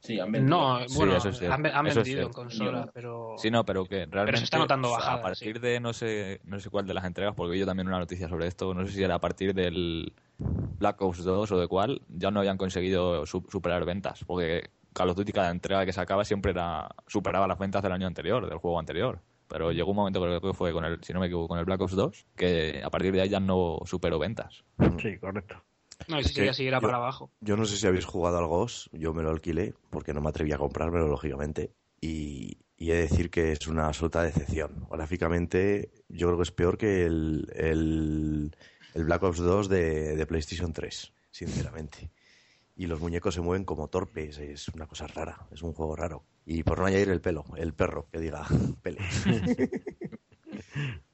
Sí, 0.00 0.18
han 0.18 0.32
vendido. 0.32 0.56
No, 0.58 0.88
Sí, 0.88 0.96
bueno, 0.96 1.16
eso 1.16 1.28
es 1.28 1.38
cierto. 1.38 1.54
han, 1.54 1.66
han 1.66 1.86
Eso 1.86 2.00
es 2.00 2.06
vendido 2.06 2.26
en 2.26 2.32
consola, 2.32 2.90
pero... 2.92 3.34
Sí, 3.38 3.50
no, 3.50 3.64
pero 3.64 3.84
que 3.84 4.06
realmente. 4.06 4.38
se 4.38 4.44
está 4.44 4.58
notando 4.58 4.88
o 4.88 4.90
sea, 4.92 4.98
bajada, 4.98 5.18
A 5.18 5.22
partir 5.22 5.54
sí. 5.56 5.60
de 5.60 5.80
no 5.80 5.92
sé, 5.92 6.40
no 6.44 6.58
sé 6.58 6.70
cuál 6.70 6.86
de 6.86 6.94
las 6.94 7.04
entregas, 7.04 7.34
porque 7.34 7.58
yo 7.58 7.66
también 7.66 7.86
una 7.86 7.98
noticia 7.98 8.28
sobre 8.28 8.46
esto, 8.46 8.72
no 8.74 8.86
sé 8.86 8.92
si 8.92 9.02
era 9.02 9.16
a 9.16 9.20
partir 9.20 9.52
del 9.54 10.12
Black 10.38 11.00
Ops 11.02 11.22
2 11.22 11.52
o 11.52 11.60
de 11.60 11.68
cuál, 11.68 12.00
ya 12.08 12.30
no 12.30 12.40
habían 12.40 12.56
conseguido 12.56 13.26
su- 13.26 13.44
superar 13.50 13.84
ventas. 13.84 14.24
Porque 14.24 14.70
Call 14.94 15.10
of 15.10 15.16
Duty, 15.16 15.32
cada 15.32 15.50
entrega 15.50 15.84
que 15.84 15.92
sacaba 15.92 16.24
siempre 16.24 16.52
era 16.52 16.88
superaba 17.06 17.46
las 17.46 17.58
ventas 17.58 17.82
del 17.82 17.92
año 17.92 18.06
anterior, 18.06 18.48
del 18.48 18.58
juego 18.58 18.78
anterior. 18.80 19.20
Pero 19.48 19.72
llegó 19.72 19.90
un 19.90 19.96
momento, 19.96 20.22
creo 20.22 20.40
que 20.40 20.54
fue 20.54 20.72
con 20.72 20.84
el, 20.84 21.02
si 21.02 21.12
no 21.12 21.20
me 21.20 21.26
equivoco, 21.26 21.48
con 21.48 21.58
el 21.58 21.64
Black 21.64 21.80
Ops 21.80 21.94
2, 21.96 22.24
que 22.36 22.80
a 22.84 22.88
partir 22.88 23.12
de 23.12 23.20
ahí 23.20 23.28
ya 23.28 23.40
no 23.40 23.80
superó 23.84 24.18
ventas. 24.18 24.64
Sí, 25.02 25.18
correcto. 25.18 25.62
No, 26.08 26.18
y 26.20 26.24
si 26.24 26.40
era 26.66 26.78
yo- 26.80 26.80
para 26.80 26.96
abajo. 26.96 27.30
Yo 27.40 27.56
no 27.56 27.64
sé 27.64 27.76
si 27.76 27.86
habéis 27.86 28.04
jugado 28.04 28.38
al 28.38 28.46
GOS, 28.46 28.90
yo 28.92 29.12
me 29.14 29.22
lo 29.22 29.30
alquilé 29.30 29.74
porque 29.90 30.12
no 30.12 30.20
me 30.20 30.28
atreví 30.28 30.52
a 30.52 30.58
comprármelo, 30.58 31.06
lógicamente. 31.08 31.72
Y, 32.00 32.58
y 32.76 32.90
he 32.90 32.94
de 32.94 33.02
decir 33.02 33.30
que 33.30 33.52
es 33.52 33.66
una 33.66 33.86
absoluta 33.86 34.22
decepción. 34.22 34.86
Gráficamente, 34.90 35.90
yo 36.08 36.26
creo 36.28 36.36
que 36.38 36.42
es 36.44 36.50
peor 36.52 36.78
que 36.78 37.04
el, 37.04 37.46
el, 37.54 38.56
el 38.94 39.04
Black 39.04 39.22
Ops 39.22 39.38
2 39.38 39.68
de, 39.68 40.16
de 40.16 40.26
PlayStation 40.26 40.72
3, 40.72 41.12
sinceramente. 41.30 42.10
Y 42.76 42.86
los 42.86 42.98
muñecos 43.00 43.34
se 43.34 43.42
mueven 43.42 43.64
como 43.64 43.88
torpes, 43.88 44.38
es 44.38 44.68
una 44.68 44.86
cosa 44.86 45.06
rara, 45.06 45.46
es 45.52 45.60
un 45.62 45.74
juego 45.74 45.94
raro. 45.96 46.24
Y 46.46 46.62
por 46.62 46.78
no 46.78 46.86
añadir 46.86 47.10
el 47.10 47.20
pelo, 47.20 47.44
el 47.56 47.74
perro, 47.74 48.08
que 48.10 48.18
diga 48.18 48.46
pele. 48.82 48.98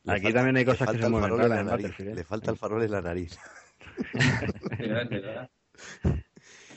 Le 0.04 0.12
Aquí 0.12 0.22
falta- 0.22 0.38
también 0.38 0.56
hay 0.56 0.64
cosas 0.64 0.78
que 0.80 0.84
falta 0.86 1.00
se 1.00 1.06
el 1.06 1.10
mueven 1.10 1.30
farol 1.30 1.40
en 1.44 1.50
raras 1.50 1.56
la 1.56 1.60
en 1.60 1.66
nariz, 1.66 1.86
Battlefield. 1.88 2.16
Le 2.16 2.24
falta 2.24 2.50
el 2.52 2.56
farol 2.56 2.82
en 2.84 2.90
la 2.92 3.00
nariz. 3.02 3.38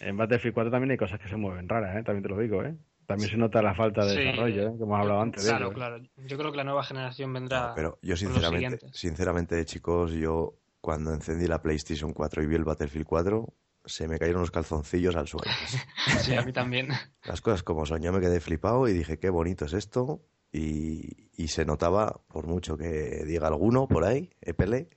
En 0.01 0.15
Battlefield 0.17 0.53
4 0.53 0.71
también 0.71 0.91
hay 0.91 0.97
cosas 0.97 1.19
que 1.19 1.27
se 1.27 1.35
mueven 1.35 1.67
raras, 1.67 1.97
¿eh? 1.97 2.03
También 2.03 2.23
te 2.23 2.29
lo 2.29 2.37
digo, 2.39 2.63
¿eh? 2.63 2.73
También 3.05 3.29
se 3.29 3.37
nota 3.37 3.61
la 3.61 3.75
falta 3.75 4.05
de 4.05 4.11
Sí. 4.13 4.19
desarrollo, 4.19 4.61
¿eh? 4.69 4.73
Que 4.77 4.83
hemos 4.83 4.99
hablado 4.99 5.21
antes 5.21 5.43
de 5.43 5.49
Claro, 5.49 5.65
ello, 5.65 5.71
¿eh? 5.71 5.75
claro. 5.75 5.97
Yo 6.27 6.37
creo 6.37 6.51
que 6.51 6.57
la 6.57 6.63
nueva 6.63 6.83
generación 6.83 7.33
vendrá... 7.33 7.67
No, 7.69 7.73
pero 7.75 7.99
yo 8.01 8.15
sinceramente, 8.15 8.87
sinceramente, 8.93 9.65
chicos, 9.65 10.11
yo 10.13 10.53
cuando 10.79 11.13
encendí 11.13 11.47
la 11.47 11.61
PlayStation 11.61 12.13
4 12.13 12.43
y 12.43 12.47
vi 12.47 12.55
el 12.55 12.63
Battlefield 12.63 13.05
4, 13.07 13.45
se 13.85 14.07
me 14.07 14.19
cayeron 14.19 14.41
los 14.41 14.51
calzoncillos 14.51 15.15
al 15.17 15.27
suelo. 15.27 15.51
Sí, 16.23 16.33
a 16.35 16.43
mí 16.43 16.53
también. 16.53 16.89
Las 17.25 17.41
cosas 17.41 17.63
como 17.63 17.85
son, 17.85 18.01
yo 18.01 18.13
me 18.13 18.21
quedé 18.21 18.39
flipado 18.39 18.87
y 18.87 18.93
dije, 18.93 19.17
qué 19.19 19.29
bonito 19.29 19.65
es 19.65 19.73
esto. 19.73 20.21
Y, 20.51 21.29
y 21.35 21.47
se 21.49 21.65
notaba, 21.65 22.21
por 22.27 22.47
mucho 22.47 22.77
que 22.77 23.23
diga 23.25 23.47
alguno 23.47 23.87
por 23.87 24.03
ahí, 24.05 24.29
Epele, 24.41 24.89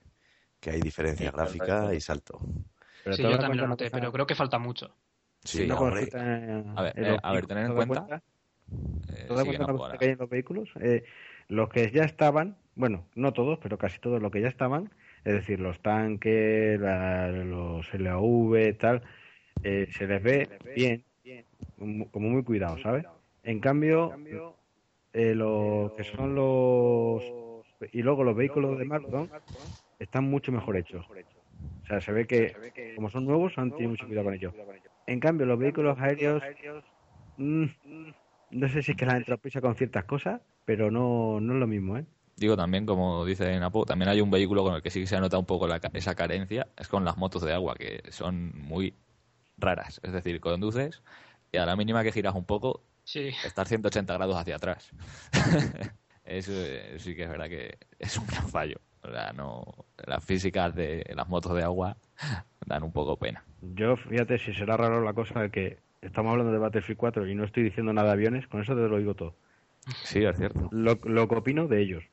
que 0.62 0.70
hay 0.70 0.80
diferencia 0.80 1.26
Sí, 1.26 1.32
gráfica 1.36 1.66
perfecto. 1.66 1.94
y 1.94 2.00
salto. 2.00 2.40
Pero 3.04 3.16
Sí, 3.16 3.22
yo 3.22 3.38
también 3.38 3.58
lo 3.62 3.68
noté, 3.68 3.90
pero 3.90 4.12
creo 4.12 4.26
que 4.26 4.34
falta 4.34 4.58
mucho. 4.58 4.94
Sí, 5.44 5.62
una 5.64 5.80
hombre. 5.80 6.08
A 6.76 6.82
ver, 6.82 6.94
eh, 6.96 7.18
a 7.22 7.32
ver, 7.32 7.46
tener 7.46 7.66
en 7.66 7.72
¿te 7.72 7.76
das 7.76 7.86
cuenta- 7.86 8.06
cuenta? 8.06 8.22
Eh, 9.12 9.24
¿Te 9.26 9.34
das 9.34 9.44
sí, 9.44 9.50
que 9.50 9.58
no 9.58 9.66
hay 10.00 10.08
en 10.10 10.18
los 10.18 10.30
vehículos? 10.30 10.70
Eh, 10.80 11.04
los 11.48 11.68
que 11.68 11.90
ya 11.90 12.04
estaban, 12.04 12.56
bueno, 12.76 13.08
no 13.16 13.32
todos, 13.32 13.58
pero 13.58 13.76
casi 13.76 13.98
todos 13.98 14.22
los 14.22 14.30
que 14.30 14.40
ya 14.40 14.48
estaban, 14.48 14.90
es 15.24 15.34
decir, 15.34 15.58
los 15.60 15.80
tanques, 15.82 16.80
la- 16.80 17.28
los 17.28 17.92
LAV, 17.92 18.78
tal, 18.78 19.02
eh, 19.64 19.88
se 19.90 20.06
les 20.06 20.22
ve 20.22 20.48
bien, 20.76 21.04
como 21.78 22.10
como 22.10 22.28
muy 22.30 22.44
cuidado, 22.44 22.78
¿sabes? 22.78 23.04
En 23.42 23.58
cambio, 23.60 24.12
eh, 25.12 25.34
los 25.34 25.92
que 25.92 26.04
son 26.04 26.34
los... 26.36 27.22
Y 27.92 28.02
luego 28.02 28.22
los 28.22 28.36
vehículos 28.36 28.78
de 28.78 28.84
Markdown 28.84 29.30
están 30.02 30.24
mucho 30.24 30.52
mejor 30.52 30.76
hechos. 30.76 31.06
O 31.82 31.86
sea, 31.86 32.00
se 32.00 32.12
ve 32.12 32.26
que, 32.26 32.54
como 32.96 33.10
son 33.10 33.24
nuevos, 33.24 33.52
han 33.56 33.70
tenido 33.70 33.90
mucho 33.90 34.06
cuidado 34.06 34.26
con 34.26 34.34
ellos. 34.34 34.54
En 35.06 35.20
cambio, 35.20 35.46
los 35.46 35.58
vehículos 35.58 35.98
aéreos... 35.98 36.42
mm, 37.36 37.64
no 38.50 38.68
sé 38.68 38.82
si 38.82 38.92
es 38.92 38.96
que 38.96 39.06
la 39.06 39.36
prisa 39.36 39.60
con 39.60 39.74
ciertas 39.74 40.04
cosas, 40.04 40.40
pero 40.64 40.90
no, 40.90 41.40
no 41.40 41.54
es 41.54 41.60
lo 41.60 41.66
mismo, 41.66 41.96
¿eh? 41.98 42.04
Digo 42.36 42.56
también, 42.56 42.86
como 42.86 43.24
dice 43.24 43.58
Napo, 43.60 43.84
también 43.84 44.08
hay 44.08 44.20
un 44.20 44.30
vehículo 44.30 44.64
con 44.64 44.74
el 44.74 44.82
que 44.82 44.90
sí 44.90 45.00
que 45.00 45.06
se 45.06 45.16
ha 45.16 45.20
notado 45.20 45.40
un 45.40 45.46
poco 45.46 45.66
la 45.68 45.80
esa 45.92 46.14
carencia, 46.14 46.66
es 46.78 46.88
con 46.88 47.04
las 47.04 47.16
motos 47.16 47.42
de 47.42 47.52
agua, 47.52 47.74
que 47.76 48.02
son 48.10 48.52
muy 48.56 48.94
raras. 49.58 50.00
Es 50.02 50.12
decir, 50.12 50.40
conduces 50.40 51.02
y 51.52 51.58
a 51.58 51.66
la 51.66 51.76
mínima 51.76 52.02
que 52.02 52.12
giras 52.12 52.34
un 52.34 52.44
poco, 52.44 52.82
Sí. 53.04 53.30
estás 53.44 53.68
180 53.68 54.14
grados 54.14 54.36
hacia 54.36 54.56
atrás. 54.56 54.90
Eso 56.24 56.52
eh, 56.54 56.96
sí 56.98 57.14
que 57.14 57.24
es 57.24 57.28
verdad 57.28 57.48
que 57.48 57.78
es 57.98 58.16
un 58.16 58.26
gran 58.26 58.48
fallo. 58.48 58.80
O 59.02 59.10
sea, 59.10 59.32
no, 59.32 59.64
las 60.06 60.24
físicas 60.24 60.74
de 60.74 61.04
las 61.14 61.28
motos 61.28 61.54
de 61.54 61.62
agua 61.62 61.96
dan 62.66 62.82
un 62.82 62.92
poco 62.92 63.16
pena. 63.16 63.44
Yo, 63.74 63.96
fíjate, 63.96 64.38
si 64.38 64.54
será 64.54 64.76
raro 64.76 65.02
la 65.02 65.12
cosa 65.12 65.40
de 65.40 65.50
que 65.50 65.78
estamos 66.00 66.32
hablando 66.32 66.52
de 66.52 66.58
Battlefield 66.58 66.98
4 66.98 67.28
y 67.28 67.34
no 67.34 67.44
estoy 67.44 67.64
diciendo 67.64 67.92
nada 67.92 68.08
de 68.08 68.14
aviones, 68.14 68.46
con 68.46 68.60
eso 68.60 68.74
te 68.74 68.88
lo 68.88 68.98
digo 68.98 69.14
todo. 69.14 69.34
Sí, 70.04 70.24
es 70.24 70.36
cierto. 70.36 70.68
Lo, 70.70 70.98
lo 71.04 71.28
que 71.28 71.34
opino 71.34 71.66
de 71.66 71.82
ellos, 71.82 72.04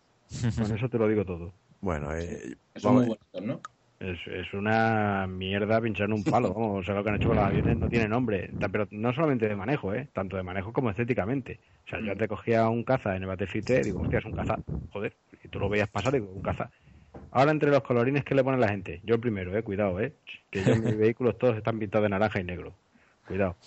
con 0.58 0.76
eso 0.76 0.90
te 0.90 0.98
lo 0.98 1.08
digo 1.08 1.26
todo. 1.26 1.54
Bueno, 1.82 2.14
eh, 2.16 2.56
Son 2.76 2.96
muy 2.96 3.06
vamos, 3.06 3.20
bonitos, 3.34 3.44
¿no? 3.44 3.62
Es, 4.00 4.18
es 4.28 4.54
una 4.54 5.28
mierda 5.28 5.82
pinchar 5.82 6.08
en 6.08 6.14
un 6.14 6.24
palo, 6.24 6.54
vamos, 6.54 6.80
o 6.80 6.84
sea, 6.84 6.95
lo 6.95 7.04
que 7.04 7.10
han 7.10 7.18
hecho 7.18 7.28
con 7.28 7.36
los 7.36 7.45
aviones 7.45 7.78
no 7.78 7.89
tiene 7.89 8.08
nombre, 8.08 8.50
pero 8.72 8.88
no 8.91 9.12
solamente 9.12 9.50
de 9.50 9.58
manejo, 9.58 9.93
¿eh? 9.93 10.08
tanto 10.14 10.38
de 10.38 10.43
manejo 10.43 10.72
como 10.72 10.89
estéticamente. 10.89 11.60
O 11.86 11.89
sea, 11.89 12.00
yo 12.00 12.16
te 12.16 12.30
cogía 12.30 12.70
un 12.70 12.84
caza 12.84 13.18
en 13.18 13.24
el 13.24 13.28
Battlefield 13.28 13.66
3 13.66 13.82
y 13.82 13.84
digo, 13.84 14.00
hostia, 14.02 14.20
es 14.20 14.26
un 14.26 14.32
caza, 14.32 14.58
joder, 14.91 15.14
y 15.43 15.50
tú 15.50 15.60
lo 15.60 15.68
veías 15.68 15.89
pasar 15.89 16.16
y 16.16 16.20
digo, 16.22 16.32
un 16.32 16.41
caza. 16.41 16.72
Ahora 17.32 17.52
entre 17.52 17.72
los 17.72 17.82
colorines 17.82 18.24
que 18.24 18.36
le 18.36 18.43
pone 18.43 18.58
la 18.58 18.70
gente, 18.70 19.02
yo 19.04 19.16
el 19.16 19.22
primero, 19.22 19.56
eh, 19.58 19.64
cuidado, 19.64 20.00
eh, 20.00 20.14
que 20.50 20.64
yo 20.64 20.78
mis 20.78 20.97
vehículos 20.97 21.38
todos 21.38 21.58
están 21.58 21.78
pintados 21.78 22.06
de 22.06 22.10
naranja 22.10 22.39
y 22.39 22.45
negro, 22.45 22.74
cuidado, 23.28 23.58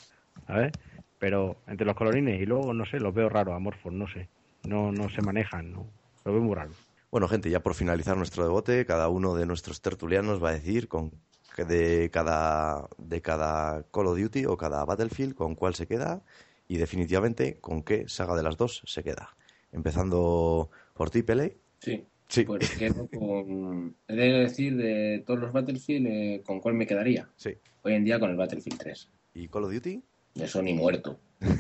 ¿sabes? 0.47 0.73
Pero 1.19 1.57
entre 1.67 1.87
los 1.87 1.95
colorines 1.95 2.41
y 2.41 2.47
luego, 2.47 2.73
no 2.73 2.87
sé, 2.87 3.01
los 3.01 3.13
veo 3.13 3.29
raros, 3.29 3.55
amorfos, 3.55 3.93
no 3.93 4.09
sé, 4.09 4.29
no, 4.67 4.93
no 4.93 5.11
se 5.11 5.21
manejan, 5.21 5.73
no, 5.73 5.87
lo 6.25 6.33
veo 6.33 6.41
muy 6.41 6.55
raro. 6.55 6.71
Bueno, 7.13 7.29
gente, 7.29 7.49
ya 7.51 7.63
por 7.63 7.75
finalizar 7.75 8.17
nuestro 8.17 8.43
debate, 8.43 8.87
cada 8.87 9.11
uno 9.11 9.35
de 9.35 9.45
nuestros 9.45 9.83
tertulianos 9.83 10.43
va 10.43 10.49
a 10.49 10.55
decir 10.55 10.89
con 10.89 11.13
que 11.55 11.67
de 11.67 12.09
cada 12.11 12.89
de 12.97 13.21
cada 13.21 13.85
Call 13.93 14.07
of 14.07 14.19
Duty 14.19 14.47
o 14.47 14.57
cada 14.57 14.83
Battlefield 14.87 15.35
con 15.35 15.55
cuál 15.55 15.75
se 15.75 15.87
queda 15.87 16.23
y 16.69 16.79
definitivamente 16.79 17.59
con 17.61 17.83
qué 17.83 18.09
saga 18.09 18.35
de 18.35 18.43
las 18.43 18.57
dos 18.57 18.81
se 18.87 19.05
queda. 19.05 19.37
Empezando 19.73 20.71
por 20.95 21.11
ti, 21.11 21.23
Pele. 21.23 21.59
Sí. 21.81 22.03
Sí. 22.29 22.45
Pues 22.45 22.71
quedo 22.79 23.07
con. 23.09 23.95
He 24.09 24.15
de 24.15 24.33
decir 24.33 24.75
de 24.79 25.23
todos 25.27 25.39
los 25.39 25.53
Battlefield, 25.53 26.07
eh, 26.07 26.43
¿con 26.47 26.61
cuál 26.61 26.77
me 26.77 26.87
quedaría? 26.87 27.29
Sí. 27.37 27.59
Hoy 27.83 27.93
en 27.93 28.05
día 28.05 28.19
con 28.19 28.31
el 28.31 28.39
Battlefield 28.39 28.79
3. 28.79 29.11
¿Y 29.35 29.49
Call 29.49 29.65
of 29.65 29.73
Duty? 29.75 30.03
Eso 30.37 30.63
ni 30.63 30.73
muerto. 30.73 31.21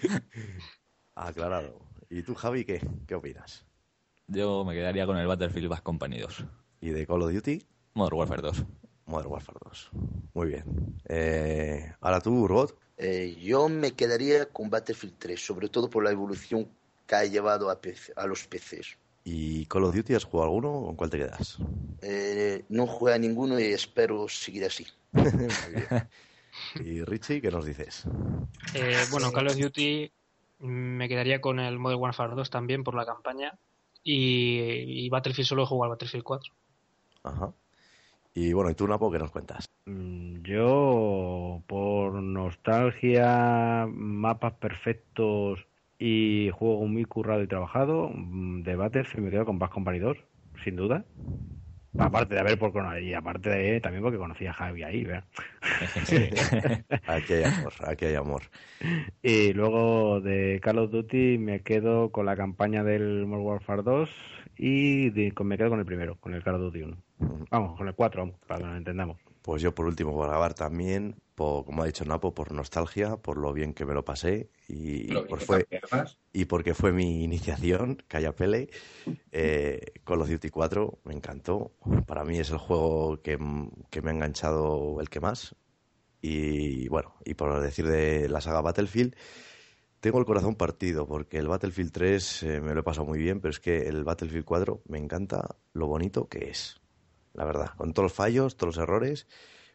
Aclarado. 1.14 1.89
¿Y 2.12 2.24
tú, 2.24 2.34
Javi, 2.34 2.64
qué? 2.64 2.80
¿Qué 3.06 3.14
opinas? 3.14 3.64
Yo 4.26 4.64
me 4.64 4.74
quedaría 4.74 5.06
con 5.06 5.16
el 5.16 5.28
Battlefield 5.28 5.68
Bad 5.68 5.84
Company 5.84 6.18
2. 6.18 6.44
¿Y 6.80 6.90
de 6.90 7.06
Call 7.06 7.22
of 7.22 7.32
Duty? 7.32 7.64
Modern 7.94 8.16
Warfare 8.18 8.42
2. 8.42 8.64
Modern 9.06 9.30
Warfare 9.30 9.58
2. 9.64 9.90
Muy 10.34 10.48
bien. 10.48 10.64
Eh, 11.08 11.92
ahora 12.00 12.20
tú, 12.20 12.48
Robot. 12.48 12.76
Eh, 12.96 13.36
yo 13.40 13.68
me 13.68 13.92
quedaría 13.92 14.46
con 14.46 14.68
Battlefield 14.70 15.14
3, 15.18 15.40
sobre 15.40 15.68
todo 15.68 15.88
por 15.88 16.02
la 16.02 16.10
evolución 16.10 16.68
que 17.06 17.14
ha 17.14 17.24
llevado 17.26 17.70
a, 17.70 17.80
PC 17.80 18.12
a 18.16 18.26
los 18.26 18.44
PCs. 18.44 18.98
¿Y 19.22 19.66
Call 19.66 19.84
of 19.84 19.94
Duty 19.94 20.14
has 20.14 20.24
jugado 20.24 20.48
alguno? 20.48 20.86
¿Con 20.86 20.96
cuál 20.96 21.10
te 21.10 21.18
quedas? 21.18 21.58
Eh, 22.02 22.64
no 22.70 22.88
juega 22.88 23.18
ninguno 23.18 23.60
y 23.60 23.66
espero 23.66 24.28
seguir 24.28 24.64
así. 24.64 24.84
Muy 25.12 25.30
bien. 25.30 26.08
¿Y 26.84 27.04
Richie, 27.04 27.40
qué 27.40 27.52
nos 27.52 27.64
dices? 27.64 28.02
Eh, 28.74 29.04
bueno, 29.12 29.30
Call 29.30 29.46
of 29.46 29.56
Duty 29.56 30.10
me 30.60 31.08
quedaría 31.08 31.40
con 31.40 31.58
el 31.58 31.78
Modern 31.78 32.00
Warfare 32.00 32.34
2 32.34 32.50
también 32.50 32.84
por 32.84 32.94
la 32.94 33.06
campaña. 33.06 33.58
Y, 34.02 35.04
y 35.04 35.08
Battlefield 35.10 35.46
solo 35.46 35.62
he 35.62 35.66
jugado 35.66 35.84
al 35.84 35.96
Battlefield 35.96 36.24
4. 36.24 36.54
Ajá. 37.22 37.52
Y 38.34 38.52
bueno, 38.52 38.70
¿y 38.70 38.74
tú, 38.74 38.86
Napo, 38.86 39.10
qué 39.10 39.18
nos 39.18 39.30
cuentas? 39.30 39.68
Mm, 39.86 40.42
Yo, 40.42 41.62
por 41.66 42.14
nostalgia, 42.14 43.86
mapas 43.90 44.54
perfectos 44.54 45.66
y 45.98 46.50
juego 46.52 46.86
muy 46.86 47.04
currado 47.04 47.42
y 47.42 47.48
trabajado, 47.48 48.10
mm, 48.14 48.62
de 48.62 48.76
Battlefield 48.76 49.24
me 49.24 49.30
quedo 49.30 49.44
con 49.44 49.58
Bass 49.58 49.70
Company 49.70 49.98
2, 49.98 50.16
sin 50.64 50.76
duda. 50.76 51.04
Aparte 51.98 52.34
de 52.34 52.40
haber 52.40 52.58
por 52.58 52.72
cono- 52.72 52.98
y 52.98 53.12
aparte 53.14 53.50
de 53.50 53.80
también 53.80 54.02
porque 54.02 54.16
conocía 54.18 54.50
a 54.50 54.54
Javi 54.54 54.82
ahí, 54.82 55.04
¿verdad? 55.04 55.24
Aquí 57.06 57.32
hay 57.34 57.42
amor, 57.44 57.72
aquí 57.86 58.04
hay 58.06 58.14
amor. 58.14 58.42
Y 59.22 59.52
luego 59.52 60.20
de 60.20 60.60
Call 60.62 60.78
of 60.78 60.90
Duty 60.90 61.38
me 61.38 61.60
quedo 61.62 62.10
con 62.10 62.26
la 62.26 62.36
campaña 62.36 62.84
del 62.84 63.26
Modern 63.26 63.46
Warfare 63.46 63.82
2 63.82 64.10
y 64.56 65.10
de- 65.10 65.32
con- 65.32 65.48
me 65.48 65.58
quedo 65.58 65.70
con 65.70 65.80
el 65.80 65.84
primero, 65.84 66.16
con 66.16 66.32
el 66.34 66.42
Call 66.42 66.54
of 66.56 66.60
Duty 66.62 66.82
1. 66.82 66.96
Vamos, 67.50 67.76
con 67.76 67.88
el 67.88 67.94
4, 67.94 68.22
vamos, 68.22 68.36
para 68.46 68.60
que 68.60 68.66
nos 68.66 68.76
entendamos. 68.76 69.16
Pues 69.42 69.62
yo 69.62 69.74
por 69.74 69.86
último 69.86 70.12
voy 70.12 70.24
a 70.26 70.28
grabar 70.28 70.54
también, 70.54 71.16
por, 71.34 71.64
como 71.64 71.82
ha 71.82 71.86
dicho 71.86 72.04
Napo, 72.04 72.34
por 72.34 72.52
nostalgia, 72.52 73.16
por 73.16 73.38
lo 73.38 73.52
bien 73.52 73.72
que 73.72 73.86
me 73.86 73.94
lo 73.94 74.04
pasé 74.04 74.50
y, 74.68 75.08
Lo 75.08 75.26
por 75.26 75.38
que 75.38 75.44
fue, 75.46 75.64
cambiabas. 75.64 76.18
y 76.32 76.44
porque 76.44 76.74
fue 76.74 76.92
mi 76.92 77.24
iniciación, 77.24 78.02
Calla 78.06 78.34
Pele, 78.36 78.68
eh, 79.32 79.92
Call 80.04 80.20
of 80.20 80.28
Duty 80.30 80.50
4, 80.50 80.98
me 81.04 81.14
encantó. 81.14 81.72
Para 82.06 82.24
mí 82.24 82.38
es 82.38 82.50
el 82.50 82.58
juego 82.58 83.22
que 83.22 83.38
me 83.38 84.10
ha 84.10 84.12
enganchado 84.12 85.00
el 85.00 85.08
que 85.08 85.20
más. 85.20 85.54
Y 86.22 86.88
bueno, 86.88 87.14
y 87.24 87.34
por 87.34 87.58
decir 87.60 87.86
de 87.86 88.28
la 88.28 88.40
saga 88.42 88.60
Battlefield, 88.60 89.14
tengo 90.00 90.18
el 90.18 90.24
corazón 90.26 90.54
partido 90.54 91.06
porque 91.06 91.38
el 91.38 91.48
Battlefield 91.48 91.92
3 91.92 92.42
eh, 92.42 92.60
me 92.60 92.74
lo 92.74 92.80
he 92.80 92.82
pasado 92.82 93.06
muy 93.06 93.18
bien, 93.18 93.40
pero 93.40 93.50
es 93.50 93.60
que 93.60 93.88
el 93.88 94.04
Battlefield 94.04 94.44
4 94.44 94.82
me 94.86 94.98
encanta 94.98 95.56
lo 95.72 95.86
bonito 95.86 96.28
que 96.28 96.50
es. 96.50 96.79
La 97.34 97.44
verdad, 97.44 97.70
con 97.76 97.92
todos 97.92 98.06
los 98.06 98.12
fallos, 98.12 98.56
todos 98.56 98.76
los 98.76 98.82
errores, 98.82 99.26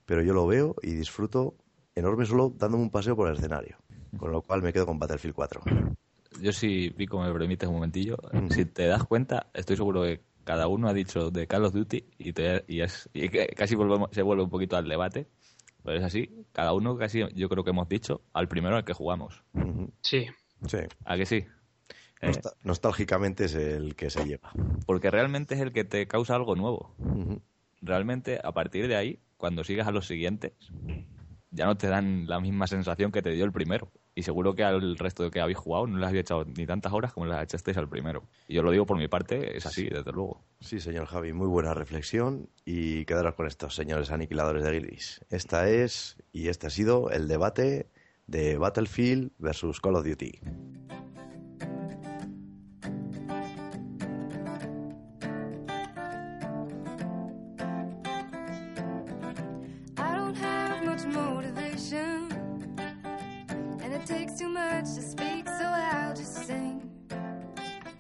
pero 0.05 0.21
yo 0.21 0.33
lo 0.33 0.45
veo 0.47 0.75
y 0.81 0.91
disfruto 0.93 1.55
enorme 1.95 2.25
solo 2.25 2.53
dándome 2.55 2.83
un 2.83 2.89
paseo 2.91 3.15
por 3.15 3.29
el 3.29 3.35
escenario. 3.37 3.77
Con 4.17 4.31
lo 4.31 4.41
cual 4.41 4.61
me 4.61 4.71
quedo 4.73 4.85
con 4.85 4.99
Battlefield 4.99 5.35
4. 5.35 5.61
Yo 6.41 6.51
si, 6.51 6.89
Pico, 6.91 7.21
me 7.21 7.31
permites 7.31 7.67
un 7.67 7.75
momentillo, 7.75 8.17
Mm. 8.33 8.49
si 8.49 8.65
te 8.65 8.87
das 8.87 9.03
cuenta, 9.05 9.47
estoy 9.53 9.77
seguro 9.77 10.03
que 10.03 10.21
cada 10.43 10.67
uno 10.67 10.87
ha 10.89 10.93
dicho 10.93 11.31
de 11.31 11.47
Call 11.47 11.65
of 11.65 11.73
Duty 11.73 12.03
y, 12.17 12.33
te- 12.33 12.63
y, 12.67 12.81
es, 12.81 13.09
y 13.13 13.29
que 13.29 13.47
casi 13.47 13.75
volvemos- 13.75 14.09
se 14.11 14.21
vuelve 14.21 14.43
un 14.43 14.49
poquito 14.49 14.75
al 14.77 14.87
debate, 14.87 15.27
pero 15.83 15.97
es 15.97 16.03
así, 16.03 16.45
cada 16.51 16.73
uno 16.73 16.97
casi 16.97 17.23
yo 17.33 17.47
creo 17.49 17.63
que 17.63 17.69
hemos 17.69 17.87
dicho 17.87 18.21
al 18.33 18.47
primero 18.49 18.75
al 18.75 18.83
que 18.85 18.93
jugamos. 18.93 19.43
Sí, 20.01 20.25
Sí. 20.67 20.77
¿A 21.05 21.15
que 21.17 21.25
sí? 21.25 21.45
Eh, 22.21 22.31
nostálgicamente 22.63 23.45
es 23.45 23.55
el 23.55 23.95
que 23.95 24.09
se 24.09 24.25
lleva. 24.25 24.51
porque 24.85 25.11
realmente 25.11 25.55
es 25.55 25.61
el 25.61 25.71
que 25.71 25.83
te 25.83 26.07
causa 26.07 26.35
algo 26.35 26.55
nuevo. 26.55 26.95
Realmente, 27.81 28.39
a 28.43 28.51
partir 28.51 28.87
de 28.87 28.95
ahí, 28.95 29.19
cuando 29.37 29.63
sigues 29.63 29.85
a 29.85 29.91
los 29.91 30.07
siguientes, 30.07 30.53
ya 31.51 31.65
no 31.65 31.77
te 31.77 31.87
dan 31.87 32.27
la 32.27 32.39
misma 32.39 32.67
sensación 32.67 33.11
que 33.11 33.21
te 33.21 33.31
dio 33.31 33.45
el 33.45 33.51
primero. 33.51 33.91
Y 34.13 34.23
seguro 34.23 34.55
que 34.55 34.63
al 34.63 34.97
resto 34.97 35.23
de 35.23 35.31
que 35.31 35.41
habéis 35.41 35.57
jugado 35.57 35.87
no 35.87 35.97
les 35.97 36.07
habéis 36.07 36.21
echado 36.21 36.45
ni 36.45 36.65
tantas 36.65 36.93
horas 36.93 37.11
como 37.13 37.25
las 37.25 37.43
echasteis 37.43 37.75
al 37.77 37.89
primero. 37.89 38.23
Y 38.47 38.55
yo 38.55 38.63
lo 38.63 38.71
digo 38.71 38.85
por 38.85 38.97
mi 38.97 39.09
parte, 39.09 39.57
es 39.57 39.65
así, 39.65 39.89
desde 39.89 40.11
luego. 40.11 40.41
Sí, 40.61 40.79
señor 40.79 41.05
Javi, 41.05 41.33
muy 41.33 41.47
buena 41.47 41.73
reflexión 41.73 42.49
y 42.63 43.03
quedaros 43.05 43.35
con 43.35 43.45
estos 43.45 43.75
señores 43.75 44.11
aniquiladores 44.11 44.63
de 44.63 44.79
Gris. 44.79 45.21
Esta 45.29 45.69
es 45.69 46.17
y 46.31 46.47
este 46.47 46.67
ha 46.67 46.69
sido 46.69 47.09
el 47.11 47.27
debate 47.27 47.89
de 48.27 48.57
Battlefield 48.57 49.31
versus 49.37 49.81
Call 49.81 49.95
of 49.95 50.05
Duty. 50.05 50.39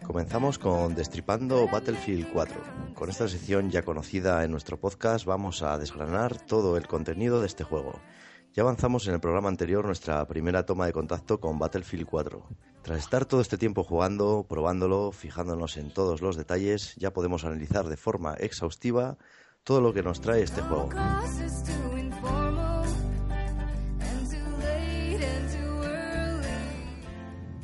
Comenzamos 0.05 0.59
con 0.59 0.93
Destripando 0.93 1.67
Battlefield 1.67 2.31
4. 2.31 2.61
Con 2.93 3.09
esta 3.09 3.27
sección 3.27 3.71
ya 3.71 3.83
conocida 3.83 4.43
en 4.43 4.51
nuestro 4.51 4.79
podcast 4.79 5.25
vamos 5.25 5.63
a 5.63 5.77
desgranar 5.79 6.37
todo 6.37 6.77
el 6.77 6.87
contenido 6.87 7.41
de 7.41 7.47
este 7.47 7.63
juego. 7.63 7.99
Ya 8.53 8.61
avanzamos 8.61 9.07
en 9.07 9.15
el 9.15 9.19
programa 9.19 9.49
anterior 9.49 9.83
nuestra 9.83 10.25
primera 10.27 10.65
toma 10.65 10.85
de 10.85 10.93
contacto 10.93 11.39
con 11.39 11.57
Battlefield 11.57 12.05
4. 12.05 12.47
Tras 12.83 12.99
estar 12.99 13.25
todo 13.25 13.41
este 13.41 13.57
tiempo 13.57 13.83
jugando, 13.83 14.45
probándolo, 14.47 15.11
fijándonos 15.11 15.75
en 15.77 15.91
todos 15.91 16.21
los 16.21 16.37
detalles, 16.37 16.95
ya 16.97 17.11
podemos 17.13 17.45
analizar 17.45 17.87
de 17.87 17.97
forma 17.97 18.35
exhaustiva 18.35 19.17
todo 19.63 19.81
lo 19.81 19.91
que 19.91 20.03
nos 20.03 20.21
trae 20.21 20.43
este 20.43 20.61
juego. 20.61 20.89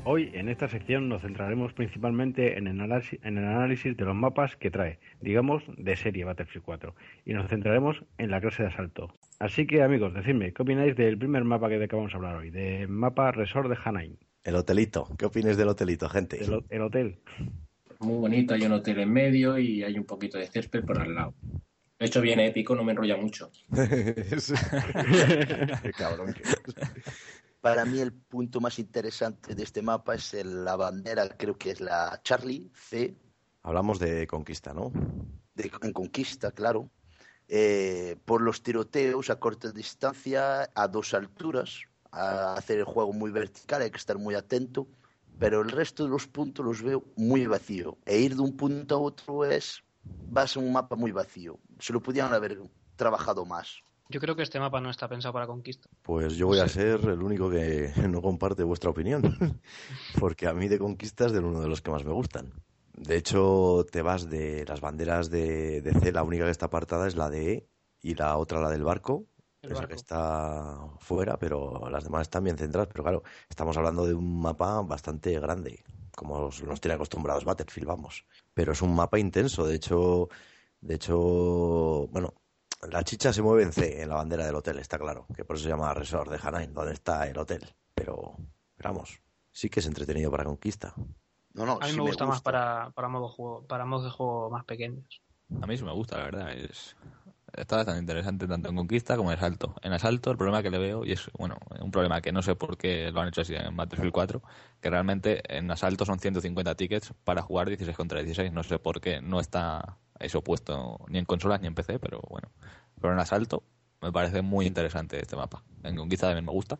Hoy 0.03 0.31
en 0.33 0.49
esta 0.49 0.67
sección 0.67 1.07
nos 1.09 1.21
centraremos 1.21 1.73
principalmente 1.73 2.57
en 2.57 2.65
el, 2.67 2.81
análisis, 2.81 3.19
en 3.23 3.37
el 3.37 3.45
análisis 3.45 3.95
de 3.95 4.03
los 4.05 4.15
mapas 4.15 4.55
que 4.55 4.71
trae, 4.71 4.97
digamos, 5.21 5.61
de 5.77 5.95
serie 5.95 6.25
Battlefield 6.25 6.65
4, 6.65 6.95
y 7.25 7.33
nos 7.33 7.47
centraremos 7.49 8.03
en 8.17 8.31
la 8.31 8.41
clase 8.41 8.63
de 8.63 8.69
asalto. 8.69 9.13
Así 9.39 9.67
que 9.67 9.83
amigos, 9.83 10.11
decidme, 10.13 10.53
¿qué 10.53 10.61
opináis 10.63 10.95
del 10.95 11.17
primer 11.19 11.43
mapa 11.43 11.69
que 11.69 11.77
de 11.77 11.87
que 11.87 11.95
vamos 11.95 12.13
a 12.13 12.17
hablar 12.17 12.35
hoy? 12.37 12.49
Del 12.49 12.87
mapa 12.87 13.31
Resort 13.31 13.69
de 13.69 13.77
Hanain, 13.83 14.17
El 14.43 14.55
hotelito. 14.55 15.07
¿Qué 15.19 15.25
opinas 15.25 15.55
del 15.57 15.67
hotelito, 15.67 16.09
gente? 16.09 16.43
el, 16.43 16.51
ho- 16.53 16.63
el 16.69 16.81
hotel. 16.81 17.19
Muy 17.99 18.17
bonito, 18.19 18.55
hay 18.55 18.63
un 18.63 18.71
hotel 18.71 18.99
en 19.01 19.13
medio 19.13 19.59
y 19.59 19.83
hay 19.83 19.99
un 19.99 20.05
poquito 20.05 20.39
de 20.39 20.47
césped 20.47 20.83
por 20.83 20.99
al 20.99 21.13
lado. 21.13 21.35
De 21.99 22.07
hecho, 22.07 22.21
bien 22.21 22.39
épico, 22.39 22.73
no 22.75 22.83
me 22.83 22.93
enrolla 22.93 23.17
mucho. 23.17 23.51
Qué 23.71 24.15
cabrón 25.95 26.33
que 26.33 26.41
es. 26.41 26.55
Para 27.61 27.85
mí 27.85 27.99
el 27.99 28.11
punto 28.11 28.59
más 28.59 28.79
interesante 28.79 29.53
de 29.53 29.63
este 29.63 29.81
mapa 29.81 30.15
es 30.15 30.33
el- 30.33 30.65
la 30.65 30.75
bandera, 30.75 31.29
creo 31.37 31.57
que 31.57 31.71
es 31.71 31.79
la 31.79 32.19
Charlie 32.23 32.71
C, 32.73 33.15
Hablamos 33.63 33.99
de 33.99 34.25
conquista, 34.25 34.73
¿no? 34.73 34.91
de- 35.53 35.71
en 35.83 35.93
conquista, 35.93 36.51
claro, 36.51 36.89
eh, 37.47 38.17
por 38.25 38.41
los 38.41 38.63
tiroteos 38.63 39.29
a 39.29 39.39
corta 39.39 39.71
distancia, 39.71 40.71
a 40.73 40.87
dos 40.87 41.13
alturas, 41.13 41.83
a 42.11 42.55
hacer 42.55 42.79
el 42.79 42.85
juego 42.85 43.13
muy 43.13 43.29
vertical, 43.29 43.83
hay 43.83 43.91
que 43.91 43.97
estar 43.97 44.17
muy 44.17 44.33
atento, 44.33 44.87
pero 45.37 45.61
el 45.61 45.69
resto 45.69 46.03
de 46.03 46.09
los 46.09 46.27
puntos 46.27 46.65
los 46.65 46.81
veo 46.81 47.03
muy 47.15 47.45
vacío. 47.45 47.97
E 48.05 48.19
ir 48.19 48.35
de 48.35 48.41
un 48.41 48.57
punto 48.57 48.95
a 48.95 48.99
otro 48.99 49.45
es, 49.45 49.83
vas 50.03 50.57
a 50.57 50.59
un 50.59 50.71
mapa 50.71 50.95
muy 50.95 51.11
vacío. 51.11 51.59
Se 51.79 51.93
lo 51.93 52.01
pudieran 52.01 52.33
haber 52.33 52.59
trabajado 52.95 53.45
más. 53.45 53.83
Yo 54.11 54.19
creo 54.19 54.35
que 54.35 54.43
este 54.43 54.59
mapa 54.59 54.79
no 54.81 54.89
está 54.89 55.07
pensado 55.07 55.33
para 55.33 55.47
conquista. 55.47 55.87
Pues 56.03 56.35
yo 56.35 56.47
voy 56.47 56.59
a 56.59 56.67
ser 56.67 56.99
el 57.01 57.21
único 57.23 57.49
que 57.49 57.91
no 58.09 58.21
comparte 58.21 58.63
vuestra 58.63 58.89
opinión, 58.91 59.21
porque 60.19 60.47
a 60.47 60.53
mí 60.53 60.67
de 60.67 60.77
conquista 60.79 61.25
es 61.25 61.31
de 61.31 61.39
uno 61.39 61.61
de 61.61 61.67
los 61.67 61.81
que 61.81 61.91
más 61.91 62.03
me 62.05 62.11
gustan. 62.11 62.53
De 62.93 63.15
hecho, 63.15 63.85
te 63.91 64.01
vas 64.01 64.29
de 64.29 64.65
las 64.67 64.81
banderas 64.81 65.29
de, 65.31 65.81
de 65.81 65.93
C, 65.93 66.11
la 66.11 66.23
única 66.23 66.45
que 66.45 66.51
está 66.51 66.67
apartada 66.67 67.07
es 67.07 67.15
la 67.15 67.29
de 67.29 67.53
E 67.53 67.67
y 68.01 68.13
la 68.15 68.37
otra 68.37 68.59
la 68.61 68.69
del 68.69 68.83
barco, 68.83 69.25
El 69.61 69.71
esa 69.71 69.81
barco. 69.81 69.89
que 69.89 69.95
está 69.95 70.75
fuera, 70.99 71.37
pero 71.39 71.89
las 71.89 72.03
demás 72.03 72.23
están 72.23 72.43
bien 72.43 72.57
centradas. 72.57 72.89
Pero 72.91 73.03
claro, 73.03 73.23
estamos 73.49 73.75
hablando 73.77 74.05
de 74.05 74.13
un 74.13 74.41
mapa 74.41 74.81
bastante 74.81 75.39
grande. 75.39 75.83
como 76.15 76.35
os- 76.47 76.61
nos 76.63 76.81
tiene 76.81 76.95
acostumbrados 76.95 77.45
Battlefield, 77.45 77.87
vamos. 77.87 78.25
Pero 78.53 78.73
es 78.73 78.81
un 78.81 78.93
mapa 78.93 79.17
intenso, 79.17 79.65
de 79.65 79.75
hecho, 79.75 80.27
de 80.81 80.95
hecho, 80.95 81.17
bueno, 82.11 82.33
la 82.89 83.03
chicha 83.03 83.31
se 83.31 83.41
mueve 83.41 83.63
en 83.63 83.73
C, 83.73 84.01
en 84.01 84.09
la 84.09 84.15
bandera 84.15 84.45
del 84.45 84.55
hotel, 84.55 84.79
está 84.79 84.97
claro, 84.97 85.27
que 85.35 85.45
por 85.45 85.55
eso 85.55 85.63
se 85.63 85.69
llama 85.69 85.93
Resort 85.93 86.31
de 86.31 86.39
Hanain, 86.41 86.73
donde 86.73 86.93
está 86.93 87.27
el 87.27 87.37
hotel. 87.37 87.63
Pero, 87.93 88.37
vamos, 88.83 89.21
sí 89.51 89.69
que 89.69 89.79
es 89.79 89.85
entretenido 89.85 90.31
para 90.31 90.45
conquista. 90.45 90.93
No, 91.53 91.65
no, 91.65 91.73
A 91.81 91.85
mí 91.85 91.91
sí 91.91 91.97
me 91.97 92.03
gusta 92.03 92.25
más 92.25 92.41
para, 92.41 92.91
para 92.91 93.09
modo 93.09 93.27
juego, 93.27 93.65
para 93.67 93.85
modos 93.85 94.05
de 94.05 94.11
juego 94.11 94.49
más 94.49 94.63
pequeños. 94.65 95.21
A 95.61 95.67
mí 95.67 95.77
sí 95.77 95.83
me 95.83 95.91
gusta, 95.91 96.17
la 96.17 96.23
verdad. 96.23 96.53
Es, 96.53 96.95
está 97.53 97.75
bastante 97.75 97.99
interesante 97.99 98.47
tanto 98.47 98.69
en 98.69 98.75
conquista 98.75 99.17
como 99.17 99.31
en 99.31 99.37
asalto. 99.37 99.75
En 99.81 99.91
asalto, 99.91 100.31
el 100.31 100.37
problema 100.37 100.63
que 100.63 100.69
le 100.69 100.77
veo, 100.77 101.05
y 101.05 101.11
es 101.11 101.29
bueno, 101.37 101.57
un 101.81 101.91
problema 101.91 102.21
que 102.21 102.31
no 102.31 102.41
sé 102.41 102.55
por 102.55 102.77
qué 102.77 103.11
lo 103.11 103.19
han 103.19 103.27
hecho 103.27 103.41
así 103.41 103.53
en 103.53 103.75
Battlefield 103.75 104.13
4, 104.13 104.41
que 104.79 104.89
realmente 104.89 105.41
en 105.55 105.69
asalto 105.69 106.05
son 106.05 106.19
150 106.19 106.75
tickets 106.75 107.13
para 107.23 107.41
jugar 107.41 107.67
16 107.67 107.97
contra 107.97 108.19
16. 108.23 108.53
No 108.53 108.63
sé 108.63 108.79
por 108.79 109.01
qué 109.01 109.21
no 109.21 109.39
está 109.39 109.97
eso 110.21 110.43
puesto 110.43 110.99
ni 111.09 111.19
en 111.19 111.25
consolas 111.25 111.61
ni 111.61 111.67
en 111.67 111.75
PC, 111.75 111.99
pero 111.99 112.21
bueno. 112.29 112.51
Pero 112.99 113.13
en 113.13 113.19
asalto 113.19 113.63
me 114.01 114.11
parece 114.11 114.41
muy 114.41 114.65
interesante 114.65 115.19
este 115.19 115.35
mapa. 115.35 115.63
En 115.83 115.95
conquista 115.95 116.27
también 116.27 116.45
me 116.45 116.51
gusta, 116.51 116.79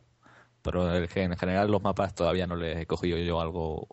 pero 0.62 0.94
el 0.94 1.08
que 1.08 1.24
en 1.24 1.38
general 1.38 1.72
los 1.72 1.82
mapas 1.82 2.16
todavía 2.16 2.48
no 2.48 2.56
le 2.56 2.82
he 2.82 2.86
cogido 2.86 3.18
yo 3.18 3.40
algo 3.40 3.88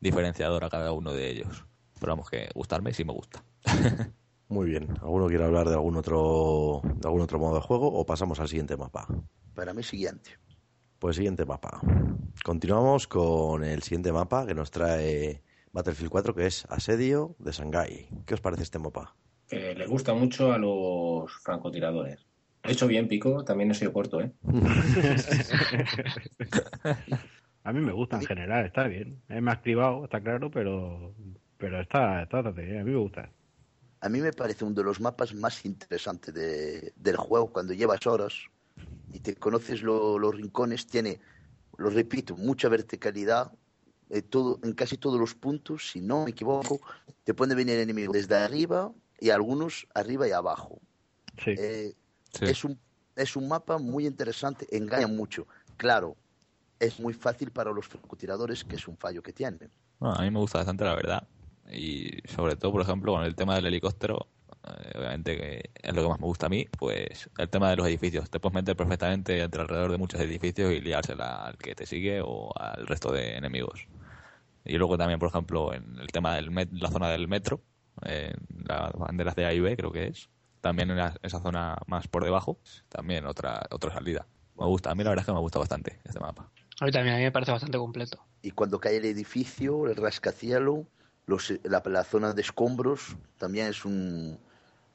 diferenciador 0.00 0.64
a 0.64 0.70
cada 0.70 0.92
uno 0.92 1.12
de 1.12 1.30
ellos. 1.30 1.66
Pero 1.98 2.12
vamos, 2.12 2.28
que 2.28 2.48
gustarme 2.54 2.92
sí 2.92 3.04
me 3.04 3.12
gusta. 3.12 3.44
Muy 4.48 4.68
bien, 4.68 4.88
¿alguno 5.00 5.26
quiere 5.26 5.44
hablar 5.44 5.68
de 5.68 5.74
algún 5.74 5.96
otro, 5.96 6.82
de 6.84 7.08
algún 7.08 7.22
otro 7.22 7.38
modo 7.38 7.54
de 7.56 7.62
juego 7.62 7.88
o 7.88 8.04
pasamos 8.04 8.38
al 8.40 8.48
siguiente 8.48 8.76
mapa? 8.76 9.06
Para 9.54 9.72
mí 9.72 9.82
siguiente. 9.82 10.38
Pues 10.98 11.16
siguiente 11.16 11.46
mapa. 11.46 11.80
Continuamos 12.44 13.08
con 13.08 13.64
el 13.64 13.82
siguiente 13.82 14.12
mapa 14.12 14.46
que 14.46 14.54
nos 14.54 14.70
trae 14.70 15.42
Battlefield 15.74 16.10
4, 16.10 16.34
que 16.36 16.46
es 16.46 16.64
Asedio 16.70 17.34
de 17.40 17.50
Shanghái. 17.50 18.08
¿Qué 18.26 18.34
os 18.34 18.40
parece 18.40 18.62
este 18.62 18.78
mapa? 18.78 19.16
Les 19.50 19.88
gusta 19.88 20.14
mucho 20.14 20.52
a 20.52 20.58
los 20.58 21.32
francotiradores. 21.42 22.24
He 22.62 22.70
hecho 22.72 22.86
bien, 22.86 23.08
Pico, 23.08 23.44
también 23.44 23.72
he 23.72 23.74
sido 23.74 23.92
corto, 23.92 24.20
¿eh? 24.20 24.32
A 27.64 27.72
mí 27.72 27.80
me 27.80 27.92
gusta 27.92 28.20
en 28.20 28.26
general, 28.26 28.66
está 28.66 28.86
bien. 28.86 29.20
Es 29.28 29.42
más 29.42 29.58
privado, 29.58 30.04
está 30.04 30.20
claro, 30.20 30.50
pero 30.50 31.12
pero 31.56 31.80
está, 31.80 32.22
está 32.22 32.36
bastante 32.36 32.62
bien. 32.62 32.80
A 32.80 32.84
mí 32.84 32.90
me 32.92 32.98
gusta. 32.98 33.32
A 34.00 34.08
mí 34.08 34.20
me 34.20 34.32
parece 34.32 34.64
uno 34.64 34.74
de 34.74 34.84
los 34.84 35.00
mapas 35.00 35.34
más 35.34 35.64
interesantes 35.64 36.32
de- 36.34 36.92
del 36.94 37.16
juego 37.16 37.52
cuando 37.52 37.72
llevas 37.72 38.06
horas 38.06 38.34
y 39.12 39.18
te 39.20 39.34
conoces 39.34 39.82
lo- 39.82 40.18
los 40.18 40.36
rincones. 40.36 40.86
Tiene, 40.86 41.20
lo 41.78 41.90
repito, 41.90 42.36
mucha 42.36 42.68
verticalidad 42.68 43.50
eh, 44.14 44.22
todo, 44.22 44.60
en 44.62 44.72
casi 44.74 44.96
todos 44.96 45.18
los 45.18 45.34
puntos. 45.34 45.90
Si 45.90 46.00
no 46.00 46.24
me 46.24 46.30
equivoco, 46.30 46.80
te 47.24 47.34
puede 47.34 47.54
venir 47.54 47.78
enemigo 47.78 48.12
desde 48.12 48.36
arriba 48.36 48.92
y 49.18 49.30
algunos 49.30 49.86
arriba 49.94 50.28
y 50.28 50.30
abajo. 50.30 50.80
Sí. 51.42 51.54
Eh, 51.58 51.94
Sí. 52.34 52.46
es, 52.46 52.64
un, 52.64 52.76
es 53.14 53.36
un 53.36 53.46
mapa 53.46 53.78
muy 53.78 54.06
interesante, 54.06 54.66
engaña 54.76 55.06
mucho. 55.06 55.46
Claro, 55.76 56.16
es 56.80 56.98
muy 56.98 57.14
fácil 57.14 57.52
para 57.52 57.70
los 57.70 57.86
francotiradores, 57.86 58.64
que 58.64 58.74
es 58.74 58.88
un 58.88 58.96
fallo 58.96 59.22
que 59.22 59.32
tienen. 59.32 59.70
Bueno, 60.00 60.16
a 60.16 60.22
mí 60.22 60.30
me 60.32 60.40
gusta 60.40 60.58
bastante, 60.58 60.84
la 60.84 60.96
verdad. 60.96 61.28
Y 61.70 62.10
sobre 62.28 62.56
todo, 62.56 62.72
por 62.72 62.82
ejemplo, 62.82 63.12
con 63.12 63.22
el 63.22 63.36
tema 63.36 63.54
del 63.54 63.66
helicóptero, 63.66 64.26
eh, 64.64 64.98
obviamente 64.98 65.36
que 65.36 65.70
es 65.80 65.94
lo 65.94 66.02
que 66.02 66.08
más 66.08 66.20
me 66.20 66.26
gusta 66.26 66.46
a 66.46 66.48
mí, 66.48 66.66
pues 66.76 67.30
el 67.38 67.48
tema 67.48 67.70
de 67.70 67.76
los 67.76 67.86
edificios. 67.86 68.28
Te 68.28 68.40
puedes 68.40 68.54
meter 68.54 68.76
perfectamente 68.76 69.40
entre 69.40 69.62
alrededor 69.62 69.92
de 69.92 69.98
muchos 69.98 70.20
edificios 70.20 70.72
y 70.72 70.80
liársela 70.80 71.46
al 71.46 71.56
que 71.56 71.74
te 71.74 71.86
sigue 71.86 72.20
o 72.20 72.52
al 72.58 72.86
resto 72.86 73.12
de 73.12 73.36
enemigos. 73.36 73.86
Y 74.64 74.76
luego 74.78 74.96
también, 74.96 75.18
por 75.18 75.28
ejemplo, 75.28 75.72
en 75.74 75.98
el 75.98 76.06
tema 76.08 76.34
de 76.36 76.42
la 76.72 76.90
zona 76.90 77.08
del 77.10 77.28
metro, 77.28 77.62
en 78.02 78.34
las 78.66 78.92
banderas 78.92 79.36
de 79.36 79.44
A 79.46 79.52
y 79.52 79.60
B, 79.60 79.76
creo 79.76 79.92
que 79.92 80.06
es, 80.08 80.28
también 80.60 80.90
en 80.90 80.96
la- 80.96 81.16
esa 81.22 81.40
zona 81.40 81.76
más 81.86 82.08
por 82.08 82.24
debajo, 82.24 82.58
también 82.88 83.26
otra, 83.26 83.66
otra 83.70 83.92
salida. 83.92 84.26
Me 84.56 84.64
gusta, 84.66 84.90
a 84.90 84.94
mí 84.94 85.04
la 85.04 85.10
verdad 85.10 85.22
es 85.22 85.26
que 85.26 85.32
me 85.32 85.40
gusta 85.40 85.58
bastante 85.58 86.00
este 86.04 86.18
mapa. 86.20 86.50
A 86.80 86.86
mí 86.86 86.90
también, 86.92 87.14
a 87.14 87.18
mí 87.18 87.24
me 87.24 87.32
parece 87.32 87.52
bastante 87.52 87.76
completo. 87.78 88.24
Y 88.42 88.50
cuando 88.52 88.80
cae 88.80 88.96
el 88.96 89.04
edificio, 89.04 89.86
el 89.86 89.96
rascacielos, 89.96 90.80
los, 91.26 91.52
la, 91.64 91.82
la 91.84 92.04
zona 92.04 92.32
de 92.32 92.42
escombros, 92.42 93.16
también 93.38 93.66
es 93.68 93.84
un 93.84 94.38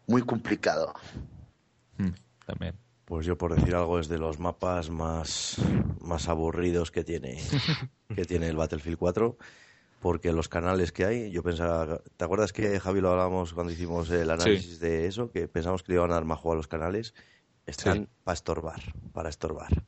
muy 0.08 0.24
complicado. 0.24 0.94
Mm, 1.98 2.10
también. 2.46 2.76
Pues 3.10 3.26
yo 3.26 3.40
por 3.40 3.56
decir 3.56 3.74
algo 3.74 3.98
es 3.98 4.08
de 4.08 4.20
los 4.20 4.38
mapas 4.40 4.92
más, 4.92 5.58
más 6.00 6.30
aburridos 6.30 6.92
que 6.92 7.04
tiene, 7.04 7.40
que 8.16 8.24
tiene 8.26 8.48
el 8.48 8.56
Battlefield 8.56 9.00
4, 9.00 9.36
porque 10.00 10.32
los 10.32 10.48
canales 10.48 10.92
que 10.92 11.06
hay, 11.06 11.32
yo 11.32 11.42
pensaba, 11.42 12.02
¿te 12.18 12.24
acuerdas 12.24 12.54
que 12.54 12.80
Javi 12.80 13.02
lo 13.02 13.10
hablábamos 13.10 13.54
cuando 13.54 13.74
hicimos 13.74 14.12
el 14.12 14.30
análisis 14.30 14.80
de 14.80 15.08
eso? 15.08 15.32
Que 15.32 15.48
pensamos 15.48 15.82
que 15.82 15.92
le 15.92 15.96
iban 15.98 16.12
a 16.12 16.14
dar 16.14 16.26
más 16.26 16.38
juego 16.38 16.54
a 16.54 16.58
los 16.58 16.68
canales, 16.68 17.16
están 17.66 18.04
Sí. 18.06 18.08
para 18.24 18.36
estorbar, 18.36 18.82
para 19.12 19.30
estorbar. 19.30 19.86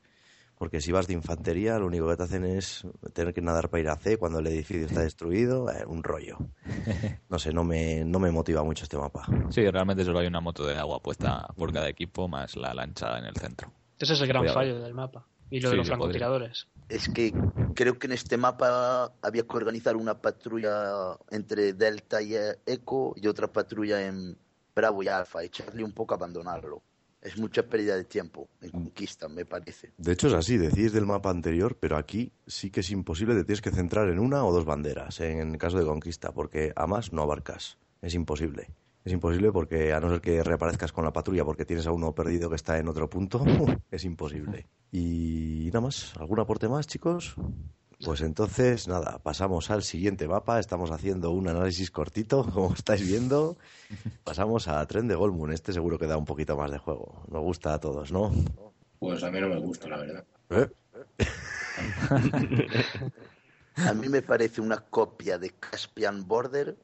Porque 0.61 0.79
si 0.79 0.91
vas 0.91 1.07
de 1.07 1.13
infantería, 1.13 1.79
lo 1.79 1.87
único 1.87 2.07
que 2.07 2.17
te 2.17 2.21
hacen 2.21 2.45
es 2.45 2.83
tener 3.13 3.33
que 3.33 3.41
nadar 3.41 3.69
para 3.69 3.81
ir 3.81 3.89
a 3.89 3.95
C 3.95 4.17
cuando 4.17 4.37
el 4.37 4.45
edificio 4.45 4.85
está 4.85 5.01
destruido, 5.01 5.67
eh, 5.71 5.85
un 5.87 6.03
rollo. 6.03 6.37
No 7.29 7.39
sé, 7.39 7.51
no 7.51 7.63
me, 7.63 8.05
no 8.05 8.19
me 8.19 8.29
motiva 8.29 8.63
mucho 8.63 8.83
este 8.83 8.95
mapa. 8.95 9.25
Sí, 9.49 9.67
realmente 9.67 10.05
solo 10.05 10.19
hay 10.19 10.27
una 10.27 10.39
moto 10.39 10.63
de 10.67 10.77
agua 10.77 11.01
puesta 11.01 11.47
por 11.57 11.73
cada 11.73 11.89
equipo 11.89 12.27
más 12.27 12.55
la 12.57 12.75
lancha 12.75 13.17
en 13.17 13.25
el 13.25 13.35
centro. 13.37 13.71
Ese 13.97 14.13
es 14.13 14.21
el 14.21 14.27
gran 14.27 14.43
Cuidado. 14.43 14.59
fallo 14.59 14.79
del 14.83 14.93
mapa. 14.93 15.25
Y 15.49 15.61
lo 15.61 15.71
de 15.71 15.77
los 15.77 15.87
francotiradores. 15.87 16.67
Es 16.89 17.09
que 17.09 17.33
creo 17.73 17.97
que 17.97 18.05
en 18.05 18.13
este 18.13 18.37
mapa 18.37 19.13
había 19.23 19.41
que 19.41 19.57
organizar 19.57 19.95
una 19.95 20.21
patrulla 20.21 21.17
entre 21.31 21.73
Delta 21.73 22.21
y 22.21 22.35
Eco 22.67 23.15
y 23.15 23.25
otra 23.25 23.47
patrulla 23.47 24.05
en 24.05 24.37
Bravo 24.75 25.01
y 25.01 25.07
Alfa, 25.07 25.41
echarle 25.41 25.83
un 25.83 25.93
poco 25.93 26.13
a 26.13 26.17
abandonarlo. 26.17 26.83
Es 27.21 27.37
mucha 27.37 27.63
pérdida 27.63 27.95
de 27.95 28.03
tiempo 28.03 28.49
en 28.61 28.71
conquista, 28.71 29.27
me 29.27 29.45
parece. 29.45 29.93
De 29.97 30.13
hecho 30.13 30.27
es 30.27 30.33
así, 30.33 30.57
decís 30.57 30.91
del 30.91 31.05
mapa 31.05 31.29
anterior, 31.29 31.77
pero 31.79 31.97
aquí 31.97 32.31
sí 32.47 32.71
que 32.71 32.79
es 32.79 32.89
imposible, 32.89 33.35
te 33.35 33.43
tienes 33.43 33.61
que 33.61 33.71
centrar 33.71 34.09
en 34.09 34.19
una 34.19 34.43
o 34.43 34.51
dos 34.51 34.65
banderas 34.65 35.19
en 35.19 35.57
caso 35.57 35.77
de 35.77 35.85
conquista, 35.85 36.31
porque 36.31 36.73
a 36.75 36.87
más 36.87 37.13
no 37.13 37.21
abarcas, 37.21 37.77
es 38.01 38.15
imposible. 38.15 38.69
Es 39.03 39.13
imposible 39.13 39.51
porque 39.51 39.93
a 39.93 39.99
no 39.99 40.09
ser 40.09 40.21
que 40.21 40.43
reaparezcas 40.43 40.91
con 40.91 41.03
la 41.03 41.13
patrulla 41.13 41.43
porque 41.43 41.65
tienes 41.65 41.87
a 41.87 41.91
uno 41.91 42.13
perdido 42.13 42.49
que 42.49 42.55
está 42.55 42.77
en 42.77 42.87
otro 42.87 43.09
punto, 43.09 43.43
es 43.91 44.03
imposible. 44.03 44.67
Y 44.91 45.65
nada 45.67 45.81
más, 45.81 46.13
¿algún 46.17 46.39
aporte 46.39 46.67
más, 46.67 46.85
chicos? 46.85 47.35
Pues 48.03 48.21
entonces, 48.21 48.87
nada, 48.87 49.19
pasamos 49.19 49.69
al 49.69 49.83
siguiente 49.83 50.27
mapa. 50.27 50.59
Estamos 50.59 50.91
haciendo 50.91 51.31
un 51.31 51.47
análisis 51.47 51.91
cortito, 51.91 52.43
como 52.53 52.73
estáis 52.73 53.05
viendo. 53.05 53.57
Pasamos 54.23 54.67
a 54.67 54.85
Tren 54.87 55.07
de 55.07 55.15
Golmun. 55.15 55.51
Este 55.51 55.73
seguro 55.73 55.99
que 55.99 56.07
da 56.07 56.17
un 56.17 56.25
poquito 56.25 56.57
más 56.57 56.71
de 56.71 56.77
juego. 56.77 57.23
Nos 57.29 57.41
gusta 57.41 57.73
a 57.73 57.79
todos, 57.79 58.11
¿no? 58.11 58.31
Pues 58.99 59.23
a 59.23 59.31
mí 59.31 59.39
no 59.39 59.49
me 59.49 59.59
gusta, 59.59 59.87
la 59.87 59.97
verdad. 59.97 60.25
¿Eh? 60.49 60.67
A 63.77 63.93
mí 63.93 64.09
me 64.09 64.21
parece 64.21 64.59
una 64.61 64.77
copia 64.77 65.37
de 65.37 65.51
Caspian 65.51 66.27
Border, 66.27 66.77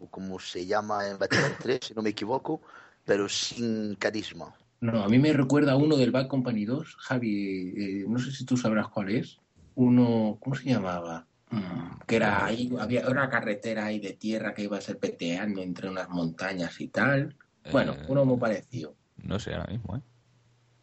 o 0.00 0.06
como 0.08 0.38
se 0.38 0.64
llama 0.64 1.08
en 1.08 1.18
Battlefield 1.18 1.58
3, 1.58 1.80
si 1.82 1.94
no 1.94 2.02
me 2.02 2.10
equivoco, 2.10 2.62
pero 3.04 3.28
sin 3.28 3.96
carisma. 3.96 4.54
No, 4.80 5.02
a 5.02 5.08
mí 5.08 5.18
me 5.18 5.32
recuerda 5.32 5.72
a 5.72 5.76
uno 5.76 5.96
del 5.96 6.12
Bad 6.12 6.28
Company 6.28 6.64
2, 6.64 6.96
Javi, 7.00 7.74
eh, 7.76 8.04
no 8.06 8.18
sé 8.18 8.30
si 8.30 8.44
tú 8.44 8.56
sabrás 8.56 8.88
cuál 8.88 9.10
es. 9.10 9.38
Uno, 9.78 10.38
¿cómo 10.40 10.56
se 10.56 10.70
llamaba? 10.70 11.24
Mm, 11.50 12.00
que 12.04 12.16
era 12.16 12.44
ahí, 12.44 12.68
había 12.80 13.08
una 13.08 13.30
carretera 13.30 13.86
ahí 13.86 14.00
de 14.00 14.14
tierra 14.14 14.52
que 14.52 14.64
iba 14.64 14.76
a 14.76 14.80
ser 14.80 14.98
peteando 14.98 15.62
entre 15.62 15.88
unas 15.88 16.08
montañas 16.08 16.80
y 16.80 16.88
tal. 16.88 17.36
Bueno, 17.70 17.92
Eh, 17.92 18.06
uno 18.08 18.24
muy 18.24 18.38
parecido. 18.38 18.96
No 19.22 19.38
sé 19.38 19.54
ahora 19.54 19.70
mismo, 19.70 19.96
¿eh? 19.96 20.00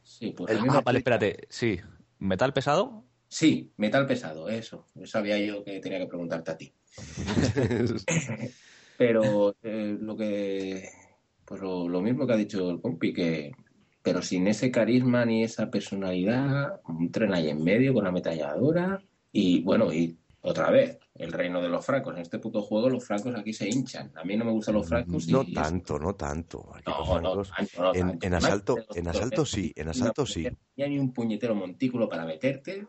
Sí, 0.01 0.33
pues 0.35 0.53
el 0.53 0.69
Ah, 0.69 0.79
vale, 0.79 0.99
espérate. 0.99 1.45
Sí. 1.49 1.77
¿Metal 2.19 2.53
pesado? 2.53 3.03
Sí, 3.27 3.73
metal 3.75 4.07
pesado, 4.07 4.47
eso. 4.47 4.85
Sabía 5.03 5.37
yo 5.39 5.61
que 5.65 5.81
tenía 5.81 5.99
que 5.99 6.07
preguntarte 6.07 6.51
a 6.51 6.57
ti. 6.57 6.73
Pero 8.97 9.57
eh, 9.61 9.97
lo 9.99 10.15
que. 10.15 10.87
Pues 11.43 11.59
lo, 11.59 11.89
lo 11.89 12.01
mismo 12.01 12.25
que 12.25 12.31
ha 12.31 12.37
dicho 12.37 12.69
el 12.69 12.79
compi, 12.79 13.11
que. 13.11 13.51
Pero 14.05 14.21
sin 14.21 14.45
ese 14.47 14.69
carisma 14.69 15.25
ni 15.25 15.43
esa 15.43 15.71
personalidad, 15.71 16.79
un 16.87 17.11
tren 17.11 17.33
ahí 17.33 17.49
en 17.49 17.63
medio 17.63 17.91
con 17.91 18.03
la 18.03 18.11
ametralladora. 18.11 19.01
Y 19.31 19.61
bueno, 19.63 19.91
y 19.91 20.15
otra 20.41 20.69
vez, 20.69 20.99
el 21.15 21.31
reino 21.33 21.59
de 21.59 21.69
los 21.69 21.83
francos. 21.83 22.13
En 22.15 22.21
este 22.21 22.37
puto 22.37 22.61
juego, 22.61 22.87
los 22.87 23.03
francos 23.03 23.33
aquí 23.35 23.51
se 23.51 23.67
hinchan. 23.67 24.11
A 24.15 24.23
mí 24.23 24.37
no 24.37 24.45
me 24.45 24.51
gustan 24.51 24.75
los 24.75 24.87
francos. 24.87 25.27
y- 25.27 25.31
No 25.31 25.43
tanto, 25.51 25.97
no 25.97 26.13
tanto. 26.13 26.69
Aquí 26.75 26.83
No, 26.91 27.19
no, 27.19 27.41
tanto, 27.43 27.81
no 27.81 27.93
en, 27.95 28.07
tanto. 28.09 28.27
en 28.27 28.33
asalto, 28.35 28.77
en 28.93 29.07
asalto 29.07 29.43
sí, 29.43 29.73
en 29.75 29.89
asalto 29.89 30.25
sí. 30.27 30.47
Y 30.75 30.83
hay 30.83 30.99
un 30.99 31.11
puñetero 31.11 31.55
montículo 31.55 32.07
para 32.07 32.25
meterte 32.25 32.85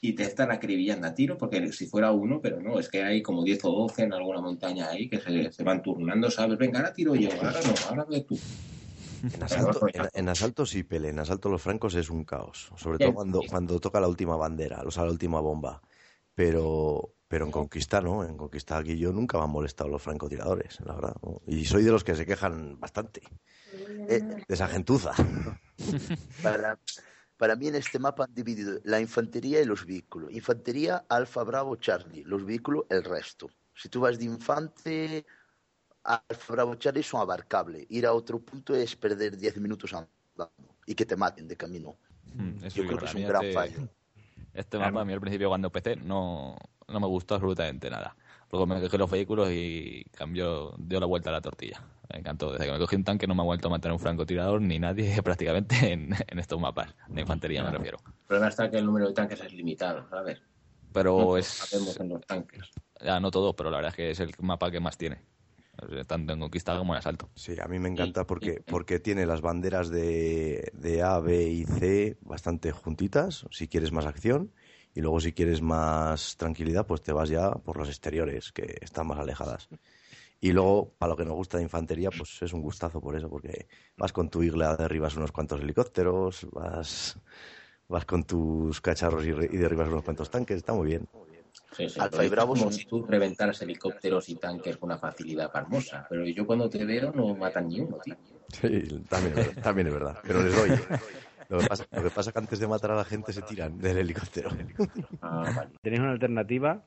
y 0.00 0.12
te 0.12 0.22
están 0.22 0.52
acribillando 0.52 1.08
a 1.08 1.14
tiro, 1.14 1.36
porque 1.36 1.72
si 1.72 1.86
fuera 1.88 2.12
uno, 2.12 2.40
pero 2.40 2.60
no, 2.60 2.78
es 2.78 2.88
que 2.88 3.02
hay 3.02 3.20
como 3.20 3.42
10 3.42 3.64
o 3.64 3.72
12 3.72 4.04
en 4.04 4.12
alguna 4.12 4.40
montaña 4.40 4.90
ahí 4.90 5.08
que 5.08 5.18
se, 5.18 5.50
se 5.50 5.62
van 5.64 5.82
turnando, 5.82 6.30
¿sabes? 6.30 6.56
Venga, 6.56 6.78
ahora 6.78 6.92
tiro 6.92 7.16
yo, 7.16 7.30
ahora 7.32 7.60
no, 7.66 7.74
ahora 7.88 8.04
ve 8.08 8.20
tú. 8.20 8.38
En 9.34 9.42
asalto, 9.42 9.86
en, 9.92 10.08
en 10.12 10.28
asalto 10.28 10.66
sí, 10.66 10.82
Pele. 10.82 11.10
En 11.10 11.18
asalto 11.18 11.48
los 11.48 11.62
francos 11.62 11.94
es 11.94 12.10
un 12.10 12.24
caos. 12.24 12.72
Sobre 12.76 12.98
todo 12.98 13.14
cuando, 13.14 13.42
cuando 13.48 13.78
toca 13.80 14.00
la 14.00 14.08
última 14.08 14.36
bandera, 14.36 14.82
o 14.84 14.90
sea, 14.90 15.04
la 15.04 15.12
última 15.12 15.40
bomba. 15.40 15.80
Pero, 16.34 17.14
Pero 17.28 17.44
en 17.44 17.50
Conquista 17.50 18.00
no, 18.00 18.24
en 18.24 18.36
Conquista 18.36 18.78
aquí 18.78 18.96
yo 18.98 19.12
nunca 19.12 19.38
me 19.38 19.44
han 19.44 19.50
molestado 19.50 19.90
los 19.90 20.02
francotiradores, 20.02 20.80
la 20.80 20.94
verdad. 20.94 21.16
¿no? 21.22 21.40
Y 21.46 21.64
soy 21.66 21.82
de 21.84 21.90
los 21.90 22.04
que 22.04 22.14
se 22.14 22.26
quejan 22.26 22.80
bastante. 22.80 23.22
Eh, 24.08 24.20
De 24.20 24.54
esa 24.54 24.66
gentuza. 24.66 25.12
para, 26.42 26.78
para 27.36 27.56
mí 27.56 27.68
en 27.68 27.76
este 27.76 27.98
mapa 27.98 28.24
han 28.24 28.34
dividido 28.34 28.80
la 28.84 29.00
infantería 29.00 29.60
y 29.60 29.64
los 29.64 29.86
vehículos. 29.86 30.32
Infantería, 30.32 31.04
Alfa, 31.08 31.42
Bravo, 31.44 31.76
Charlie. 31.76 32.24
Los 32.24 32.44
vehículos, 32.44 32.84
el 32.88 33.04
resto. 33.04 33.50
Si 33.74 33.88
tú 33.88 34.00
vas 34.00 34.18
de 34.18 34.24
infante, 34.26 35.26
Alfa, 36.04 36.52
Bravo, 36.52 36.74
Charlie 36.76 37.02
son 37.02 37.20
abarcables. 37.20 37.86
Ir 37.88 38.06
a 38.06 38.12
otro 38.12 38.40
punto 38.40 38.74
es 38.74 38.96
perder 38.96 39.36
10 39.36 39.58
minutos 39.58 39.92
andando 39.92 40.52
y 40.86 40.94
que 40.94 41.06
te 41.06 41.16
maten 41.16 41.46
de 41.46 41.56
camino. 41.56 41.96
Mm, 42.34 42.64
eso 42.64 42.76
Yo 42.82 42.86
creo 42.86 42.98
que 42.98 43.04
es 43.06 43.14
un 43.14 43.26
gran 43.26 43.44
este- 43.44 43.52
fallo. 43.54 43.88
Este 44.54 44.78
mapa 44.78 45.00
a 45.00 45.04
mí 45.04 45.12
al 45.14 45.20
principio 45.20 45.48
cuando 45.48 45.68
empecé 45.68 45.96
no, 45.96 46.56
no 46.88 47.00
me 47.00 47.06
gustó 47.06 47.36
absolutamente 47.36 47.88
nada. 47.88 48.14
Luego 48.50 48.66
me 48.66 48.78
cogí 48.82 48.98
los 48.98 49.10
vehículos 49.10 49.48
y 49.50 50.04
cambió, 50.14 50.74
dio 50.76 51.00
la 51.00 51.06
vuelta 51.06 51.30
a 51.30 51.32
la 51.32 51.40
tortilla. 51.40 51.80
Me 52.12 52.18
encantó. 52.18 52.52
Desde 52.52 52.66
que 52.66 52.72
me 52.72 52.78
cogí 52.78 52.96
un 52.96 53.04
tanque 53.04 53.26
no 53.26 53.34
me 53.34 53.40
ha 53.40 53.44
vuelto 53.46 53.68
a 53.68 53.70
matar 53.70 53.92
un 53.92 53.98
francotirador 53.98 54.60
ni 54.60 54.78
nadie 54.78 55.22
prácticamente 55.22 55.92
en, 55.92 56.14
en 56.26 56.38
estos 56.38 56.60
mapas. 56.60 56.94
De 57.08 57.22
infantería 57.22 57.62
me 57.62 57.70
refiero. 57.70 57.98
El 58.04 58.12
problema 58.26 58.48
está 58.48 58.70
que 58.70 58.76
el 58.76 58.84
número 58.84 59.08
de 59.08 59.14
tanques 59.14 59.40
es 59.40 59.52
limitado, 59.54 60.06
¿sabes? 60.10 60.42
Pero 60.92 61.18
No 61.18 61.36
es... 61.38 61.46
sabemos 61.46 61.98
en 61.98 62.08
los 62.10 62.26
tanques. 62.26 62.70
Ya 63.00 63.18
no 63.20 63.30
todos, 63.30 63.54
pero 63.54 63.70
la 63.70 63.78
verdad 63.78 63.90
es 63.90 63.96
que 63.96 64.10
es 64.10 64.20
el 64.20 64.34
mapa 64.40 64.70
que 64.70 64.80
más 64.80 64.98
tiene. 64.98 65.22
Tanto 66.06 66.32
en 66.32 66.40
conquista 66.40 66.76
como 66.76 66.94
en 66.94 66.98
asalto. 66.98 67.30
Sí, 67.34 67.56
a 67.60 67.66
mí 67.66 67.78
me 67.78 67.88
encanta 67.88 68.26
porque, 68.26 68.62
porque 68.66 69.00
tiene 69.00 69.26
las 69.26 69.40
banderas 69.40 69.88
de, 69.88 70.70
de 70.74 71.02
A, 71.02 71.18
B 71.18 71.44
y 71.48 71.64
C 71.64 72.18
bastante 72.20 72.72
juntitas, 72.72 73.46
si 73.50 73.68
quieres 73.68 73.90
más 73.90 74.06
acción, 74.06 74.52
y 74.94 75.00
luego 75.00 75.18
si 75.20 75.32
quieres 75.32 75.62
más 75.62 76.36
tranquilidad, 76.36 76.86
pues 76.86 77.02
te 77.02 77.12
vas 77.12 77.30
ya 77.30 77.50
por 77.50 77.78
las 77.78 77.88
exteriores, 77.88 78.52
que 78.52 78.76
están 78.80 79.06
más 79.06 79.18
alejadas. 79.18 79.68
Y 80.40 80.52
luego, 80.52 80.92
para 80.98 81.10
lo 81.10 81.16
que 81.16 81.24
nos 81.24 81.34
gusta 81.34 81.56
de 81.56 81.62
infantería, 81.62 82.10
pues 82.10 82.42
es 82.42 82.52
un 82.52 82.62
gustazo 82.62 83.00
por 83.00 83.16
eso, 83.16 83.30
porque 83.30 83.68
vas 83.96 84.12
con 84.12 84.28
tu 84.28 84.42
igla, 84.42 84.76
derribas 84.76 85.16
unos 85.16 85.32
cuantos 85.32 85.60
helicópteros, 85.60 86.46
vas, 86.50 87.16
vas 87.88 88.04
con 88.04 88.24
tus 88.24 88.80
cacharros 88.80 89.24
y 89.24 89.56
derribas 89.56 89.88
unos 89.88 90.02
cuantos 90.02 90.30
tanques, 90.30 90.58
está 90.58 90.74
muy 90.74 90.88
bien. 90.88 91.08
Sí, 91.72 91.88
sí, 91.88 92.00
Alfa 92.00 92.24
y 92.24 92.28
Bravo 92.28 92.52
como 92.52 92.64
son- 92.64 92.72
si 92.72 92.84
tú 92.84 93.04
reventaras 93.06 93.60
helicópteros 93.62 94.28
y 94.28 94.36
tanques 94.36 94.76
con 94.76 94.88
una 94.90 94.98
facilidad 94.98 95.50
pasmosa. 95.50 96.06
Pero 96.08 96.26
yo 96.26 96.46
cuando 96.46 96.68
te 96.68 96.84
veo 96.84 97.12
no 97.12 97.34
matan 97.34 97.68
ni 97.68 97.80
uno, 97.80 97.98
tío. 97.98 98.14
Sí, 98.48 98.68
también 99.08 99.38
es 99.38 99.46
verdad, 99.46 99.62
también 99.62 99.86
es 99.86 99.92
verdad, 99.94 100.18
pero 100.26 100.42
les 100.42 100.54
doy. 100.54 100.70
Lo 101.48 101.60
que 101.62 101.66
pasa, 101.68 101.86
lo 101.90 102.02
que 102.02 102.10
pasa 102.10 102.30
es 102.30 102.34
que 102.34 102.38
antes 102.38 102.58
de 102.58 102.66
matar 102.68 102.90
a 102.90 102.96
la 102.96 103.04
gente 103.04 103.32
se 103.32 103.42
tiran 103.42 103.78
del 103.78 103.96
helicóptero. 103.98 104.50
Ah, 105.22 105.50
vale. 105.54 105.70
Tenéis 105.82 106.00
una 106.02 106.12
alternativa 106.12 106.84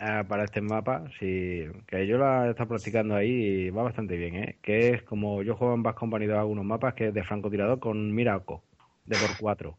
eh, 0.00 0.24
para 0.28 0.44
este 0.44 0.60
mapa, 0.60 1.04
sí, 1.18 1.64
que 1.86 2.06
yo 2.06 2.18
la 2.18 2.46
he 2.46 2.50
estado 2.50 2.68
practicando 2.68 3.16
ahí 3.16 3.30
y 3.66 3.70
va 3.70 3.82
bastante 3.82 4.16
bien, 4.16 4.36
¿eh? 4.36 4.58
Que 4.62 4.90
es 4.90 5.02
como 5.02 5.42
yo 5.42 5.56
juego 5.56 5.74
en 5.74 5.82
Bass 5.82 5.96
Company 5.96 6.26
de 6.26 6.36
algunos 6.36 6.64
mapas, 6.64 6.94
que 6.94 7.08
es 7.08 7.14
de 7.14 7.24
francotirador 7.24 7.80
con 7.80 8.14
Miraco, 8.14 8.62
de 9.06 9.16
por 9.16 9.36
4. 9.40 9.78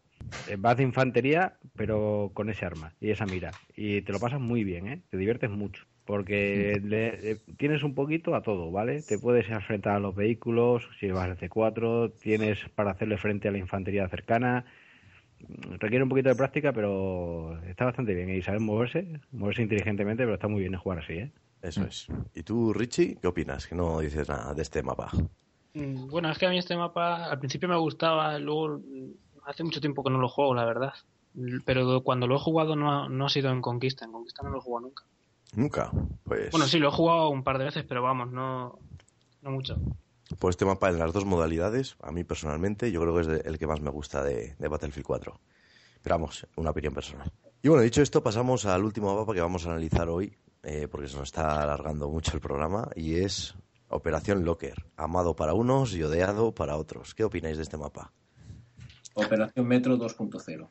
Vas 0.57 0.77
de 0.77 0.83
infantería, 0.83 1.59
pero 1.75 2.31
con 2.33 2.49
ese 2.49 2.65
arma 2.65 2.95
y 2.99 3.11
esa 3.11 3.25
mira. 3.25 3.59
Y 3.75 4.01
te 4.01 4.11
lo 4.11 4.19
pasas 4.19 4.39
muy 4.39 4.63
bien, 4.63 4.87
¿eh? 4.87 5.03
Te 5.09 5.17
diviertes 5.17 5.49
mucho. 5.49 5.85
Porque 6.05 6.79
le- 6.83 7.31
eh, 7.31 7.41
tienes 7.57 7.83
un 7.83 7.93
poquito 7.95 8.33
a 8.35 8.41
todo, 8.41 8.71
¿vale? 8.71 9.03
Te 9.03 9.19
puedes 9.19 9.47
enfrentar 9.49 9.95
a 9.95 9.99
los 9.99 10.15
vehículos, 10.15 10.89
si 10.99 11.11
vas 11.11 11.29
de 11.29 11.35
C4, 11.47 12.09
tienes 12.19 12.67
para 12.75 12.91
hacerle 12.91 13.17
frente 13.17 13.47
a 13.47 13.51
la 13.51 13.59
infantería 13.59 14.07
cercana, 14.09 14.65
requiere 15.79 16.03
un 16.03 16.09
poquito 16.09 16.29
de 16.29 16.35
práctica, 16.35 16.73
pero 16.73 17.59
está 17.63 17.85
bastante 17.85 18.13
bien. 18.13 18.29
Y 18.29 18.41
saber 18.41 18.59
moverse, 18.59 19.19
moverse 19.31 19.61
inteligentemente, 19.61 20.23
pero 20.23 20.33
está 20.35 20.47
muy 20.47 20.61
bien 20.61 20.75
jugar 20.75 20.99
así, 20.99 21.13
¿eh? 21.13 21.31
Eso 21.61 21.83
es. 21.83 22.07
¿Y 22.33 22.43
tú, 22.43 22.73
Richie, 22.73 23.17
qué 23.21 23.27
opinas? 23.27 23.67
Que 23.67 23.75
no 23.75 23.99
dices 23.99 24.27
nada 24.29 24.53
de 24.53 24.61
este 24.61 24.81
mapa. 24.81 25.11
Mm, 25.73 26.07
Bueno, 26.09 26.31
es 26.31 26.37
que 26.37 26.45
a 26.45 26.49
mí 26.49 26.57
este 26.57 26.75
mapa 26.75 27.25
al 27.29 27.39
principio 27.39 27.69
me 27.69 27.77
gustaba, 27.77 28.39
luego 28.39 28.81
hace 29.49 29.63
mucho 29.63 29.81
tiempo 29.81 30.03
que 30.03 30.09
no 30.11 30.19
lo 30.19 30.29
juego, 30.29 30.53
la 30.53 30.65
verdad. 30.65 30.93
Pero 31.65 32.01
cuando 32.03 32.27
lo 32.27 32.35
he 32.35 32.39
jugado 32.39 32.75
no 32.75 32.91
ha, 32.91 33.09
no 33.09 33.25
ha 33.25 33.29
sido 33.29 33.49
en 33.51 33.61
Conquista, 33.61 34.05
en 34.05 34.11
Conquista 34.11 34.43
no 34.43 34.49
lo 34.49 34.57
he 34.57 34.61
jugado 34.61 34.87
nunca. 34.87 35.03
Nunca. 35.55 35.91
Pues, 36.23 36.51
Bueno, 36.51 36.65
sí, 36.67 36.79
lo 36.79 36.89
he 36.89 36.91
jugado 36.91 37.29
un 37.29 37.43
par 37.43 37.57
de 37.57 37.65
veces, 37.65 37.85
pero 37.87 38.01
vamos, 38.03 38.31
no, 38.31 38.77
no 39.41 39.51
mucho. 39.51 39.75
pues 40.39 40.53
este 40.53 40.65
mapa 40.65 40.89
en 40.89 40.99
las 40.99 41.11
dos 41.13 41.25
modalidades, 41.25 41.95
a 42.01 42.11
mí 42.11 42.23
personalmente, 42.23 42.91
yo 42.91 43.01
creo 43.01 43.15
que 43.15 43.21
es 43.21 43.27
de- 43.27 43.41
el 43.45 43.57
que 43.57 43.67
más 43.67 43.81
me 43.81 43.89
gusta 43.89 44.23
de, 44.23 44.55
de 44.57 44.67
Battlefield 44.67 45.05
4. 45.05 45.39
Pero 46.01 46.15
vamos, 46.15 46.47
una 46.55 46.69
opinión 46.69 46.93
personal. 46.93 47.31
Y 47.61 47.67
bueno, 47.67 47.83
dicho 47.83 48.01
esto, 48.01 48.23
pasamos 48.23 48.65
al 48.65 48.83
último 48.83 49.15
mapa 49.15 49.33
que 49.33 49.41
vamos 49.41 49.65
a 49.65 49.71
analizar 49.71 50.07
hoy, 50.07 50.37
eh, 50.63 50.87
porque 50.89 51.07
se 51.07 51.15
nos 51.17 51.29
está 51.29 51.61
alargando 51.61 52.09
mucho 52.09 52.31
el 52.33 52.41
programa, 52.41 52.89
y 52.95 53.15
es 53.15 53.55
Operación 53.89 54.45
Locker, 54.45 54.85
amado 54.97 55.35
para 55.35 55.53
unos 55.53 55.93
y 55.95 56.03
odiado 56.03 56.53
para 56.53 56.77
otros. 56.77 57.15
¿Qué 57.15 57.23
opináis 57.23 57.57
de 57.57 57.63
este 57.63 57.77
mapa? 57.77 58.11
Operación 59.19 59.67
Metro 59.67 59.97
2.0. 59.97 60.69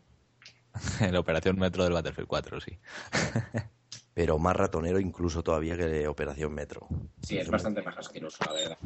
la 1.11 1.21
operación 1.21 1.59
metro 1.59 1.85
del 1.85 1.93
Battlefield 1.93 2.29
4, 2.29 2.61
sí. 2.61 2.79
Pero 4.15 4.39
más 4.39 4.57
ratonero 4.57 4.99
incluso 4.99 5.43
todavía 5.43 5.77
que 5.77 6.09
Operación 6.09 6.53
Metro. 6.53 6.89
Sí, 7.23 7.39
es 7.39 7.49
bastante 7.49 7.83
más 7.83 7.97
asqueroso, 7.99 8.45
la 8.47 8.53
verdad. 8.53 8.79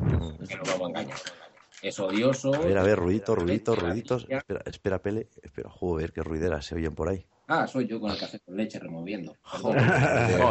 Que 0.47 0.57
no 0.57 0.63
vamos 0.67 0.83
a 0.83 0.89
engañar. 0.89 1.19
Es 1.81 1.99
odioso. 1.99 2.55
A 2.55 2.59
ver, 2.59 2.79
a 2.79 2.83
ver, 2.83 2.99
ruidito, 2.99 3.35
ruidito, 3.35 3.75
ruiditos. 3.75 4.27
Espera, 4.29 4.63
espera, 4.67 5.03
Pele. 5.03 5.31
Espera, 5.43 5.71
joder, 5.71 6.13
qué 6.13 6.23
ruideras 6.23 6.67
se 6.67 6.75
oyen 6.75 6.95
por 6.95 7.09
ahí. 7.09 7.27
Ah, 7.55 7.67
soy 7.67 7.87
yo 7.87 8.01
con 8.01 8.11
el 8.11 8.17
café 8.17 8.41
con 8.41 8.57
leche 8.57 8.79
removiendo. 8.79 9.37
Joder, 9.43 9.83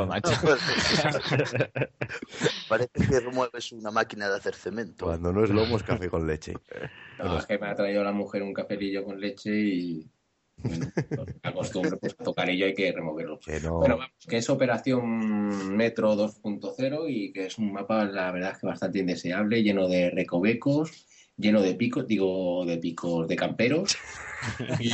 macho. 0.06 0.30
Parece 2.70 3.08
que 3.10 3.20
remueves 3.20 3.72
una 3.72 3.90
máquina 3.90 4.30
de 4.30 4.36
hacer 4.36 4.54
cemento. 4.54 5.06
Cuando 5.06 5.34
no 5.34 5.44
es 5.44 5.50
lomo 5.50 5.78
es 5.78 5.84
café 5.84 6.10
con 6.10 6.28
leche. 6.28 6.54
No, 7.18 7.40
es 7.40 7.48
que 7.48 7.58
me 7.58 7.70
ha 7.70 7.76
traído 7.76 8.04
la 8.04 8.12
mujer 8.12 8.44
un 8.44 8.54
cafelillo 8.54 9.04
con 9.04 9.20
leche 9.20 9.50
y 9.50 10.08
bueno, 10.58 10.92
me 11.44 11.50
acostumbro 11.50 11.98
pues, 11.98 12.16
a 12.20 12.24
tocar 12.24 12.52
ello 12.52 12.68
hay 12.68 12.76
que 12.76 12.92
removerlo. 12.92 13.40
Que 13.40 13.60
no. 13.60 13.80
Bueno, 13.80 13.98
vamos, 13.98 14.14
que 14.30 14.38
es 14.38 14.48
Operación 14.52 15.76
Metro 15.76 16.14
2.0 16.14 17.06
y 17.10 17.34
que 17.34 17.48
es 17.48 17.58
un 17.58 17.74
mapa, 17.74 18.06
la 18.06 18.32
verdad, 18.32 18.60
que 18.60 18.68
bastante 18.68 19.00
indeseable, 19.00 19.64
lleno 19.64 19.88
de 19.88 20.12
recovecos, 20.12 21.08
lleno 21.38 21.62
de 21.62 21.76
picos, 21.76 22.08
digo, 22.08 22.66
de 22.66 22.78
picos 22.78 23.28
de 23.28 23.36
camperos. 23.36 23.98
Y, 24.80 24.92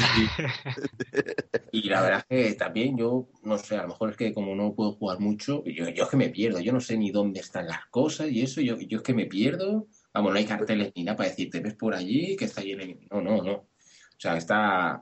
y 1.71 1.89
la 1.89 2.01
verdad 2.01 2.25
es 2.27 2.49
que 2.49 2.55
también 2.55 2.97
yo, 2.97 3.29
no 3.43 3.57
sé, 3.57 3.77
a 3.77 3.83
lo 3.83 3.87
mejor 3.87 4.09
es 4.09 4.17
que 4.17 4.33
como 4.33 4.53
no 4.55 4.75
puedo 4.75 4.91
jugar 4.91 5.21
mucho, 5.21 5.63
yo, 5.63 5.87
yo 5.87 6.03
es 6.03 6.09
que 6.09 6.17
me 6.17 6.27
pierdo, 6.27 6.59
yo 6.59 6.73
no 6.73 6.81
sé 6.81 6.97
ni 6.97 7.11
dónde 7.11 7.39
están 7.39 7.65
las 7.65 7.85
cosas 7.85 8.29
y 8.29 8.41
eso, 8.41 8.59
yo, 8.59 8.77
yo 8.77 8.97
es 8.97 9.03
que 9.03 9.13
me 9.13 9.25
pierdo. 9.25 9.87
Vamos, 10.13 10.33
no 10.33 10.37
hay 10.37 10.45
carteles 10.45 10.91
ni 10.97 11.05
nada 11.05 11.15
para 11.15 11.29
decirte, 11.29 11.61
ves 11.61 11.75
por 11.75 11.95
allí 11.95 12.35
que 12.35 12.43
está 12.43 12.61
lleno. 12.61 12.83
No, 13.09 13.21
no, 13.21 13.41
no. 13.41 13.53
O 13.53 14.19
sea, 14.19 14.35
está. 14.35 15.01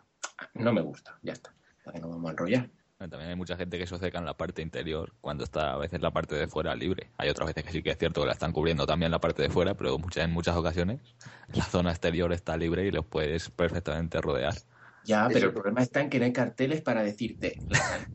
No 0.54 0.74
me 0.74 0.82
gusta, 0.82 1.18
ya 1.24 1.34
está. 1.34 1.56
Para 1.84 1.96
que 1.96 2.02
no 2.02 2.10
vamos 2.10 2.28
a 2.28 2.32
enrollar. 2.32 2.70
También 2.98 3.30
hay 3.30 3.36
mucha 3.36 3.58
gente 3.58 3.78
que 3.78 3.86
se 3.86 3.98
seca 3.98 4.20
en 4.20 4.26
la 4.26 4.38
parte 4.38 4.62
interior 4.62 5.14
cuando 5.20 5.44
está 5.44 5.74
a 5.74 5.78
veces 5.78 6.02
la 6.02 6.12
parte 6.12 6.36
de 6.36 6.48
fuera 6.48 6.74
libre. 6.76 7.12
Hay 7.18 7.30
otras 7.30 7.48
veces 7.48 7.64
que 7.66 7.72
sí 7.72 7.84
que 7.84 7.90
es 7.90 7.98
cierto 7.98 8.22
que 8.22 8.28
la 8.28 8.34
están 8.34 8.54
cubriendo 8.54 8.86
también 8.86 9.12
la 9.12 9.20
parte 9.20 9.42
de 9.42 9.50
fuera, 9.50 9.76
pero 9.76 9.98
muchas, 9.98 10.24
en 10.24 10.32
muchas 10.32 10.56
ocasiones 10.56 11.02
la 11.54 11.66
zona 11.66 11.92
exterior 11.92 12.32
está 12.32 12.56
libre 12.56 12.86
y 12.86 12.92
los 12.92 13.06
puedes 13.06 13.50
perfectamente 13.50 14.22
rodear. 14.22 14.56
Ya, 15.04 15.28
pero 15.32 15.48
el 15.48 15.54
problema 15.54 15.82
está 15.82 16.02
en 16.02 16.10
que 16.10 16.20
no 16.20 16.26
hay 16.26 16.34
carteles 16.34 16.82
para 16.82 17.04
decirte, 17.04 17.60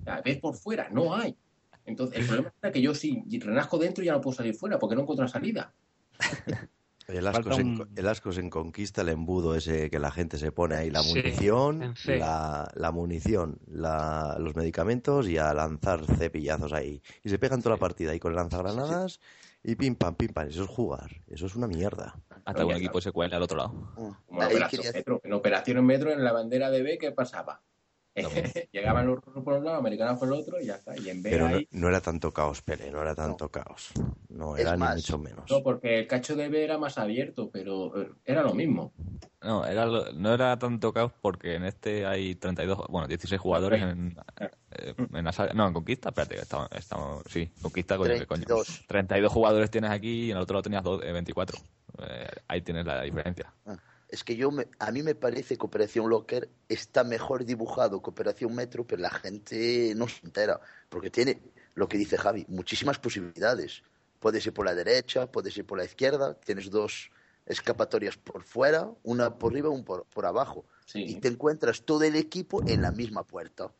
la 0.04 0.22
ves 0.22 0.38
por 0.38 0.56
fuera, 0.56 0.88
no 0.90 1.14
hay. 1.14 1.36
Entonces, 1.84 2.18
el 2.18 2.26
problema 2.26 2.48
está 2.48 2.72
que 2.72 2.80
yo 2.80 2.94
si 2.94 3.22
renazco 3.38 3.78
dentro 3.78 4.02
ya 4.02 4.12
no 4.12 4.20
puedo 4.20 4.36
salir 4.36 4.54
fuera 4.54 4.78
porque 4.78 4.96
no 4.96 5.02
encuentro 5.02 5.24
la 5.24 5.30
salida. 5.30 5.72
El 7.08 7.26
asco, 7.26 7.52
se, 7.52 7.62
un- 7.62 7.88
en- 7.90 7.98
el 7.98 8.08
asco 8.08 8.30
se 8.32 8.48
conquista 8.50 9.02
el 9.02 9.08
embudo 9.08 9.56
ese 9.56 9.90
que 9.90 9.98
la 9.98 10.10
gente 10.12 10.38
se 10.38 10.52
pone 10.52 10.76
ahí, 10.76 10.90
la 10.90 11.02
munición, 11.02 11.82
la, 12.18 12.70
la 12.74 12.92
munición, 12.92 13.58
la- 13.66 14.36
los 14.38 14.54
medicamentos 14.54 15.28
y 15.28 15.36
a 15.38 15.52
lanzar 15.52 16.04
cepillazos 16.06 16.72
ahí. 16.72 17.02
Y 17.24 17.28
se 17.30 17.38
pegan 17.38 17.62
toda 17.62 17.74
la 17.76 17.80
partida 17.80 18.12
ahí 18.12 18.20
con 18.20 18.34
lanzagranadas 18.36 19.18
y 19.64 19.74
pim 19.74 19.96
pam, 19.96 20.14
pim 20.14 20.32
pam. 20.32 20.48
Eso 20.48 20.62
es 20.64 20.68
jugar, 20.70 21.10
eso 21.26 21.46
es 21.46 21.56
una 21.56 21.66
mierda. 21.66 22.16
Hasta 22.44 22.60
que 22.60 22.64
un 22.64 22.76
equipo 22.76 23.00
se 23.00 23.10
cuele 23.12 23.34
al 23.34 23.42
otro 23.42 23.56
lado. 23.56 23.72
Ah, 23.96 24.20
Como 24.26 24.42
en 24.42 24.46
Operación 24.46 24.82
Metro. 24.94 25.20
En 25.24 25.32
Operación 25.32 25.84
Metro, 25.86 26.12
en 26.12 26.22
la 26.24 26.32
bandera 26.32 26.70
de 26.70 26.82
B, 26.82 26.98
¿qué 26.98 27.10
pasaba? 27.12 27.60
Llegaban 28.72 29.06
los 29.06 29.20
rusos 29.20 29.42
por 29.44 29.54
un 29.54 29.64
lado, 29.64 29.78
americanos 29.78 30.18
por 30.18 30.28
el 30.28 30.34
otro 30.34 30.60
y 30.60 30.66
ya 30.66 30.74
está. 30.76 30.96
Y 30.96 31.08
en 31.10 31.22
B 31.22 31.30
Pero 31.30 31.48
no, 31.48 31.56
ahí... 31.56 31.68
no 31.70 31.88
era 31.88 32.00
tanto 32.00 32.32
caos, 32.32 32.62
Pele, 32.62 32.90
no 32.90 33.00
era 33.00 33.14
tanto 33.14 33.48
caos. 33.50 33.92
No 34.28 34.56
Es 34.56 34.62
era 34.62 34.72
ni 34.72 34.78
más, 34.80 34.96
mucho 34.96 35.18
menos. 35.18 35.50
No, 35.50 35.62
porque 35.62 35.98
el 36.00 36.06
cacho 36.06 36.36
de 36.36 36.48
B 36.48 36.64
era 36.64 36.78
más 36.78 36.98
abierto, 36.98 37.50
pero 37.50 38.00
eh, 38.00 38.10
era 38.24 38.42
lo 38.42 38.54
mismo. 38.54 38.92
No, 39.42 39.64
era, 39.64 39.86
lo- 39.86 40.12
no 40.12 40.34
era 40.34 40.58
tanto 40.58 40.92
caos 40.92 41.12
porque 41.22 41.54
en 41.54 41.64
este 41.64 42.04
hay 42.04 42.34
32, 42.34 42.86
bueno, 42.88 43.08
16 43.08 43.40
jugadores 43.40 43.80
en, 43.82 44.14
eh, 44.72 44.94
en 44.98 45.24
la 45.24 45.32
No, 45.54 45.66
en 45.68 45.72
Conquista, 45.72 46.10
espérate, 46.10 46.38
estamos, 46.40 46.68
estamos 46.72 47.22
sí, 47.26 47.50
Conquista, 47.62 47.96
coño, 47.96 48.12
¿qué 48.18 48.26
coño? 48.26 48.44
32. 48.44 48.84
32 48.86 49.32
jugadores 49.32 49.70
tienes 49.70 49.90
aquí 49.90 50.26
y 50.26 50.30
en 50.30 50.36
el 50.36 50.42
otro 50.42 50.54
lado 50.54 50.62
tenías 50.62 50.82
dos- 50.82 51.02
eh, 51.02 51.12
24. 51.12 51.58
Eh, 52.06 52.28
ahí 52.48 52.60
tienes 52.60 52.84
la 52.84 53.00
diferencia. 53.02 53.52
Ah, 53.64 53.76
Es 54.10 54.24
que 54.24 54.34
yo 54.36 54.50
me- 54.50 54.66
a 54.80 54.90
mí 54.90 55.02
me 55.02 55.14
parece 55.14 55.56
que 55.56 55.64
Operación 55.64 56.08
Locker 56.10 56.48
está 56.68 57.04
mejor 57.04 57.44
dibujado 57.44 58.02
que 58.02 58.10
Operación 58.10 58.54
Metro, 58.54 58.84
pero 58.86 59.00
la 59.02 59.10
gente 59.10 59.92
no 59.94 60.08
se 60.08 60.26
entera. 60.26 60.60
Porque 60.88 61.10
tiene 61.10 61.40
lo 61.74 61.88
que 61.88 61.96
dice 61.96 62.18
Javi, 62.18 62.44
muchísimas 62.48 62.98
posibilidades. 62.98 63.82
Puedes 64.18 64.44
ir 64.46 64.52
por 64.52 64.66
la 64.66 64.74
derecha, 64.74 65.30
puedes 65.30 65.56
ir 65.56 65.64
por 65.64 65.78
la 65.78 65.84
izquierda, 65.84 66.34
tienes 66.34 66.70
dos 66.70 67.10
escapatorias 67.46 68.16
por 68.16 68.42
fuera, 68.42 68.90
una 69.04 69.38
por 69.38 69.52
arriba, 69.52 69.70
una 69.70 69.84
por, 69.84 70.04
por 70.06 70.26
abajo. 70.26 70.66
Sí. 70.86 71.04
Y 71.06 71.14
te 71.20 71.28
encuentras 71.28 71.82
todo 71.84 72.02
el 72.02 72.16
equipo 72.16 72.62
en 72.66 72.82
la 72.82 72.90
misma 72.90 73.24
puerta. 73.24 73.72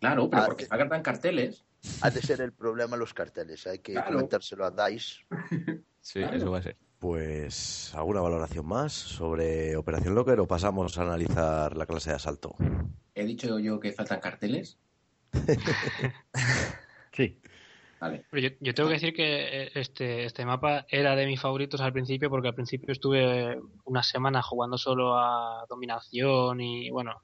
Claro, 0.00 0.28
pero 0.28 0.42
Ah, 0.42 0.46
porque 0.46 0.66
sacan 0.66 1.02
carteles. 1.02 1.64
Ha 2.02 2.10
de 2.10 2.20
ser 2.22 2.40
el 2.42 2.52
problema 2.52 2.96
los 2.96 3.12
carteles, 3.14 3.66
hay 3.66 3.78
que 3.80 3.92
Claro. 3.94 4.12
comentárselo 4.12 4.64
a 4.64 4.70
DICE. 4.70 5.24
Sí, 6.00 6.20
eso 6.22 6.50
va 6.50 6.58
a 6.58 6.62
ser. 6.62 6.76
Pues, 7.02 7.92
¿alguna 7.96 8.20
valoración 8.20 8.64
más 8.64 8.92
sobre 8.92 9.74
Operación 9.76 10.14
Locker 10.14 10.38
o 10.38 10.46
pasamos 10.46 10.96
a 10.96 11.02
analizar 11.02 11.76
la 11.76 11.84
clase 11.84 12.10
de 12.10 12.16
asalto? 12.16 12.54
He 13.16 13.24
dicho 13.24 13.58
yo 13.58 13.80
que 13.80 13.90
faltan 13.90 14.20
carteles. 14.20 14.78
Sí. 17.12 17.38
Vale. 18.00 18.24
Pero 18.30 18.48
yo, 18.48 18.56
yo 18.60 18.72
tengo 18.72 18.88
que 18.88 18.94
decir 18.94 19.12
que 19.12 19.64
eh, 19.64 19.70
este, 19.74 20.24
este 20.24 20.46
mapa 20.46 20.86
era 20.88 21.14
de 21.14 21.26
mis 21.26 21.40
favoritos 21.40 21.82
al 21.82 21.92
principio 21.92 22.30
porque 22.30 22.48
al 22.48 22.54
principio 22.54 22.90
estuve 22.90 23.58
una 23.84 24.02
semana 24.02 24.40
jugando 24.40 24.78
solo 24.78 25.18
a 25.18 25.66
dominación 25.68 26.60
y 26.60 26.88
bueno, 26.90 27.20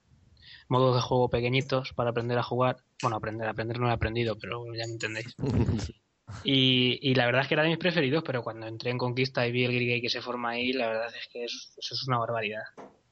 modos 0.69 0.97
de 0.97 1.01
juego 1.01 1.31
pequeñitos 1.31 1.95
para 1.95 2.11
aprender 2.11 2.37
a 2.37 2.43
jugar. 2.43 2.79
Bueno, 3.01 3.17
aprender, 3.17 3.49
aprender 3.49 3.79
no 3.79 3.89
he 3.89 3.93
aprendido, 3.93 4.37
pero 4.39 4.65
ya 4.75 4.87
me 4.87 4.93
entendéis. 4.95 5.37
Y, 6.43 6.99
y 7.03 7.15
la 7.15 7.27
verdad 7.27 7.43
es 7.43 7.49
que 7.49 7.55
era 7.55 7.63
de 7.65 7.71
mis 7.71 7.79
preferidos, 7.79 8.23
pero 8.25 8.43
cuando 8.43 8.67
entré 8.67 8.91
en 8.91 8.99
Conquista 8.99 9.47
y 9.47 9.53
vi 9.53 9.65
el 9.65 9.73
Grigay 9.75 10.01
que 10.01 10.09
se 10.09 10.23
forma 10.23 10.51
ahí, 10.51 10.73
la 10.73 10.89
verdad 10.89 11.09
es 11.15 11.29
que 11.33 11.45
es- 11.45 11.75
eso 11.77 11.95
es 11.95 12.05
una 12.09 12.19
barbaridad. 12.19 12.63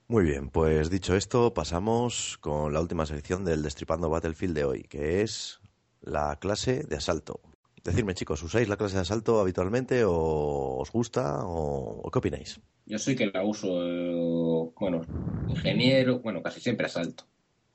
Muy 0.08 0.24
bien, 0.24 0.50
pues 0.50 0.88
dicho 0.88 1.16
esto, 1.16 1.52
pasamos 1.52 2.38
con 2.38 2.72
la 2.72 2.80
última 2.80 3.06
sección 3.06 3.44
del 3.44 3.62
Destripando 3.62 4.08
Battlefield 4.08 4.54
de 4.54 4.64
hoy, 4.64 4.82
que 4.84 5.22
es 5.22 5.58
la 6.00 6.36
clase 6.38 6.84
de 6.84 6.96
asalto. 6.96 7.40
Decidme, 7.82 8.14
chicos, 8.14 8.42
¿usáis 8.42 8.68
la 8.68 8.76
clase 8.76 8.94
de 8.96 9.02
asalto 9.02 9.40
habitualmente 9.40 10.04
o 10.04 10.78
os 10.78 10.90
gusta 10.92 11.44
o, 11.44 12.00
o 12.02 12.10
qué 12.10 12.18
opináis? 12.18 12.60
Yo 12.84 12.98
soy 12.98 13.16
que 13.16 13.26
la 13.26 13.42
uso, 13.44 13.68
eh, 13.84 14.70
bueno, 14.78 15.02
ingeniero, 15.46 16.20
bueno, 16.20 16.40
casi 16.42 16.60
siempre 16.60 16.86
asalto. 16.86 17.24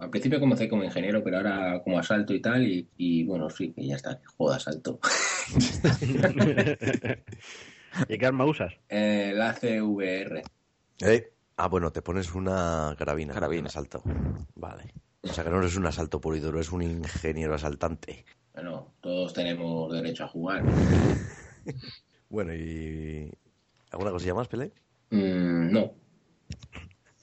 Al 0.02 0.10
principio 0.10 0.40
comencé 0.40 0.68
como 0.68 0.84
ingeniero, 0.84 1.24
pero 1.24 1.38
ahora 1.38 1.80
como 1.84 2.00
asalto 2.00 2.34
y 2.34 2.42
tal, 2.42 2.68
y, 2.68 2.90
y 2.98 3.24
bueno, 3.24 3.52
sí, 3.52 3.72
que 3.72 3.86
ya 3.86 3.98
está, 3.98 4.16
de 4.16 4.56
asalto. 4.56 5.00
¿Y 8.10 8.18
qué 8.18 8.26
arma 8.26 8.46
usas? 8.46 8.74
Eh, 8.90 9.32
la 9.36 9.54
CVR. 9.54 10.42
Eh, 11.02 11.32
Ah, 11.56 11.68
bueno, 11.68 11.92
te 11.92 12.02
pones 12.02 12.34
una 12.34 12.96
carabina. 12.98 13.36
Carabina. 13.36 13.68
asalto. 13.68 14.02
Vale. 14.56 14.92
O 15.22 15.28
sea 15.28 15.44
que 15.44 15.52
no 15.52 15.60
eres 15.60 15.78
un 15.78 15.86
asalto 15.86 16.20
puro 16.20 16.36
y 16.36 16.40
duro, 16.40 16.58
eres 16.58 16.72
un 16.72 16.82
ingeniero 16.82 17.54
asaltante. 17.54 18.26
Bueno, 18.56 18.96
todos 19.00 19.32
tenemos 19.34 19.94
derecho 19.94 20.24
a 20.24 20.30
jugar. 20.30 20.64
Bueno, 22.30 22.56
y... 22.56 23.30
¿Alguna 23.92 24.12
cosilla 24.12 24.34
más, 24.34 24.48
Pele? 24.48 24.72
Mm, 25.10 25.70
no, 25.70 25.94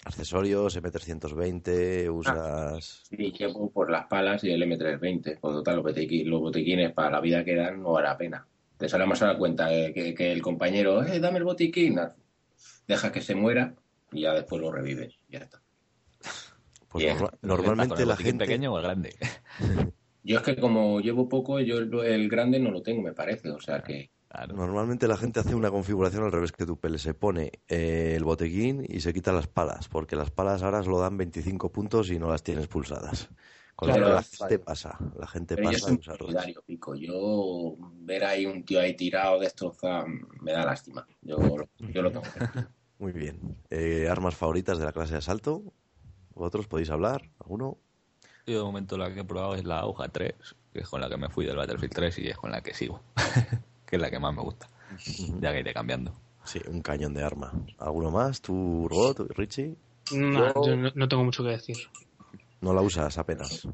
Accesorios, 0.08 0.76
M320, 0.82 2.10
usas... 2.10 3.02
sí, 3.08 3.30
llevo 3.38 3.70
por 3.70 3.90
las 3.90 4.06
palas 4.06 4.42
y 4.44 4.50
el 4.50 4.62
M320. 4.62 5.38
Por 5.38 5.52
total, 5.52 5.76
los 5.76 5.84
botequines, 5.84 6.26
los 6.26 6.40
botiquines 6.40 6.92
para 6.92 7.10
la 7.10 7.20
vida 7.20 7.44
que 7.44 7.54
dan 7.54 7.82
no 7.82 7.92
vale 7.92 8.08
la 8.08 8.16
pena. 8.16 8.46
Te 8.78 8.88
sale 8.88 9.04
más 9.06 9.20
a 9.22 9.26
la 9.26 9.38
cuenta 9.38 9.68
que, 9.68 10.14
que 10.16 10.32
el 10.32 10.40
compañero, 10.40 11.02
eh, 11.04 11.20
dame 11.20 11.38
el 11.38 11.44
botiquín. 11.44 11.98
Deja 12.86 13.12
que 13.12 13.20
se 13.20 13.34
muera 13.34 13.74
y 14.12 14.22
ya 14.22 14.32
después 14.32 14.60
lo 14.62 14.72
revives. 14.72 15.14
Ya 15.28 15.40
está. 15.40 15.60
Pues 16.88 17.04
Bien. 17.04 17.16
norma- 17.18 17.30
¿Con 17.30 17.48
normalmente 17.48 18.02
el 18.02 18.08
la 18.08 18.16
gente... 18.16 18.44
pequeño 18.46 18.72
o 18.72 18.78
el 18.78 18.84
grande? 18.84 19.14
Yo 20.24 20.38
es 20.38 20.42
que 20.42 20.56
como 20.56 21.00
llevo 21.00 21.28
poco, 21.28 21.58
yo 21.60 21.78
el, 21.78 21.94
el 22.04 22.28
grande 22.28 22.58
no 22.58 22.70
lo 22.70 22.82
tengo, 22.82 23.00
me 23.02 23.12
parece. 23.14 23.50
O 23.50 23.60
sea 23.60 23.82
que 23.82 24.10
Claro. 24.28 24.54
Normalmente 24.56 25.08
la 25.08 25.16
gente 25.16 25.40
hace 25.40 25.54
una 25.54 25.70
configuración 25.70 26.22
al 26.24 26.32
revés 26.32 26.52
que 26.52 26.66
tu 26.66 26.78
Pele. 26.78 26.98
Se 26.98 27.14
pone 27.14 27.50
eh, 27.66 28.12
el 28.16 28.24
botequín 28.24 28.84
y 28.86 29.00
se 29.00 29.12
quita 29.14 29.32
las 29.32 29.46
palas, 29.46 29.88
porque 29.88 30.16
las 30.16 30.30
palas 30.30 30.62
ahora 30.62 30.82
lo 30.82 30.98
dan 31.00 31.16
25 31.16 31.72
puntos 31.72 32.10
y 32.10 32.18
no 32.18 32.28
las 32.28 32.42
tienes 32.42 32.68
pulsadas. 32.68 33.30
Con 33.74 33.88
lo 33.88 33.94
Claro. 33.94 34.08
que 34.08 34.12
la 34.16 34.22
gente 34.22 34.58
pasa, 34.58 34.98
la 35.18 35.26
gente 35.26 35.56
Pero 35.56 35.70
yo 35.70 35.78
pasa 35.78 35.84
soy 35.86 35.90
a 35.90 35.94
muy 35.94 36.00
usarlas. 36.00 36.18
solidario, 36.26 36.62
Pico. 36.66 36.94
Yo 36.94 37.76
ver 38.00 38.24
ahí 38.24 38.44
un 38.44 38.64
tío 38.64 38.80
ahí 38.80 38.94
tirado, 38.94 39.38
destrozado, 39.40 40.06
me 40.40 40.52
da 40.52 40.64
lástima. 40.64 41.06
Yo, 41.22 41.38
lo- 41.38 41.68
yo 41.78 42.02
lo 42.02 42.10
tengo. 42.12 42.24
Muy 42.98 43.12
bien. 43.12 43.56
Eh, 43.70 44.08
¿Armas 44.10 44.34
favoritas 44.34 44.78
de 44.78 44.84
la 44.84 44.92
clase 44.92 45.12
de 45.12 45.18
asalto? 45.18 45.62
¿Vosotros 46.34 46.66
podéis 46.66 46.90
hablar? 46.90 47.30
¿Alguno? 47.38 47.78
Yo 48.44 48.58
de 48.58 48.64
momento 48.64 48.98
la 48.98 49.14
que 49.14 49.20
he 49.20 49.24
probado 49.24 49.54
es 49.54 49.64
la 49.64 49.78
aguja 49.78 50.08
3, 50.08 50.34
que 50.72 50.80
es 50.80 50.88
con 50.88 51.00
la 51.00 51.08
que 51.08 51.16
me 51.16 51.28
fui 51.28 51.46
del 51.46 51.56
Battlefield 51.56 51.94
3 51.94 52.18
y 52.18 52.28
es 52.28 52.36
con 52.36 52.50
la 52.50 52.60
que 52.62 52.74
sigo, 52.74 53.00
que 53.88 53.96
es 53.96 54.02
la 54.02 54.10
que 54.10 54.18
más 54.18 54.34
me 54.34 54.42
gusta, 54.42 54.68
ya 55.40 55.52
que 55.52 55.60
iré 55.60 55.72
cambiando. 55.72 56.12
Sí, 56.44 56.60
un 56.68 56.80
cañón 56.82 57.14
de 57.14 57.22
arma. 57.24 57.52
¿Alguno 57.78 58.10
más? 58.10 58.40
¿Tú, 58.40 58.54
Urgot, 58.84 59.18
Richie? 59.36 59.76
No, 60.12 60.54
Yo- 60.54 60.64
yo 60.64 60.76
no, 60.76 60.90
no 60.94 61.08
tengo 61.08 61.24
mucho 61.24 61.42
que 61.42 61.50
decir. 61.50 61.76
No 62.60 62.72
la 62.74 62.80
usas 62.82 63.16
apenas. 63.18 63.66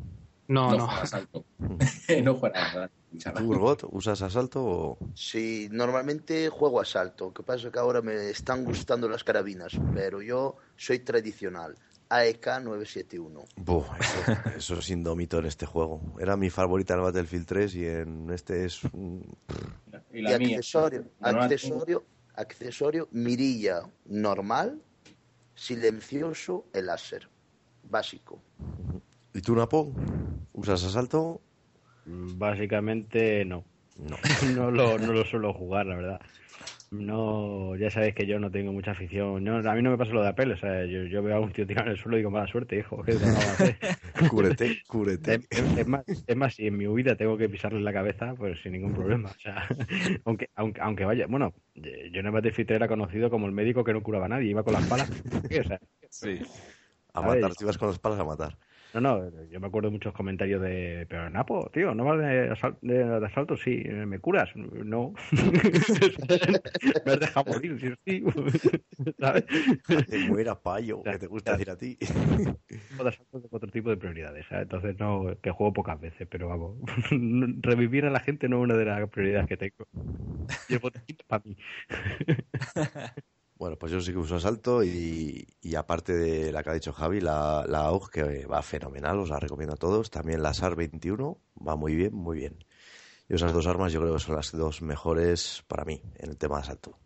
No, 0.48 0.70
No 0.70 0.76
no. 0.78 0.86
juega 0.86 1.02
asalto. 1.02 1.44
no 2.22 2.34
juega 2.34 2.62
asalto. 2.66 2.94
chaval. 3.18 3.42
¿Tú, 3.44 3.50
Urgot, 3.50 3.84
usas 3.90 4.22
asalto 4.22 4.64
o...? 4.64 4.98
Sí, 5.14 5.68
normalmente 5.70 6.48
juego 6.48 6.80
asalto. 6.80 7.26
Lo 7.26 7.32
que 7.34 7.42
pasa 7.42 7.66
es 7.68 7.72
que 7.72 7.78
ahora 7.78 8.02
me 8.02 8.30
están 8.30 8.64
gustando 8.64 9.08
las 9.08 9.24
carabinas, 9.24 9.72
pero 9.94 10.20
yo 10.22 10.56
soy 10.76 10.98
tradicional. 11.00 11.76
AEK 12.16 12.46
971. 12.62 13.40
Buh, 13.56 13.84
eso, 14.00 14.32
eso 14.56 14.74
es 14.78 14.90
indómito 14.90 15.38
en 15.38 15.46
este 15.46 15.66
juego. 15.66 16.00
Era 16.20 16.36
mi 16.36 16.50
favorita 16.50 16.94
en 16.94 17.00
el 17.00 17.04
Battlefield 17.06 17.46
3 17.46 17.74
y 17.74 17.86
en 17.86 18.30
este 18.30 18.64
es... 18.64 18.84
un- 18.84 19.36
Y 20.12 20.18
Y 20.18 20.22
la 20.22 20.38
mía. 20.38 20.56
accesorio, 20.58 21.04
accesorio, 21.20 22.04
accesorio, 22.34 23.08
mirilla 23.12 23.82
normal, 24.06 24.80
silencioso, 25.54 26.66
el 26.72 26.86
láser. 26.86 27.28
Básico. 27.88 28.40
¿Y 29.34 29.40
tú, 29.42 29.54
Napo? 29.54 29.92
¿Usas 30.54 30.82
asalto? 30.84 31.40
Mm, 32.06 32.38
Básicamente 32.38 33.44
no. 33.44 33.64
No. 33.98 34.16
No 34.54 34.70
lo, 34.70 34.98
no 34.98 35.12
lo 35.12 35.24
suelo 35.24 35.52
jugar, 35.52 35.86
la 35.86 35.96
verdad. 35.96 36.20
No, 37.00 37.76
ya 37.76 37.90
sabéis 37.90 38.14
que 38.14 38.26
yo 38.26 38.38
no 38.38 38.50
tengo 38.50 38.72
mucha 38.72 38.92
afición. 38.92 39.42
No, 39.44 39.56
a 39.56 39.74
mí 39.74 39.82
no 39.82 39.90
me 39.90 39.98
pasa 39.98 40.12
lo 40.12 40.22
de 40.22 40.28
Apple. 40.28 40.52
O 40.54 40.56
sea, 40.56 40.84
yo, 40.86 41.04
yo 41.04 41.22
veo 41.22 41.36
a 41.36 41.40
un 41.40 41.52
tío 41.52 41.66
tirado 41.66 41.86
en 41.86 41.92
el 41.92 41.98
suelo 41.98 42.16
y 42.16 42.20
digo, 42.20 42.30
mala 42.30 42.46
suerte, 42.46 42.78
hijo. 42.78 43.02
¿Qué 43.02 43.14
te 43.14 43.24
vamos 43.24 43.44
a 43.44 43.52
hacer? 43.52 43.76
Cúrete, 44.30 44.82
cúrete. 44.86 45.34
Es, 45.34 45.40
es- 45.50 45.76
es 45.78 45.86
más, 45.86 46.04
es 46.06 46.36
más, 46.36 46.54
si 46.54 46.66
en 46.66 46.76
mi 46.76 46.86
huida 46.86 47.16
tengo 47.16 47.36
que 47.36 47.48
pisarle 47.48 47.80
la 47.80 47.92
cabeza, 47.92 48.34
pues 48.36 48.60
sin 48.62 48.72
ningún 48.72 48.94
problema. 48.94 49.30
O 49.30 49.40
sea, 49.40 49.66
aunque, 50.24 50.48
aunque, 50.54 50.80
aunque 50.80 51.04
vaya, 51.04 51.26
bueno, 51.26 51.52
yo 51.74 52.20
en 52.20 52.26
el 52.26 52.32
Battlefield 52.32 52.68
3 52.68 52.76
era 52.76 52.88
conocido 52.88 53.30
como 53.30 53.46
el 53.46 53.52
médico 53.52 53.84
que 53.84 53.92
no 53.92 54.02
curaba 54.02 54.26
a 54.26 54.28
nadie, 54.28 54.50
iba 54.50 54.62
con 54.62 54.72
las 54.74 54.86
palas. 54.88 55.10
¿Qué? 55.48 55.60
O 55.60 55.64
sea, 55.64 55.80
Sí. 56.10 56.40
A 57.12 57.22
matar, 57.22 57.52
si 57.54 57.64
vas 57.64 57.78
con 57.78 57.88
las 57.88 57.98
palas 57.98 58.18
a 58.18 58.24
matar. 58.24 58.56
No, 59.00 59.30
no, 59.30 59.44
yo 59.50 59.60
me 59.60 59.66
acuerdo 59.66 59.88
de 59.88 59.92
muchos 59.92 60.12
comentarios 60.12 60.60
de, 60.62 61.06
pero 61.08 61.28
Napo, 61.30 61.70
tío, 61.72 61.94
¿no 61.94 62.04
vas 62.04 62.18
de, 62.18 62.50
asal- 62.50 62.78
de, 62.80 63.04
de 63.04 63.26
asalto? 63.26 63.56
Sí, 63.56 63.82
¿me 63.84 64.18
curas? 64.18 64.50
No. 64.54 65.14
me 67.04 67.12
has 67.12 67.20
dejado 67.20 67.52
morir, 67.52 67.78
sí, 67.80 67.92
sí. 68.06 68.24
¿Sabes? 69.18 69.44
Te 70.08 70.18
muera, 70.18 70.54
payo, 70.60 71.02
que 71.02 71.18
te 71.18 71.26
gusta 71.26 71.52
decir 71.52 71.70
a 71.70 71.76
ti. 71.76 71.96
de 72.00 73.08
asalto 73.08 73.40
tengo 73.40 73.56
otro 73.56 73.70
tipo 73.70 73.90
de 73.90 73.96
prioridades, 73.96 74.46
¿sabes? 74.48 74.62
Entonces 74.64 74.98
no, 74.98 75.36
que 75.42 75.50
juego 75.50 75.72
pocas 75.72 76.00
veces, 76.00 76.26
pero 76.30 76.48
vamos, 76.48 76.76
revivir 77.62 78.06
a 78.06 78.10
la 78.10 78.20
gente 78.20 78.48
no 78.48 78.58
es 78.58 78.62
una 78.64 78.76
de 78.76 78.84
las 78.84 79.10
prioridades 79.10 79.48
que 79.48 79.56
tengo. 79.56 79.86
Y 80.68 80.74
el 80.74 80.78
botiquín 80.78 81.16
para 81.26 81.42
mí. 81.44 81.56
Bueno, 83.56 83.76
pues 83.78 83.92
yo 83.92 84.00
sí 84.00 84.12
que 84.12 84.18
uso 84.18 84.36
asalto 84.36 84.82
y, 84.82 85.46
y 85.60 85.74
aparte 85.76 86.12
de 86.12 86.52
la 86.52 86.62
que 86.62 86.70
ha 86.70 86.74
dicho 86.74 86.92
Javi, 86.92 87.20
la, 87.20 87.64
la 87.68 87.86
AUG 87.86 88.10
que 88.10 88.46
va 88.46 88.62
fenomenal, 88.62 89.20
os 89.20 89.30
la 89.30 89.38
recomiendo 89.38 89.74
a 89.74 89.78
todos. 89.78 90.10
También 90.10 90.42
la 90.42 90.54
SAR 90.54 90.74
21 90.74 91.40
va 91.66 91.76
muy 91.76 91.94
bien, 91.94 92.14
muy 92.14 92.38
bien. 92.38 92.64
Y 93.28 93.34
esas 93.34 93.52
dos 93.52 93.66
armas 93.66 93.92
yo 93.92 94.00
creo 94.00 94.14
que 94.14 94.20
son 94.20 94.34
las 94.36 94.52
dos 94.52 94.82
mejores 94.82 95.62
para 95.68 95.84
mí 95.84 96.02
en 96.16 96.30
el 96.30 96.36
tema 96.36 96.56
de 96.56 96.62
asalto. 96.62 96.98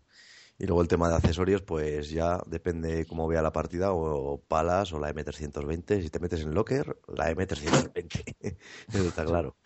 Y 0.59 0.67
luego 0.67 0.83
el 0.83 0.89
tema 0.89 1.09
de 1.09 1.15
accesorios, 1.15 1.63
pues 1.63 2.11
ya 2.11 2.41
depende 2.47 3.07
cómo 3.07 3.29
vea 3.29 3.43
la 3.43 3.53
partida, 3.53 3.93
o 3.93 4.41
palas 4.41 4.93
o 4.93 4.99
la 4.99 5.15
M320. 5.15 6.03
Si 6.03 6.11
te 6.11 6.19
metes 6.19 6.41
en 6.41 6.53
locker, 6.53 6.99
la 7.07 7.31
M320. 7.31 8.57
Eso 8.89 9.05
está 9.05 9.25
claro. 9.25 9.57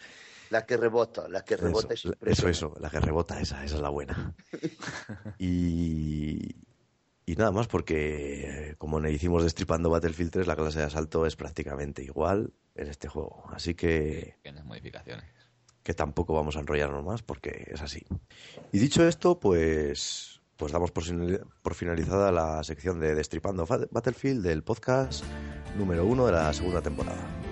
La 0.51 0.67
que 0.67 0.77
rebota, 0.77 1.31
la 1.31 1.43
que 1.43 1.57
rebota 1.57 1.95
Eso, 1.95 2.13
es 2.21 2.45
eso, 2.45 2.75
la 2.79 2.91
que 2.91 3.01
rebota, 3.01 3.41
esa, 3.41 3.65
esa 3.65 3.77
es 3.77 3.81
la 3.81 3.89
buena. 3.89 4.35
Y, 5.39 6.57
y 7.25 7.37
nada 7.37 7.53
más, 7.53 7.69
porque 7.69 8.71
eh, 8.71 8.75
como 8.79 8.99
le 9.01 9.13
hicimos 9.13 9.45
destripando 9.45 9.91
Battlefield 9.91 10.33
3, 10.33 10.47
la 10.47 10.57
clase 10.57 10.81
de 10.81 10.87
asalto 10.87 11.25
es 11.27 11.37
prácticamente 11.37 12.03
igual 12.03 12.53
en 12.75 12.89
este 12.89 13.09
juego. 13.09 13.45
Así 13.53 13.75
que, 13.75 14.37
Pequeñas 14.43 14.65
modificaciones. 14.65 15.25
que 15.83 15.95
tampoco 15.95 16.35
vamos 16.35 16.57
a 16.57 16.61
enrollarnos 16.61 17.05
más 17.05 17.23
porque 17.23 17.69
es 17.71 17.81
así. 17.81 18.05
Y 18.73 18.79
dicho 18.79 19.07
esto, 19.07 19.39
pues, 19.39 20.41
pues 20.57 20.73
damos 20.73 20.91
por, 20.91 21.75
finalizada 21.75 22.33
la 22.33 22.65
sección 22.65 22.99
de 22.99 23.15
Destripando 23.15 23.67
Battlefield 23.67 24.43
del 24.43 24.65
podcast 24.65 25.25
número 25.77 26.05
uno 26.05 26.27
de 26.27 26.33
la 26.33 26.53
segunda 26.53 26.83
temporada. 26.83 27.52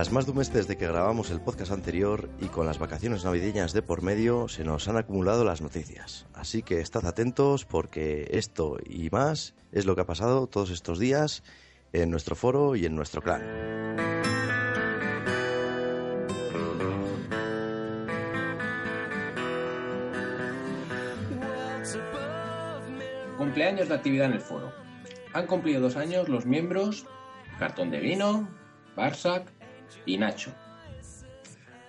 Tras 0.00 0.12
más 0.12 0.24
de 0.24 0.30
un 0.30 0.38
mes 0.38 0.50
desde 0.50 0.78
que 0.78 0.86
grabamos 0.86 1.30
el 1.30 1.42
podcast 1.42 1.72
anterior 1.72 2.30
y 2.40 2.46
con 2.46 2.64
las 2.64 2.78
vacaciones 2.78 3.22
navideñas 3.22 3.74
de 3.74 3.82
por 3.82 4.00
medio, 4.00 4.48
se 4.48 4.64
nos 4.64 4.88
han 4.88 4.96
acumulado 4.96 5.44
las 5.44 5.60
noticias. 5.60 6.26
Así 6.32 6.62
que 6.62 6.80
estad 6.80 7.04
atentos 7.04 7.66
porque 7.66 8.26
esto 8.30 8.78
y 8.82 9.10
más 9.10 9.54
es 9.72 9.84
lo 9.84 9.94
que 9.94 10.00
ha 10.00 10.06
pasado 10.06 10.46
todos 10.46 10.70
estos 10.70 10.98
días 10.98 11.42
en 11.92 12.10
nuestro 12.10 12.34
foro 12.34 12.76
y 12.76 12.86
en 12.86 12.96
nuestro 12.96 13.20
clan. 13.20 13.42
Cumpleaños 23.36 23.88
de 23.88 23.94
actividad 23.94 24.28
en 24.28 24.32
el 24.32 24.40
foro. 24.40 24.72
Han 25.34 25.46
cumplido 25.46 25.82
dos 25.82 25.96
años 25.96 26.30
los 26.30 26.46
miembros 26.46 27.04
Cartón 27.58 27.90
de 27.90 28.00
Vino, 28.00 28.48
Barsac 28.96 29.59
y 30.06 30.18
Nacho. 30.18 30.52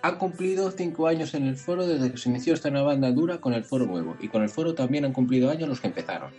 Han 0.02 0.18
cumplido 0.18 0.70
cinco 0.72 1.06
años 1.06 1.32
en 1.34 1.46
el 1.46 1.56
foro 1.56 1.86
desde 1.86 2.10
que 2.10 2.18
se 2.18 2.28
inició 2.28 2.54
esta 2.54 2.70
nueva 2.70 2.88
banda 2.88 3.12
dura 3.12 3.38
con 3.38 3.54
el 3.54 3.64
foro 3.64 3.86
nuevo, 3.86 4.16
y 4.20 4.28
con 4.28 4.42
el 4.42 4.48
foro 4.48 4.74
también 4.74 5.04
han 5.04 5.12
cumplido 5.12 5.48
años 5.50 5.68
los 5.68 5.80
que 5.80 5.86
empezaron. 5.88 6.32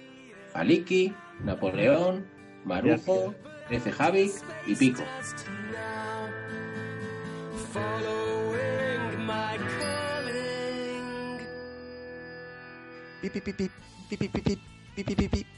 Faliki, 0.51 1.13
Napoleón, 1.43 2.25
Marujo, 2.65 3.33
F. 3.69 3.91
Javik 3.91 4.31
y 4.67 4.75
Pico. 4.75 5.03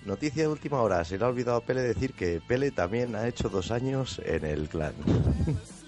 Noticia 0.06 0.43
de 0.43 0.47
última 0.47 0.82
hora. 0.82 1.03
Se 1.03 1.18
le 1.18 1.26
ha 1.26 1.28
olvidado 1.28 1.58
a 1.58 1.62
Pele 1.62 1.82
decir 1.82 2.14
que 2.14 2.39
Pele 2.47 2.72
también 2.72 3.16
ha 3.16 3.28
hecho 3.28 3.49
dos 3.49 3.72
años 3.72 4.22
en 4.24 4.45
el 4.45 4.70
clan. 4.70 4.93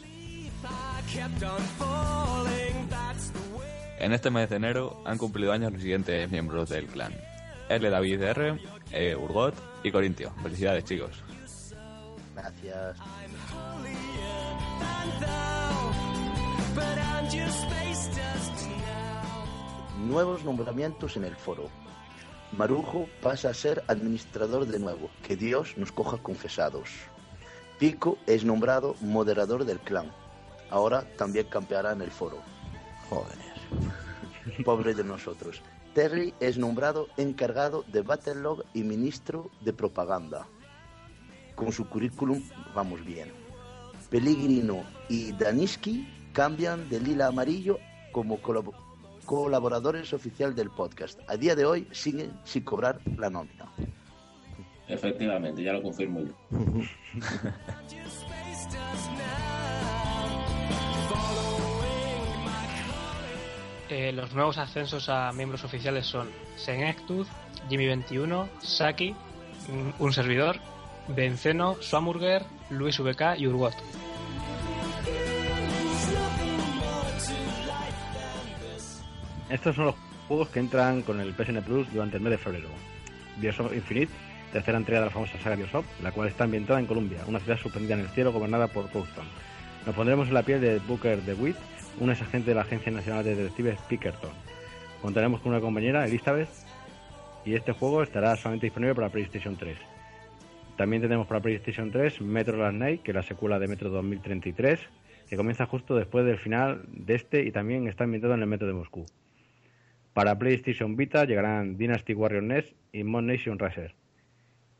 En 4.00 4.12
este 4.14 4.30
mes 4.30 4.50
de 4.50 4.58
enero 4.58 5.02
han 5.06 5.18
cumplido 5.18 5.52
años 5.54 5.72
los 5.72 5.82
siguientes 5.82 6.30
miembros 6.30 6.70
del 6.70 6.88
clan. 6.88 7.14
L. 7.70 7.90
David 7.90 8.22
R, 8.22 8.60
E. 8.92 9.16
Urgot 9.16 9.56
y 9.84 9.92
Corintio. 9.92 10.32
Felicidades 10.44 10.84
chicos. 10.86 11.24
Gracias. 12.36 12.98
Nuevos 20.06 20.44
nombramientos 20.44 21.18
en 21.18 21.24
el 21.24 21.36
foro. 21.36 21.70
Marujo 22.58 23.08
pasa 23.22 23.50
a 23.50 23.54
ser 23.54 23.84
administrador 23.88 24.66
de 24.66 24.80
nuevo. 24.80 25.10
Que 25.26 25.36
Dios 25.36 25.78
nos 25.78 25.92
coja 25.92 26.18
confesados. 26.18 26.90
Pico 27.80 28.18
es 28.26 28.46
nombrado 28.46 28.96
moderador 29.02 29.66
del 29.66 29.80
clan. 29.80 30.12
Ahora 30.70 31.04
también 31.18 31.48
campeará 31.48 31.94
en 31.94 32.02
el 32.02 32.12
foro. 32.12 32.38
Joder. 33.10 33.38
Pobre 34.66 34.94
de 34.94 35.04
nosotros. 35.04 35.62
Terry 35.94 36.34
es 36.40 36.58
nombrado 36.58 37.08
encargado 37.18 37.84
de 37.88 38.02
Battlelog 38.02 38.64
y 38.74 38.84
ministro 38.84 39.50
de 39.62 39.74
propaganda. 39.74 40.48
Con 41.56 41.72
su 41.72 41.88
currículum 41.90 42.44
vamos 42.76 43.04
bien. 43.04 43.32
Pellegrino 44.10 44.84
y 45.10 45.32
Daniski 45.34 46.08
cambian 46.34 46.88
de 46.90 47.00
lila 47.00 47.26
a 47.26 47.30
amarillo 47.30 47.80
como 48.12 48.40
colab- 48.42 48.74
colaboradores 49.26 50.14
oficial 50.14 50.54
del 50.56 50.70
podcast. 50.70 51.20
A 51.28 51.36
día 51.36 51.56
de 51.56 51.66
hoy 51.66 51.88
siguen 51.92 52.40
sin 52.44 52.64
cobrar 52.64 53.00
la 53.18 53.30
nómina. 53.30 53.72
Efectivamente, 54.88 55.64
ya 55.64 55.74
lo 55.74 55.82
confirmo 55.82 56.22
yo. 56.22 56.34
Eh, 63.90 64.12
los 64.12 64.34
nuevos 64.34 64.58
ascensos 64.58 65.08
a 65.10 65.32
miembros 65.32 65.64
oficiales 65.64 66.06
son 66.06 66.30
Senectud, 66.58 67.26
Jimmy21, 67.70 68.50
Saki, 68.62 69.16
un- 69.70 69.94
un 70.00 70.14
servidor, 70.14 70.58
Benceno, 71.08 71.78
Swamburger, 71.82 72.44
Luis 72.70 73.00
VK 73.00 73.38
y 73.38 73.48
Urgot. 73.48 73.74
Estos 79.50 79.76
son 79.76 79.86
los 79.86 79.96
juegos 80.28 80.50
que 80.50 80.60
entran 80.60 81.02
con 81.02 81.20
el 81.22 81.34
PSN 81.34 81.62
Plus 81.62 81.92
durante 81.94 82.18
el 82.18 82.24
mes 82.24 82.32
de 82.32 82.38
febrero. 82.38 82.68
Bioshock 83.38 83.74
Infinite, 83.74 84.12
tercera 84.52 84.78
entrega 84.78 85.02
de 85.02 85.06
la 85.08 85.12
famosa 85.12 85.40
saga 85.42 85.56
Bioshock, 85.56 85.86
la 86.04 86.12
cual 86.12 86.28
está 86.28 86.44
ambientada 86.44 86.80
en 86.80 86.86
Colombia, 86.86 87.20
una 87.28 87.40
ciudad 87.40 87.58
suspendida 87.58 87.94
en 87.96 88.02
el 88.02 88.10
cielo 88.10 88.32
gobernada 88.34 88.68
por 88.68 88.92
Boston. 88.92 89.26
Nos 89.86 89.96
pondremos 89.96 90.28
en 90.28 90.34
la 90.34 90.44
piel 90.44 90.60
de 90.60 90.80
Booker 90.80 91.22
DeWitt, 91.24 91.56
un 92.00 92.10
ex 92.10 92.22
agente 92.22 92.52
de 92.52 92.56
la 92.56 92.62
Agencia 92.62 92.92
Nacional 92.92 93.24
de 93.24 93.36
Detectives 93.36 93.80
Pickerton. 93.90 94.32
Contaremos 95.02 95.42
con 95.42 95.52
una 95.52 95.62
compañera, 95.62 96.06
Elizabeth, 96.06 96.50
y 97.46 97.56
este 97.56 97.72
juego 97.72 98.04
estará 98.04 98.36
solamente 98.36 98.68
disponible 98.68 98.96
para 98.96 99.10
PlayStation 99.10 99.56
3. 99.56 99.78
También 100.76 101.02
tenemos 101.02 101.26
para 101.28 101.42
PlayStation 101.42 101.92
3 101.92 102.22
Metro 102.22 102.58
Last 102.58 102.76
Night, 102.76 103.02
que 103.02 103.12
es 103.12 103.16
la 103.16 103.24
secuela 103.24 103.58
de 103.58 103.68
Metro 103.68 103.90
2033, 103.90 104.80
que 105.28 105.36
comienza 105.36 105.66
justo 105.66 105.96
después 105.96 106.26
del 106.26 106.38
final 106.38 106.84
de 106.88 107.16
este 107.16 107.44
y 107.44 107.52
también 107.52 107.88
está 107.88 108.04
ambientado 108.04 108.36
en 108.36 108.42
el 108.42 108.48
Metro 108.48 108.68
de 108.68 108.74
Moscú. 108.74 109.06
Para 110.14 110.38
PlayStation 110.38 110.96
Vita 110.96 111.26
llegarán 111.26 111.78
Dynasty 111.78 112.14
Warrior 112.14 112.44
Nest 112.44 112.74
y 112.92 113.04
Mod 113.04 113.24
Nation 113.24 113.60
Racer. 113.60 113.96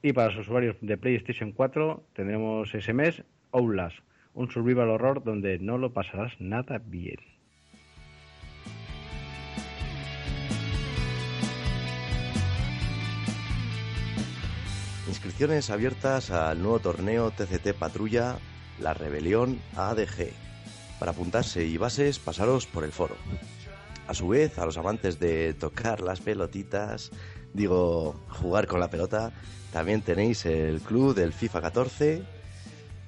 Y 0.02 0.14
para 0.14 0.28
los 0.28 0.38
usuarios 0.38 0.76
de 0.82 0.98
PlayStation 0.98 1.52
4 1.52 2.04
tendremos 2.14 2.74
ese 2.76 2.94
mes 2.94 3.24
Outlast, 3.52 4.00
un 4.38 4.52
survival 4.52 4.92
horror 4.92 5.24
donde 5.24 5.58
no 5.58 5.80
lo 5.80 5.92
pasarás 5.92 6.32
nada 6.40 6.78
bien. 6.78 7.18
Inscripciones 15.08 15.72
abiertas 15.72 16.30
al 16.30 16.62
nuevo 16.62 16.80
torneo 16.80 17.32
TCT 17.32 17.74
Patrulla 17.74 18.38
La 18.80 18.94
Rebelión 18.94 19.60
ADG. 19.76 20.30
Para 21.00 21.12
apuntarse 21.12 21.66
y 21.66 21.78
bases, 21.78 22.20
pasaros 22.20 22.68
por 22.68 22.84
el 22.84 22.92
foro. 22.92 23.16
A 24.08 24.14
su 24.14 24.28
vez, 24.28 24.60
a 24.60 24.66
los 24.66 24.78
amantes 24.78 25.20
de 25.20 25.56
tocar 25.56 26.02
las 26.02 26.22
pelotitas, 26.22 27.12
digo, 27.54 28.14
jugar 28.30 28.68
con 28.68 28.80
la 28.80 28.92
pelota, 28.92 29.32
también 29.74 30.02
tenéis 30.02 30.46
el 30.46 30.80
club 30.82 31.16
del 31.16 31.34
FIFA 31.34 31.62
14. 31.62 32.37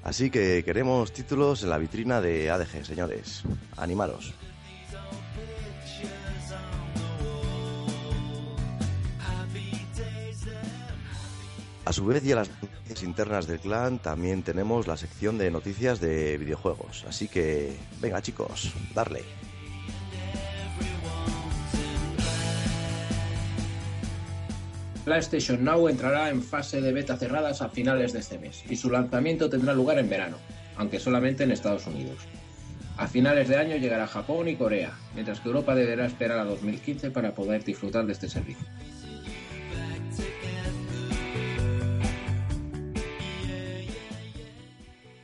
Así 0.04 0.30
que 0.30 0.64
queremos 0.64 1.12
títulos 1.12 1.64
en 1.64 1.70
la 1.70 1.78
vitrina 1.78 2.22
de 2.22 2.50
ADG, 2.50 2.86
señores. 2.86 3.44
Animaros. 3.78 4.34
A 11.86 11.94
su 11.94 12.06
vez 12.06 12.24
y 12.24 12.32
a 12.32 12.36
las 12.36 12.50
noticias 12.62 13.02
internas 13.02 13.48
del 13.48 13.60
clan 13.60 13.98
también 13.98 14.44
tenemos 14.44 14.86
la 14.86 14.96
sección 14.96 15.40
de 15.40 15.50
noticias 15.50 16.00
de 16.00 16.38
videojuegos. 16.38 17.04
Así 17.08 17.28
que, 17.28 17.76
venga 18.00 18.22
chicos, 18.22 18.72
darle. 18.94 19.24
PlayStation 25.10 25.64
Now 25.64 25.90
entrará 25.90 26.30
en 26.30 26.44
fase 26.44 26.82
de 26.82 26.94
beta 26.94 27.18
cerradas 27.18 27.64
a 27.64 27.70
finales 27.70 28.14
de 28.14 28.20
este 28.20 28.38
mes 28.38 28.64
y 28.70 28.76
su 28.76 28.92
lanzamiento 28.92 29.50
tendrá 29.50 29.74
lugar 29.74 29.98
en 29.98 30.08
verano, 30.08 30.38
aunque 30.78 31.00
solamente 31.00 31.44
en 31.44 31.50
Estados 31.50 31.88
Unidos. 31.88 32.20
A 32.96 33.08
finales 33.08 33.48
de 33.48 33.58
año 33.58 33.76
llegará 33.78 34.06
Japón 34.06 34.48
y 34.50 34.56
Corea, 34.56 34.94
mientras 35.16 35.40
que 35.40 35.48
Europa 35.48 35.74
deberá 35.74 36.06
esperar 36.06 36.38
a 36.38 36.44
2015 36.44 37.10
para 37.10 37.34
poder 37.34 37.64
disfrutar 37.64 38.06
de 38.06 38.14
este 38.14 38.30
servicio. 38.30 38.68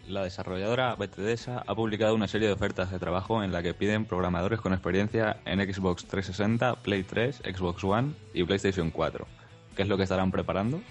La 0.07 0.23
desarrolladora 0.23 0.95
Bethesda 0.95 1.63
ha 1.67 1.75
publicado 1.75 2.15
una 2.15 2.27
serie 2.27 2.47
de 2.47 2.55
ofertas 2.55 2.89
de 2.89 2.97
trabajo 2.97 3.43
en 3.43 3.51
la 3.51 3.61
que 3.61 3.75
piden 3.75 4.05
programadores 4.05 4.59
con 4.61 4.73
experiencia 4.73 5.37
en 5.45 5.59
Xbox 5.59 6.05
360, 6.05 6.77
Play 6.77 7.03
3, 7.03 7.43
Xbox 7.55 7.83
One 7.83 8.13
y 8.33 8.43
PlayStation 8.43 8.89
4. 8.89 9.44
¿Qué 9.75 9.81
es 9.81 9.89
lo 9.89 9.97
que 9.97 10.03
estarán 10.03 10.31
preparando? 10.31 10.81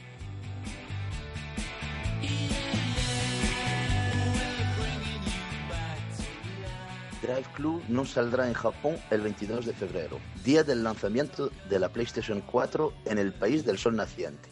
Drive 7.23 7.47
Club 7.55 7.83
no 7.89 8.05
saldrá 8.05 8.47
en 8.47 8.53
Japón 8.53 8.97
el 9.11 9.23
22 9.23 9.65
de 9.65 9.73
febrero, 9.73 10.21
día 10.45 10.63
del 10.63 10.85
lanzamiento 10.85 11.51
de 11.71 11.79
la 11.79 11.89
PlayStation 11.89 12.43
4 12.43 12.93
en 13.07 13.17
el 13.17 13.33
país 13.33 13.65
del 13.65 13.79
sol 13.79 13.97
naciente, 13.97 14.51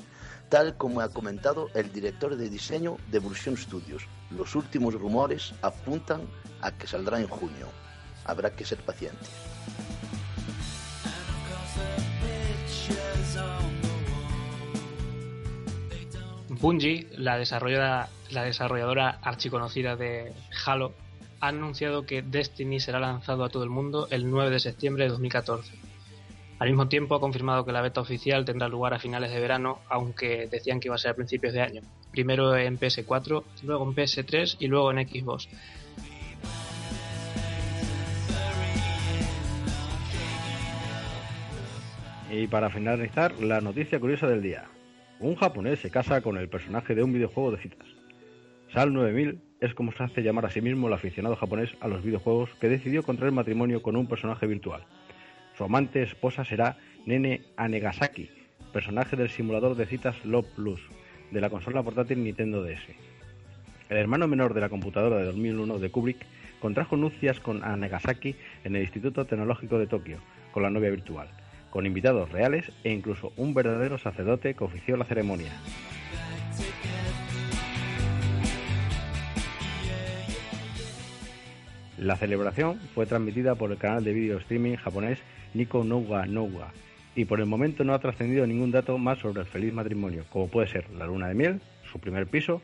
tal 0.48 0.78
como 0.78 1.02
ha 1.02 1.10
comentado 1.10 1.68
el 1.74 1.92
director 1.92 2.34
de 2.34 2.48
diseño 2.48 2.96
de 3.10 3.18
Evolution 3.18 3.58
Studios. 3.58 4.08
Los 4.30 4.54
últimos 4.54 4.94
rumores 4.94 5.52
apuntan 5.60 6.22
a 6.62 6.72
que 6.72 6.86
saldrá 6.86 7.20
en 7.20 7.28
junio. 7.28 7.66
Habrá 8.24 8.50
que 8.56 8.64
ser 8.64 8.78
pacientes. 8.78 9.28
Bungie, 16.62 17.08
la 17.18 17.38
desarrolladora, 17.38 18.08
la 18.30 18.44
desarrolladora 18.44 19.18
archiconocida 19.20 19.96
de 19.96 20.32
Halo, 20.64 20.94
ha 21.40 21.48
anunciado 21.48 22.06
que 22.06 22.22
Destiny 22.22 22.78
será 22.78 23.00
lanzado 23.00 23.42
a 23.42 23.48
todo 23.48 23.64
el 23.64 23.68
mundo 23.68 24.06
el 24.12 24.30
9 24.30 24.48
de 24.48 24.60
septiembre 24.60 25.02
de 25.02 25.10
2014. 25.10 25.74
Al 26.60 26.68
mismo 26.68 26.86
tiempo 26.86 27.16
ha 27.16 27.20
confirmado 27.20 27.64
que 27.64 27.72
la 27.72 27.82
beta 27.82 28.00
oficial 28.00 28.44
tendrá 28.44 28.68
lugar 28.68 28.94
a 28.94 29.00
finales 29.00 29.32
de 29.32 29.40
verano, 29.40 29.80
aunque 29.90 30.46
decían 30.46 30.78
que 30.78 30.86
iba 30.86 30.94
a 30.94 30.98
ser 30.98 31.10
a 31.10 31.14
principios 31.14 31.52
de 31.52 31.62
año. 31.62 31.82
Primero 32.12 32.56
en 32.56 32.78
PS4, 32.78 33.42
luego 33.64 33.84
en 33.84 33.96
PS3 33.96 34.58
y 34.60 34.68
luego 34.68 34.92
en 34.92 35.08
Xbox. 35.08 35.48
Y 42.30 42.46
para 42.46 42.70
finalizar, 42.70 43.34
la 43.42 43.60
noticia 43.60 43.98
curiosa 43.98 44.28
del 44.28 44.42
día. 44.42 44.68
Un 45.22 45.36
japonés 45.36 45.78
se 45.78 45.88
casa 45.88 46.20
con 46.20 46.36
el 46.36 46.48
personaje 46.48 46.96
de 46.96 47.04
un 47.04 47.12
videojuego 47.12 47.52
de 47.52 47.58
citas. 47.58 47.86
Sal 48.72 48.92
9000 48.92 49.40
es 49.60 49.72
como 49.72 49.92
se 49.92 50.02
hace 50.02 50.20
llamar 50.20 50.46
a 50.46 50.50
sí 50.50 50.60
mismo 50.60 50.88
el 50.88 50.94
aficionado 50.94 51.36
japonés 51.36 51.70
a 51.78 51.86
los 51.86 52.02
videojuegos 52.02 52.50
que 52.60 52.68
decidió 52.68 53.04
contraer 53.04 53.30
matrimonio 53.30 53.82
con 53.82 53.94
un 53.94 54.08
personaje 54.08 54.48
virtual. 54.48 54.84
Su 55.56 55.62
amante 55.62 56.02
esposa 56.02 56.44
será 56.44 56.76
Nene 57.06 57.42
Anegasaki, 57.56 58.30
personaje 58.72 59.14
del 59.14 59.30
simulador 59.30 59.76
de 59.76 59.86
citas 59.86 60.16
Love 60.24 60.48
Plus 60.56 60.80
de 61.30 61.40
la 61.40 61.50
consola 61.50 61.84
portátil 61.84 62.24
Nintendo 62.24 62.64
DS. 62.64 62.82
El 63.90 63.98
hermano 63.98 64.26
menor 64.26 64.54
de 64.54 64.60
la 64.60 64.70
computadora 64.70 65.18
de 65.18 65.26
2001 65.26 65.78
de 65.78 65.90
Kubrick 65.92 66.26
contrajo 66.58 66.96
nupcias 66.96 67.38
con 67.38 67.62
Anegasaki 67.62 68.34
en 68.64 68.74
el 68.74 68.82
Instituto 68.82 69.24
Tecnológico 69.24 69.78
de 69.78 69.86
Tokio, 69.86 70.18
con 70.50 70.64
la 70.64 70.70
novia 70.70 70.90
virtual, 70.90 71.28
con 71.72 71.86
invitados 71.86 72.30
reales 72.30 72.70
e 72.84 72.92
incluso 72.92 73.32
un 73.36 73.54
verdadero 73.54 73.96
sacerdote 73.96 74.54
que 74.54 74.62
ofició 74.62 74.96
la 74.98 75.06
ceremonia. 75.06 75.50
La 81.96 82.16
celebración 82.16 82.78
fue 82.94 83.06
transmitida 83.06 83.54
por 83.54 83.72
el 83.72 83.78
canal 83.78 84.04
de 84.04 84.12
video 84.12 84.38
streaming 84.38 84.76
japonés 84.76 85.18
Nico 85.54 85.82
Nouga 85.82 86.26
Nouga 86.26 86.72
y 87.14 87.24
por 87.24 87.40
el 87.40 87.46
momento 87.46 87.84
no 87.84 87.94
ha 87.94 88.00
trascendido 88.00 88.46
ningún 88.46 88.70
dato 88.70 88.98
más 88.98 89.18
sobre 89.18 89.40
el 89.40 89.46
feliz 89.46 89.72
matrimonio, 89.72 90.24
como 90.30 90.48
puede 90.48 90.68
ser 90.68 90.90
la 90.90 91.06
luna 91.06 91.28
de 91.28 91.34
miel, 91.34 91.60
su 91.90 92.00
primer 92.00 92.26
piso 92.26 92.60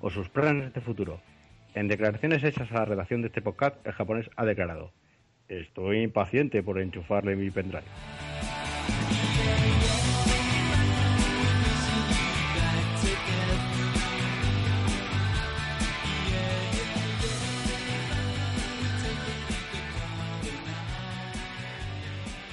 o 0.00 0.10
sus 0.10 0.28
planes 0.28 0.72
de 0.72 0.80
futuro. 0.80 1.20
En 1.74 1.88
declaraciones 1.88 2.44
hechas 2.44 2.70
a 2.70 2.74
la 2.74 2.84
redacción 2.84 3.22
de 3.22 3.28
este 3.28 3.42
podcast, 3.42 3.76
el 3.86 3.92
japonés 3.92 4.30
ha 4.36 4.44
declarado: 4.44 4.92
Estoy 5.48 6.02
impaciente 6.02 6.62
por 6.62 6.78
enchufarle 6.78 7.34
mi 7.34 7.50
pendrive. 7.50 7.82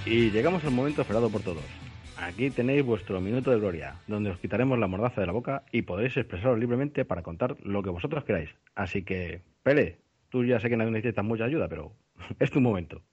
Y 0.09 0.31
llegamos 0.31 0.65
al 0.65 0.71
momento 0.71 1.03
esperado 1.03 1.29
por 1.29 1.41
todos. 1.41 1.63
Aquí 2.17 2.49
tenéis 2.49 2.83
vuestro 2.83 3.21
minuto 3.21 3.51
de 3.51 3.59
gloria, 3.59 4.01
donde 4.07 4.31
os 4.31 4.39
quitaremos 4.39 4.79
la 4.79 4.87
mordaza 4.87 5.21
de 5.21 5.27
la 5.27 5.33
boca 5.33 5.63
y 5.71 5.83
podréis 5.83 6.17
expresaros 6.17 6.57
libremente 6.57 7.05
para 7.05 7.21
contar 7.21 7.57
lo 7.63 7.83
que 7.83 7.91
vosotros 7.91 8.23
queráis. 8.23 8.49
Así 8.73 9.03
que, 9.03 9.41
Pele, 9.61 9.99
tú 10.29 10.43
ya 10.43 10.59
sé 10.59 10.67
que 10.67 10.77
no 10.77 10.89
necesitas 10.89 11.23
mucha 11.23 11.43
ayuda, 11.43 11.67
pero 11.67 11.93
es 12.39 12.49
tu 12.49 12.59
momento. 12.59 13.03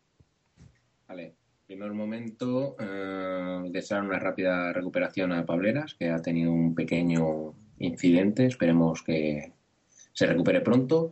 Vale, 1.07 1.35
primer 1.67 1.93
momento, 1.93 2.77
eh, 2.79 3.69
desear 3.71 4.03
una 4.03 4.19
rápida 4.19 4.73
recuperación 4.73 5.33
a 5.33 5.45
Pableras, 5.45 5.95
que 5.95 6.11
ha 6.11 6.23
tenido 6.23 6.53
un 6.53 6.75
pequeño 6.75 7.55
incidente, 7.79 8.47
esperemos 8.47 9.03
que 9.03 9.53
se 10.13 10.27
recupere 10.27 10.61
pronto. 10.61 11.11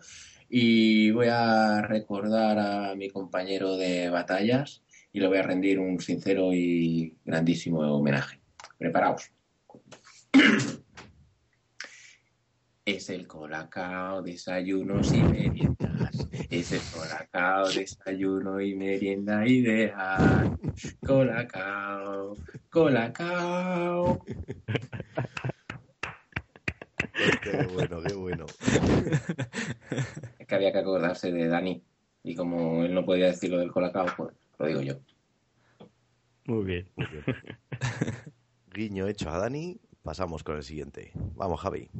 Y 0.48 1.10
voy 1.10 1.26
a 1.30 1.82
recordar 1.82 2.58
a 2.58 2.94
mi 2.94 3.10
compañero 3.10 3.76
de 3.76 4.08
batallas 4.10 4.82
y 5.12 5.18
le 5.20 5.26
voy 5.26 5.38
a 5.38 5.42
rendir 5.42 5.80
un 5.80 5.98
sincero 6.00 6.52
y 6.52 7.16
grandísimo 7.24 7.80
homenaje. 7.80 8.40
Preparaos. 8.78 9.30
Es 12.86 13.08
el 13.08 13.26
colacao, 13.26 14.20
desayunos 14.20 15.10
y 15.14 15.22
meriendas. 15.22 15.93
Es 16.50 16.72
el 16.72 16.80
colacao, 16.92 17.68
desayuno 17.68 18.60
y 18.60 18.74
merienda 18.74 19.46
ideal. 19.46 20.58
Colacao, 21.06 22.36
colacao. 22.70 24.24
Qué 27.42 27.66
bueno, 27.72 28.02
qué 28.02 28.14
bueno. 28.14 28.46
Es 30.38 30.46
que 30.46 30.54
había 30.54 30.72
que 30.72 30.78
acordarse 30.78 31.32
de 31.32 31.48
Dani. 31.48 31.82
Y 32.22 32.34
como 32.34 32.84
él 32.84 32.94
no 32.94 33.04
podía 33.04 33.26
decir 33.26 33.50
lo 33.50 33.58
del 33.58 33.70
colacao, 33.70 34.06
pues 34.16 34.34
lo 34.58 34.66
digo 34.66 34.80
yo. 34.82 34.94
Muy 36.46 36.64
bien. 36.64 36.88
Muy 36.96 37.06
bien. 37.06 37.24
Guiño 38.74 39.06
hecho 39.06 39.30
a 39.30 39.38
Dani, 39.38 39.80
pasamos 40.02 40.42
con 40.42 40.56
el 40.56 40.64
siguiente. 40.64 41.12
Vamos, 41.14 41.60
Javi. 41.60 41.90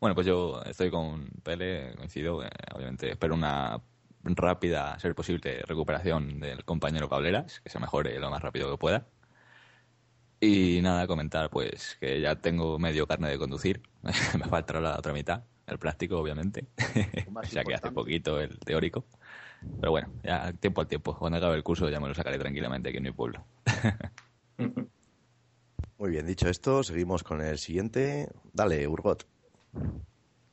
Bueno, 0.00 0.14
pues 0.14 0.26
yo 0.26 0.62
estoy 0.64 0.90
con 0.90 1.28
Pele, 1.42 1.94
coincido. 1.96 2.44
eh, 2.44 2.50
obviamente 2.74 3.10
espero 3.10 3.34
una 3.34 3.80
rápida, 4.22 4.94
a 4.94 4.98
ser 4.98 5.14
posible, 5.14 5.62
recuperación 5.62 6.38
del 6.40 6.64
compañero 6.64 7.08
Cableras, 7.08 7.60
que 7.60 7.70
se 7.70 7.80
mejore 7.80 8.18
lo 8.20 8.30
más 8.30 8.42
rápido 8.42 8.70
que 8.70 8.78
pueda. 8.78 9.06
Y 10.40 10.80
nada, 10.82 11.08
comentar 11.08 11.50
pues 11.50 11.96
que 12.00 12.20
ya 12.20 12.36
tengo 12.36 12.78
medio 12.78 13.06
carne 13.08 13.28
de 13.28 13.38
conducir. 13.38 13.82
Me 14.38 14.44
falta 14.44 14.80
la 14.80 14.96
otra 14.96 15.12
mitad, 15.12 15.42
el 15.66 15.78
práctico, 15.78 16.18
obviamente. 16.18 16.66
Ya 17.52 17.64
que 17.64 17.74
hace 17.74 17.90
poquito 17.90 18.40
el 18.40 18.58
teórico. 18.58 19.04
Pero 19.80 19.90
bueno, 19.90 20.08
ya 20.22 20.52
tiempo 20.52 20.80
al 20.80 20.86
tiempo. 20.86 21.16
Cuando 21.16 21.38
acabe 21.38 21.56
el 21.56 21.62
curso 21.62 21.88
ya 21.88 21.98
me 21.98 22.08
lo 22.08 22.14
sacaré 22.14 22.38
tranquilamente 22.38 22.88
aquí 22.88 22.98
en 22.98 23.04
mi 23.04 23.10
pueblo. 23.10 23.44
Muy 25.98 26.10
bien, 26.10 26.26
dicho 26.26 26.48
esto, 26.48 26.82
seguimos 26.82 27.24
con 27.24 27.40
el 27.40 27.58
siguiente. 27.58 28.28
Dale, 28.52 28.86
Urgot. 28.86 29.26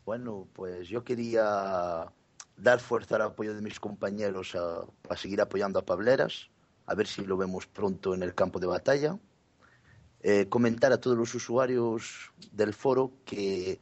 Bueno, 0.05 0.47
pues 0.53 0.87
yo 0.87 1.03
quería 1.03 2.11
dar 2.57 2.79
fuerza 2.79 3.15
al 3.15 3.23
apoyo 3.23 3.53
de 3.53 3.61
mis 3.61 3.79
compañeros 3.79 4.55
a, 4.55 5.15
seguir 5.15 5.41
apoyando 5.41 5.79
a 5.79 5.85
Pableras, 5.85 6.49
a 6.85 6.95
ver 6.95 7.07
si 7.07 7.25
lo 7.25 7.37
vemos 7.37 7.67
pronto 7.67 8.13
en 8.13 8.23
el 8.23 8.33
campo 8.35 8.59
de 8.59 8.67
batalla. 8.67 9.17
Eh, 10.21 10.47
comentar 10.47 10.91
a 10.91 10.99
todos 10.99 11.17
los 11.17 11.33
usuarios 11.35 12.31
del 12.51 12.73
foro 12.73 13.11
que 13.25 13.79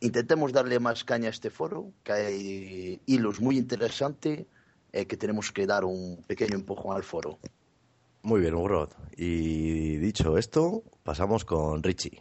intentemos 0.00 0.52
darle 0.52 0.78
más 0.78 1.04
caña 1.04 1.26
a 1.26 1.30
este 1.30 1.50
foro, 1.50 1.92
que 2.02 2.12
hay 2.12 3.00
hilos 3.06 3.40
muy 3.40 3.58
interesantes, 3.58 4.46
eh, 4.92 5.06
que 5.06 5.16
tenemos 5.16 5.52
que 5.52 5.66
dar 5.66 5.84
un 5.84 6.22
pequeño 6.26 6.54
empujón 6.54 6.96
al 6.96 7.02
foro. 7.02 7.38
Muy 8.22 8.40
bien, 8.40 8.54
Urgot. 8.54 8.94
Y 9.16 9.96
dicho 9.96 10.38
esto, 10.38 10.82
pasamos 11.02 11.44
con 11.44 11.82
Richie. 11.82 12.18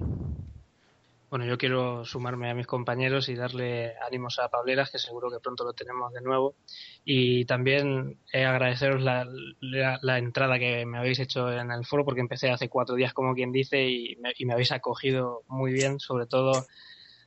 Bueno, 1.30 1.46
yo 1.46 1.58
quiero 1.58 2.06
sumarme 2.06 2.50
a 2.50 2.54
mis 2.54 2.68
compañeros 2.68 3.28
y 3.28 3.36
darle 3.36 3.96
ánimos 4.08 4.40
a 4.40 4.48
Pableras, 4.48 4.90
que 4.90 4.98
seguro 4.98 5.30
que 5.30 5.42
pronto 5.42 5.66
lo 5.66 5.74
tenemos 5.74 6.14
de 6.14 6.22
nuevo. 6.22 6.56
Y 7.04 7.44
también 7.44 8.18
eh, 8.32 8.46
agradeceros 8.46 9.02
la, 9.02 10.18
entrada 10.18 10.58
que 10.58 10.86
me 10.86 10.98
habéis 11.00 11.20
hecho 11.20 11.52
en 11.52 11.70
el 11.72 11.86
foro, 11.86 12.06
porque 12.06 12.22
empecé 12.22 12.50
hace 12.50 12.70
cuatro 12.70 12.96
días, 12.96 13.14
como 13.14 13.36
quien 13.36 13.52
dice, 13.52 13.90
y 13.90 14.18
me, 14.46 14.54
habéis 14.54 14.72
acogido 14.72 15.44
muy 15.50 15.74
bien, 15.74 16.00
sobre 16.00 16.28
todo 16.28 16.66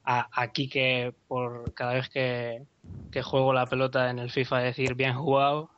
a, 0.03 0.29
a 0.33 0.53
por 1.29 1.75
cada 1.75 1.93
vez 1.93 2.09
que, 2.09 2.65
que 3.13 3.23
juego 3.23 3.53
la 3.53 3.67
pelota 3.67 4.09
en 4.09 4.19
el 4.19 4.31
FIFA 4.31 4.61
decir 4.61 4.95
bien 4.95 5.15
jugado, 5.15 5.69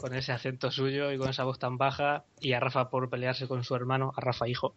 con 0.00 0.14
ese 0.14 0.32
acento 0.32 0.70
suyo 0.70 1.12
y 1.12 1.18
con 1.18 1.28
esa 1.28 1.44
voz 1.44 1.58
tan 1.58 1.76
baja, 1.76 2.24
y 2.40 2.54
a 2.54 2.60
Rafa 2.60 2.88
por 2.88 3.10
pelearse 3.10 3.46
con 3.46 3.64
su 3.64 3.74
hermano, 3.74 4.14
a 4.16 4.20
Rafa 4.22 4.48
hijo 4.48 4.74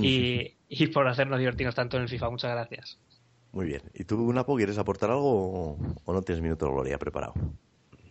y, 0.00 0.54
y 0.68 0.86
por 0.88 1.06
hacernos 1.08 1.38
divertirnos 1.38 1.74
tanto 1.74 1.96
en 1.96 2.04
el 2.04 2.08
FIFA. 2.08 2.30
Muchas 2.30 2.52
gracias. 2.52 2.98
Muy 3.52 3.66
bien. 3.66 3.82
¿Y 3.94 4.04
tú, 4.04 4.32
Napo, 4.32 4.56
quieres 4.56 4.78
aportar 4.78 5.10
algo 5.10 5.72
o, 5.72 5.78
o 6.04 6.12
no 6.12 6.22
tienes 6.22 6.42
minuto 6.42 6.66
de 6.66 6.72
gloria 6.72 6.98
preparado? 6.98 7.34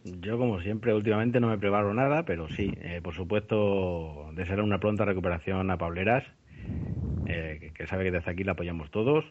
Yo, 0.03 0.37
como 0.37 0.61
siempre, 0.61 0.93
últimamente 0.93 1.39
no 1.39 1.47
me 1.47 1.57
preparo 1.57 1.93
nada, 1.93 2.25
pero 2.25 2.47
sí, 2.49 2.71
eh, 2.81 2.99
por 3.03 3.15
supuesto, 3.15 4.29
desear 4.33 4.61
una 4.61 4.79
pronta 4.79 5.03
recuperación 5.05 5.71
a 5.71 5.77
Pableras, 5.77 6.23
eh, 7.25 7.57
que, 7.59 7.73
que 7.73 7.87
sabe 7.87 8.05
que 8.05 8.11
desde 8.11 8.29
aquí 8.29 8.43
la 8.43 8.51
apoyamos 8.51 8.91
todos. 8.91 9.25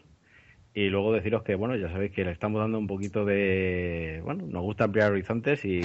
Y 0.76 0.88
luego 0.88 1.12
deciros 1.12 1.44
que, 1.44 1.54
bueno, 1.54 1.76
ya 1.76 1.88
sabéis 1.88 2.10
que 2.10 2.24
le 2.24 2.32
estamos 2.32 2.60
dando 2.60 2.78
un 2.78 2.88
poquito 2.88 3.24
de. 3.24 4.20
Bueno, 4.24 4.44
nos 4.48 4.62
gusta 4.62 4.84
ampliar 4.84 5.12
horizontes 5.12 5.64
y 5.64 5.78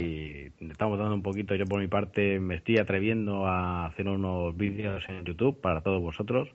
le 0.60 0.72
estamos 0.72 0.98
dando 0.98 1.14
un 1.14 1.22
poquito, 1.22 1.54
yo 1.54 1.66
por 1.66 1.80
mi 1.80 1.88
parte 1.88 2.40
me 2.40 2.56
estoy 2.56 2.80
atreviendo 2.80 3.46
a 3.46 3.86
hacer 3.86 4.08
unos 4.08 4.58
vídeos 4.58 5.04
en 5.08 5.24
YouTube 5.26 5.62
para 5.62 5.82
todos 5.82 6.02
vosotros. 6.02 6.50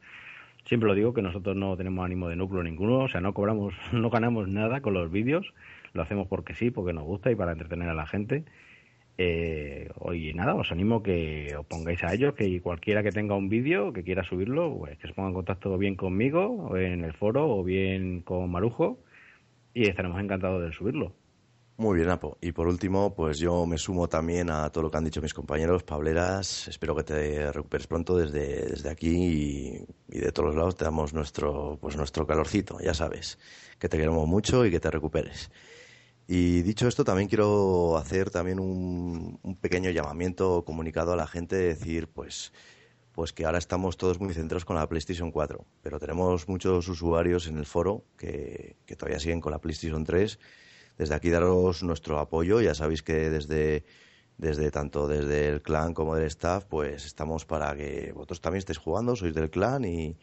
Siempre 0.64 0.88
lo 0.88 0.96
digo 0.96 1.14
que 1.14 1.22
nosotros 1.22 1.54
no 1.54 1.76
tenemos 1.76 2.04
ánimo 2.04 2.28
de 2.28 2.34
núcleo 2.34 2.64
ninguno, 2.64 3.04
o 3.04 3.08
sea, 3.08 3.20
no 3.20 3.34
cobramos, 3.34 3.72
no 3.92 4.10
ganamos 4.10 4.48
nada 4.48 4.80
con 4.80 4.94
los 4.94 5.12
vídeos, 5.12 5.54
lo 5.92 6.02
hacemos 6.02 6.26
porque 6.26 6.54
sí, 6.54 6.72
porque 6.72 6.92
nos 6.92 7.04
gusta 7.04 7.30
y 7.30 7.36
para 7.36 7.52
entretener 7.52 7.88
a 7.88 7.94
la 7.94 8.06
gente. 8.06 8.44
Eh, 9.16 9.88
nada, 10.34 10.54
os 10.54 10.72
animo 10.72 11.02
que 11.02 11.54
os 11.56 11.66
pongáis 11.66 12.02
a 12.02 12.12
ellos, 12.12 12.34
que 12.34 12.60
cualquiera 12.60 13.02
que 13.02 13.12
tenga 13.12 13.36
un 13.36 13.48
vídeo, 13.48 13.92
que 13.92 14.02
quiera 14.02 14.24
subirlo, 14.24 14.76
pues, 14.78 14.98
que 14.98 15.08
se 15.08 15.14
ponga 15.14 15.28
en 15.28 15.34
contacto 15.34 15.78
bien 15.78 15.94
conmigo, 15.94 16.68
o 16.70 16.76
en 16.76 17.04
el 17.04 17.12
foro, 17.14 17.48
o 17.48 17.62
bien 17.62 18.22
con 18.22 18.50
Marujo, 18.50 18.98
y 19.72 19.88
estaremos 19.88 20.20
encantados 20.20 20.62
de 20.62 20.72
subirlo. 20.72 21.12
Muy 21.76 21.96
bien, 21.96 22.08
Apo. 22.08 22.38
Y 22.40 22.52
por 22.52 22.68
último, 22.68 23.14
pues 23.16 23.40
yo 23.40 23.66
me 23.66 23.78
sumo 23.78 24.08
también 24.08 24.48
a 24.48 24.70
todo 24.70 24.84
lo 24.84 24.90
que 24.92 24.98
han 24.98 25.04
dicho 25.04 25.20
mis 25.20 25.34
compañeros, 25.34 25.82
Pableras. 25.82 26.68
Espero 26.68 26.94
que 26.94 27.02
te 27.02 27.50
recuperes 27.50 27.88
pronto 27.88 28.16
desde, 28.16 28.68
desde 28.68 28.88
aquí 28.88 29.08
y, 29.10 29.84
y 30.08 30.20
de 30.20 30.30
todos 30.30 30.50
los 30.50 30.56
lados 30.56 30.76
te 30.76 30.84
damos 30.84 31.12
nuestro, 31.12 31.76
pues 31.80 31.96
nuestro 31.96 32.28
calorcito, 32.28 32.78
ya 32.80 32.94
sabes, 32.94 33.40
que 33.80 33.88
te 33.88 33.96
queremos 33.96 34.28
mucho 34.28 34.64
y 34.64 34.70
que 34.70 34.78
te 34.78 34.88
recuperes. 34.88 35.50
Y 36.26 36.62
dicho 36.62 36.88
esto, 36.88 37.04
también 37.04 37.28
quiero 37.28 37.96
hacer 37.98 38.30
también 38.30 38.58
un, 38.58 39.38
pequeño 39.60 39.90
llamamiento 39.90 40.64
comunicado 40.64 41.12
a 41.12 41.16
la 41.16 41.26
gente, 41.26 41.56
decir, 41.56 42.08
pues, 42.08 42.52
pues 43.12 43.32
que 43.32 43.44
ahora 43.44 43.58
estamos 43.58 43.96
todos 43.96 44.20
muy 44.20 44.32
centrados 44.32 44.64
con 44.64 44.76
la 44.76 44.88
PlayStation 44.88 45.30
4, 45.30 45.64
pero 45.82 46.00
tenemos 46.00 46.48
muchos 46.48 46.88
usuarios 46.88 47.46
en 47.46 47.58
el 47.58 47.66
foro 47.66 48.04
que, 48.16 48.76
que 48.86 48.96
todavía 48.96 49.20
siguen 49.20 49.40
con 49.40 49.52
la 49.52 49.60
PlayStation 49.60 50.04
3 50.04 50.38
desde 50.96 51.14
aquí 51.14 51.30
daros 51.30 51.82
nuestro 51.82 52.18
apoyo. 52.18 52.60
Ya 52.60 52.74
sabéis 52.74 53.02
que 53.02 53.30
desde, 53.30 53.84
desde 54.38 54.70
tanto 54.70 55.06
desde 55.08 55.48
el 55.48 55.62
clan 55.62 55.94
como 55.94 56.14
del 56.14 56.26
staff, 56.26 56.64
pues 56.64 57.04
estamos 57.04 57.44
para 57.44 57.74
que 57.76 58.12
vosotros 58.12 58.40
también 58.40 58.58
estéis 58.60 58.78
jugando, 58.78 59.16
sois 59.16 59.34
del 59.34 59.50
clan 59.50 59.84
y, 59.84 60.16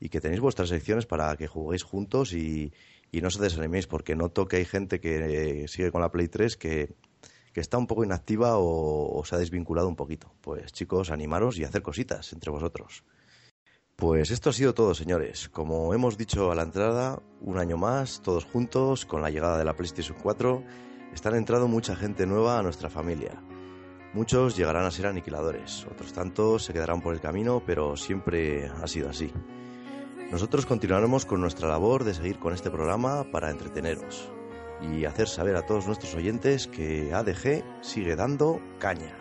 y 0.00 0.08
que 0.08 0.20
tenéis 0.20 0.40
vuestras 0.40 0.68
secciones 0.68 1.06
para 1.06 1.36
que 1.36 1.46
juguéis 1.46 1.82
juntos 1.82 2.32
y, 2.32 2.72
y 3.10 3.20
no 3.20 3.28
os 3.28 3.38
desaniméis, 3.38 3.86
porque 3.86 4.16
noto 4.16 4.46
que 4.46 4.56
hay 4.56 4.64
gente 4.64 5.00
que 5.00 5.62
eh, 5.62 5.68
sigue 5.68 5.90
con 5.90 6.00
la 6.00 6.10
Play 6.10 6.28
3 6.28 6.56
que, 6.56 6.94
que 7.52 7.60
está 7.60 7.78
un 7.78 7.86
poco 7.86 8.04
inactiva 8.04 8.58
o, 8.58 9.18
o 9.18 9.24
se 9.24 9.34
ha 9.34 9.38
desvinculado 9.38 9.88
un 9.88 9.96
poquito. 9.96 10.34
Pues 10.40 10.72
chicos, 10.72 11.10
animaros 11.10 11.58
y 11.58 11.64
hacer 11.64 11.82
cositas 11.82 12.32
entre 12.32 12.50
vosotros. 12.50 13.04
Pues 13.96 14.30
esto 14.30 14.50
ha 14.50 14.52
sido 14.52 14.74
todo, 14.74 14.94
señores. 14.94 15.48
Como 15.48 15.92
hemos 15.92 16.16
dicho 16.16 16.52
a 16.52 16.54
la 16.54 16.62
entrada, 16.62 17.20
un 17.40 17.58
año 17.58 17.76
más, 17.76 18.22
todos 18.22 18.44
juntos, 18.44 19.04
con 19.04 19.22
la 19.22 19.30
llegada 19.30 19.58
de 19.58 19.64
la 19.64 19.74
PlayStation 19.74 20.16
4, 20.22 20.62
están 21.12 21.34
entrando 21.34 21.66
mucha 21.66 21.96
gente 21.96 22.24
nueva 22.24 22.60
a 22.60 22.62
nuestra 22.62 22.90
familia. 22.90 23.42
Muchos 24.14 24.56
llegarán 24.56 24.84
a 24.86 24.92
ser 24.92 25.06
aniquiladores, 25.06 25.84
otros 25.90 26.12
tantos 26.12 26.64
se 26.64 26.72
quedarán 26.72 27.02
por 27.02 27.12
el 27.12 27.20
camino, 27.20 27.62
pero 27.66 27.96
siempre 27.96 28.68
ha 28.68 28.86
sido 28.86 29.10
así. 29.10 29.32
Nosotros 30.30 30.66
continuaremos 30.66 31.24
con 31.24 31.40
nuestra 31.40 31.68
labor 31.68 32.04
de 32.04 32.12
seguir 32.12 32.38
con 32.38 32.52
este 32.52 32.70
programa 32.70 33.24
para 33.32 33.50
entreteneros 33.50 34.30
y 34.82 35.06
hacer 35.06 35.26
saber 35.26 35.56
a 35.56 35.64
todos 35.64 35.86
nuestros 35.86 36.14
oyentes 36.14 36.66
que 36.66 37.14
ADG 37.14 37.64
sigue 37.80 38.14
dando 38.14 38.60
caña. 38.78 39.16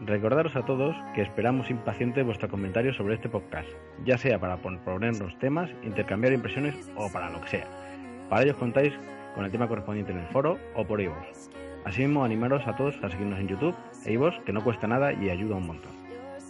Recordaros 0.00 0.56
a 0.56 0.64
todos 0.64 0.96
que 1.14 1.22
esperamos 1.22 1.70
impacientes 1.70 2.26
vuestros 2.26 2.50
comentarios 2.50 2.96
sobre 2.96 3.14
este 3.14 3.28
podcast, 3.28 3.68
ya 4.04 4.18
sea 4.18 4.40
para 4.40 4.60
proponernos 4.60 5.38
temas, 5.38 5.70
intercambiar 5.84 6.32
impresiones 6.32 6.74
o 6.96 7.08
para 7.12 7.30
lo 7.30 7.40
que 7.40 7.50
sea. 7.50 7.68
Para 8.28 8.42
ello 8.42 8.58
contáis 8.58 8.92
con 9.36 9.44
el 9.44 9.52
tema 9.52 9.68
correspondiente 9.68 10.10
en 10.10 10.18
el 10.18 10.26
foro 10.32 10.58
o 10.74 10.84
por 10.84 11.00
iVoox. 11.00 11.48
Asimismo, 11.84 12.24
animaros 12.24 12.66
a 12.66 12.74
todos 12.74 12.96
a 13.04 13.08
seguirnos 13.08 13.38
en 13.38 13.46
YouTube 13.46 13.76
e 14.04 14.12
iVoox, 14.14 14.42
que 14.44 14.52
no 14.52 14.64
cuesta 14.64 14.88
nada 14.88 15.12
y 15.12 15.30
ayuda 15.30 15.54
un 15.54 15.68
montón. 15.68 16.03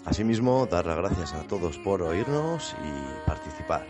Asimismo, 0.05 0.67
dar 0.67 0.85
las 0.85 0.99
gracias 0.99 1.33
a 1.33 1.47
todos 1.47 1.79
por 1.79 2.03
oírnos 2.03 2.77
y 2.85 3.27
participar. 3.27 3.87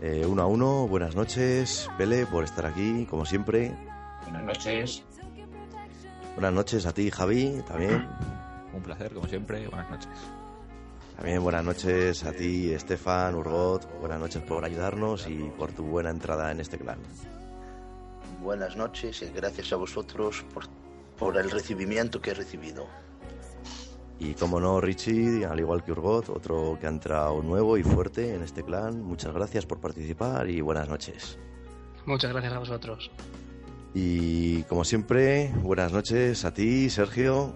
Eh, 0.00 0.24
uno 0.24 0.42
a 0.42 0.46
uno, 0.46 0.86
buenas 0.86 1.16
noches, 1.16 1.90
Pele, 1.98 2.24
por 2.26 2.44
estar 2.44 2.64
aquí, 2.66 3.04
como 3.10 3.26
siempre. 3.26 3.74
Buenas 4.22 4.44
noches. 4.44 5.02
Buenas 6.34 6.52
noches 6.52 6.86
a 6.86 6.92
ti, 6.92 7.10
Javi, 7.10 7.62
también. 7.66 8.06
Un 8.72 8.80
placer, 8.80 9.12
como 9.12 9.26
siempre. 9.26 9.66
Buenas 9.66 9.90
noches. 9.90 10.08
También 11.16 11.42
buenas 11.42 11.64
noches 11.64 12.24
a 12.24 12.30
ti, 12.30 12.72
Estefan, 12.72 13.34
Urgot. 13.34 13.90
Buenas 13.98 14.20
noches 14.20 14.40
por 14.44 14.64
ayudarnos 14.64 15.26
y 15.26 15.50
por 15.58 15.72
tu 15.72 15.82
buena 15.82 16.10
entrada 16.10 16.52
en 16.52 16.60
este 16.60 16.78
clan. 16.78 17.00
Buenas 18.40 18.76
noches 18.76 19.20
y 19.22 19.26
gracias 19.32 19.72
a 19.72 19.76
vosotros 19.76 20.44
por, 20.54 20.66
por 21.18 21.36
el 21.36 21.50
recibimiento 21.50 22.20
que 22.20 22.30
he 22.30 22.34
recibido. 22.34 22.86
Y 24.20 24.34
como 24.34 24.58
no, 24.58 24.80
Richie, 24.80 25.44
al 25.44 25.60
igual 25.60 25.84
que 25.84 25.92
Urgot, 25.92 26.28
otro 26.28 26.76
que 26.80 26.86
ha 26.86 26.90
entrado 26.90 27.40
nuevo 27.42 27.78
y 27.78 27.82
fuerte 27.82 28.34
en 28.34 28.42
este 28.42 28.64
clan. 28.64 29.02
Muchas 29.02 29.32
gracias 29.32 29.64
por 29.64 29.80
participar 29.80 30.50
y 30.50 30.60
buenas 30.60 30.88
noches. 30.88 31.38
Muchas 32.04 32.32
gracias 32.32 32.52
a 32.52 32.58
vosotros. 32.58 33.10
Y 33.94 34.62
como 34.64 34.84
siempre, 34.84 35.52
buenas 35.62 35.92
noches 35.92 36.44
a 36.44 36.52
ti, 36.52 36.90
Sergio. 36.90 37.52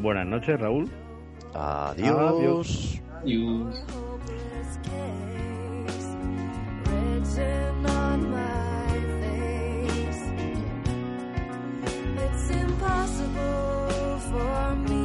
Buenas 0.00 0.26
noches, 0.26 0.58
Raúl. 0.58 0.90
Adiós. 1.54 3.00
Adiós. 3.22 3.84
impossible 12.50 14.20
for 14.30 14.76
me 14.88 15.03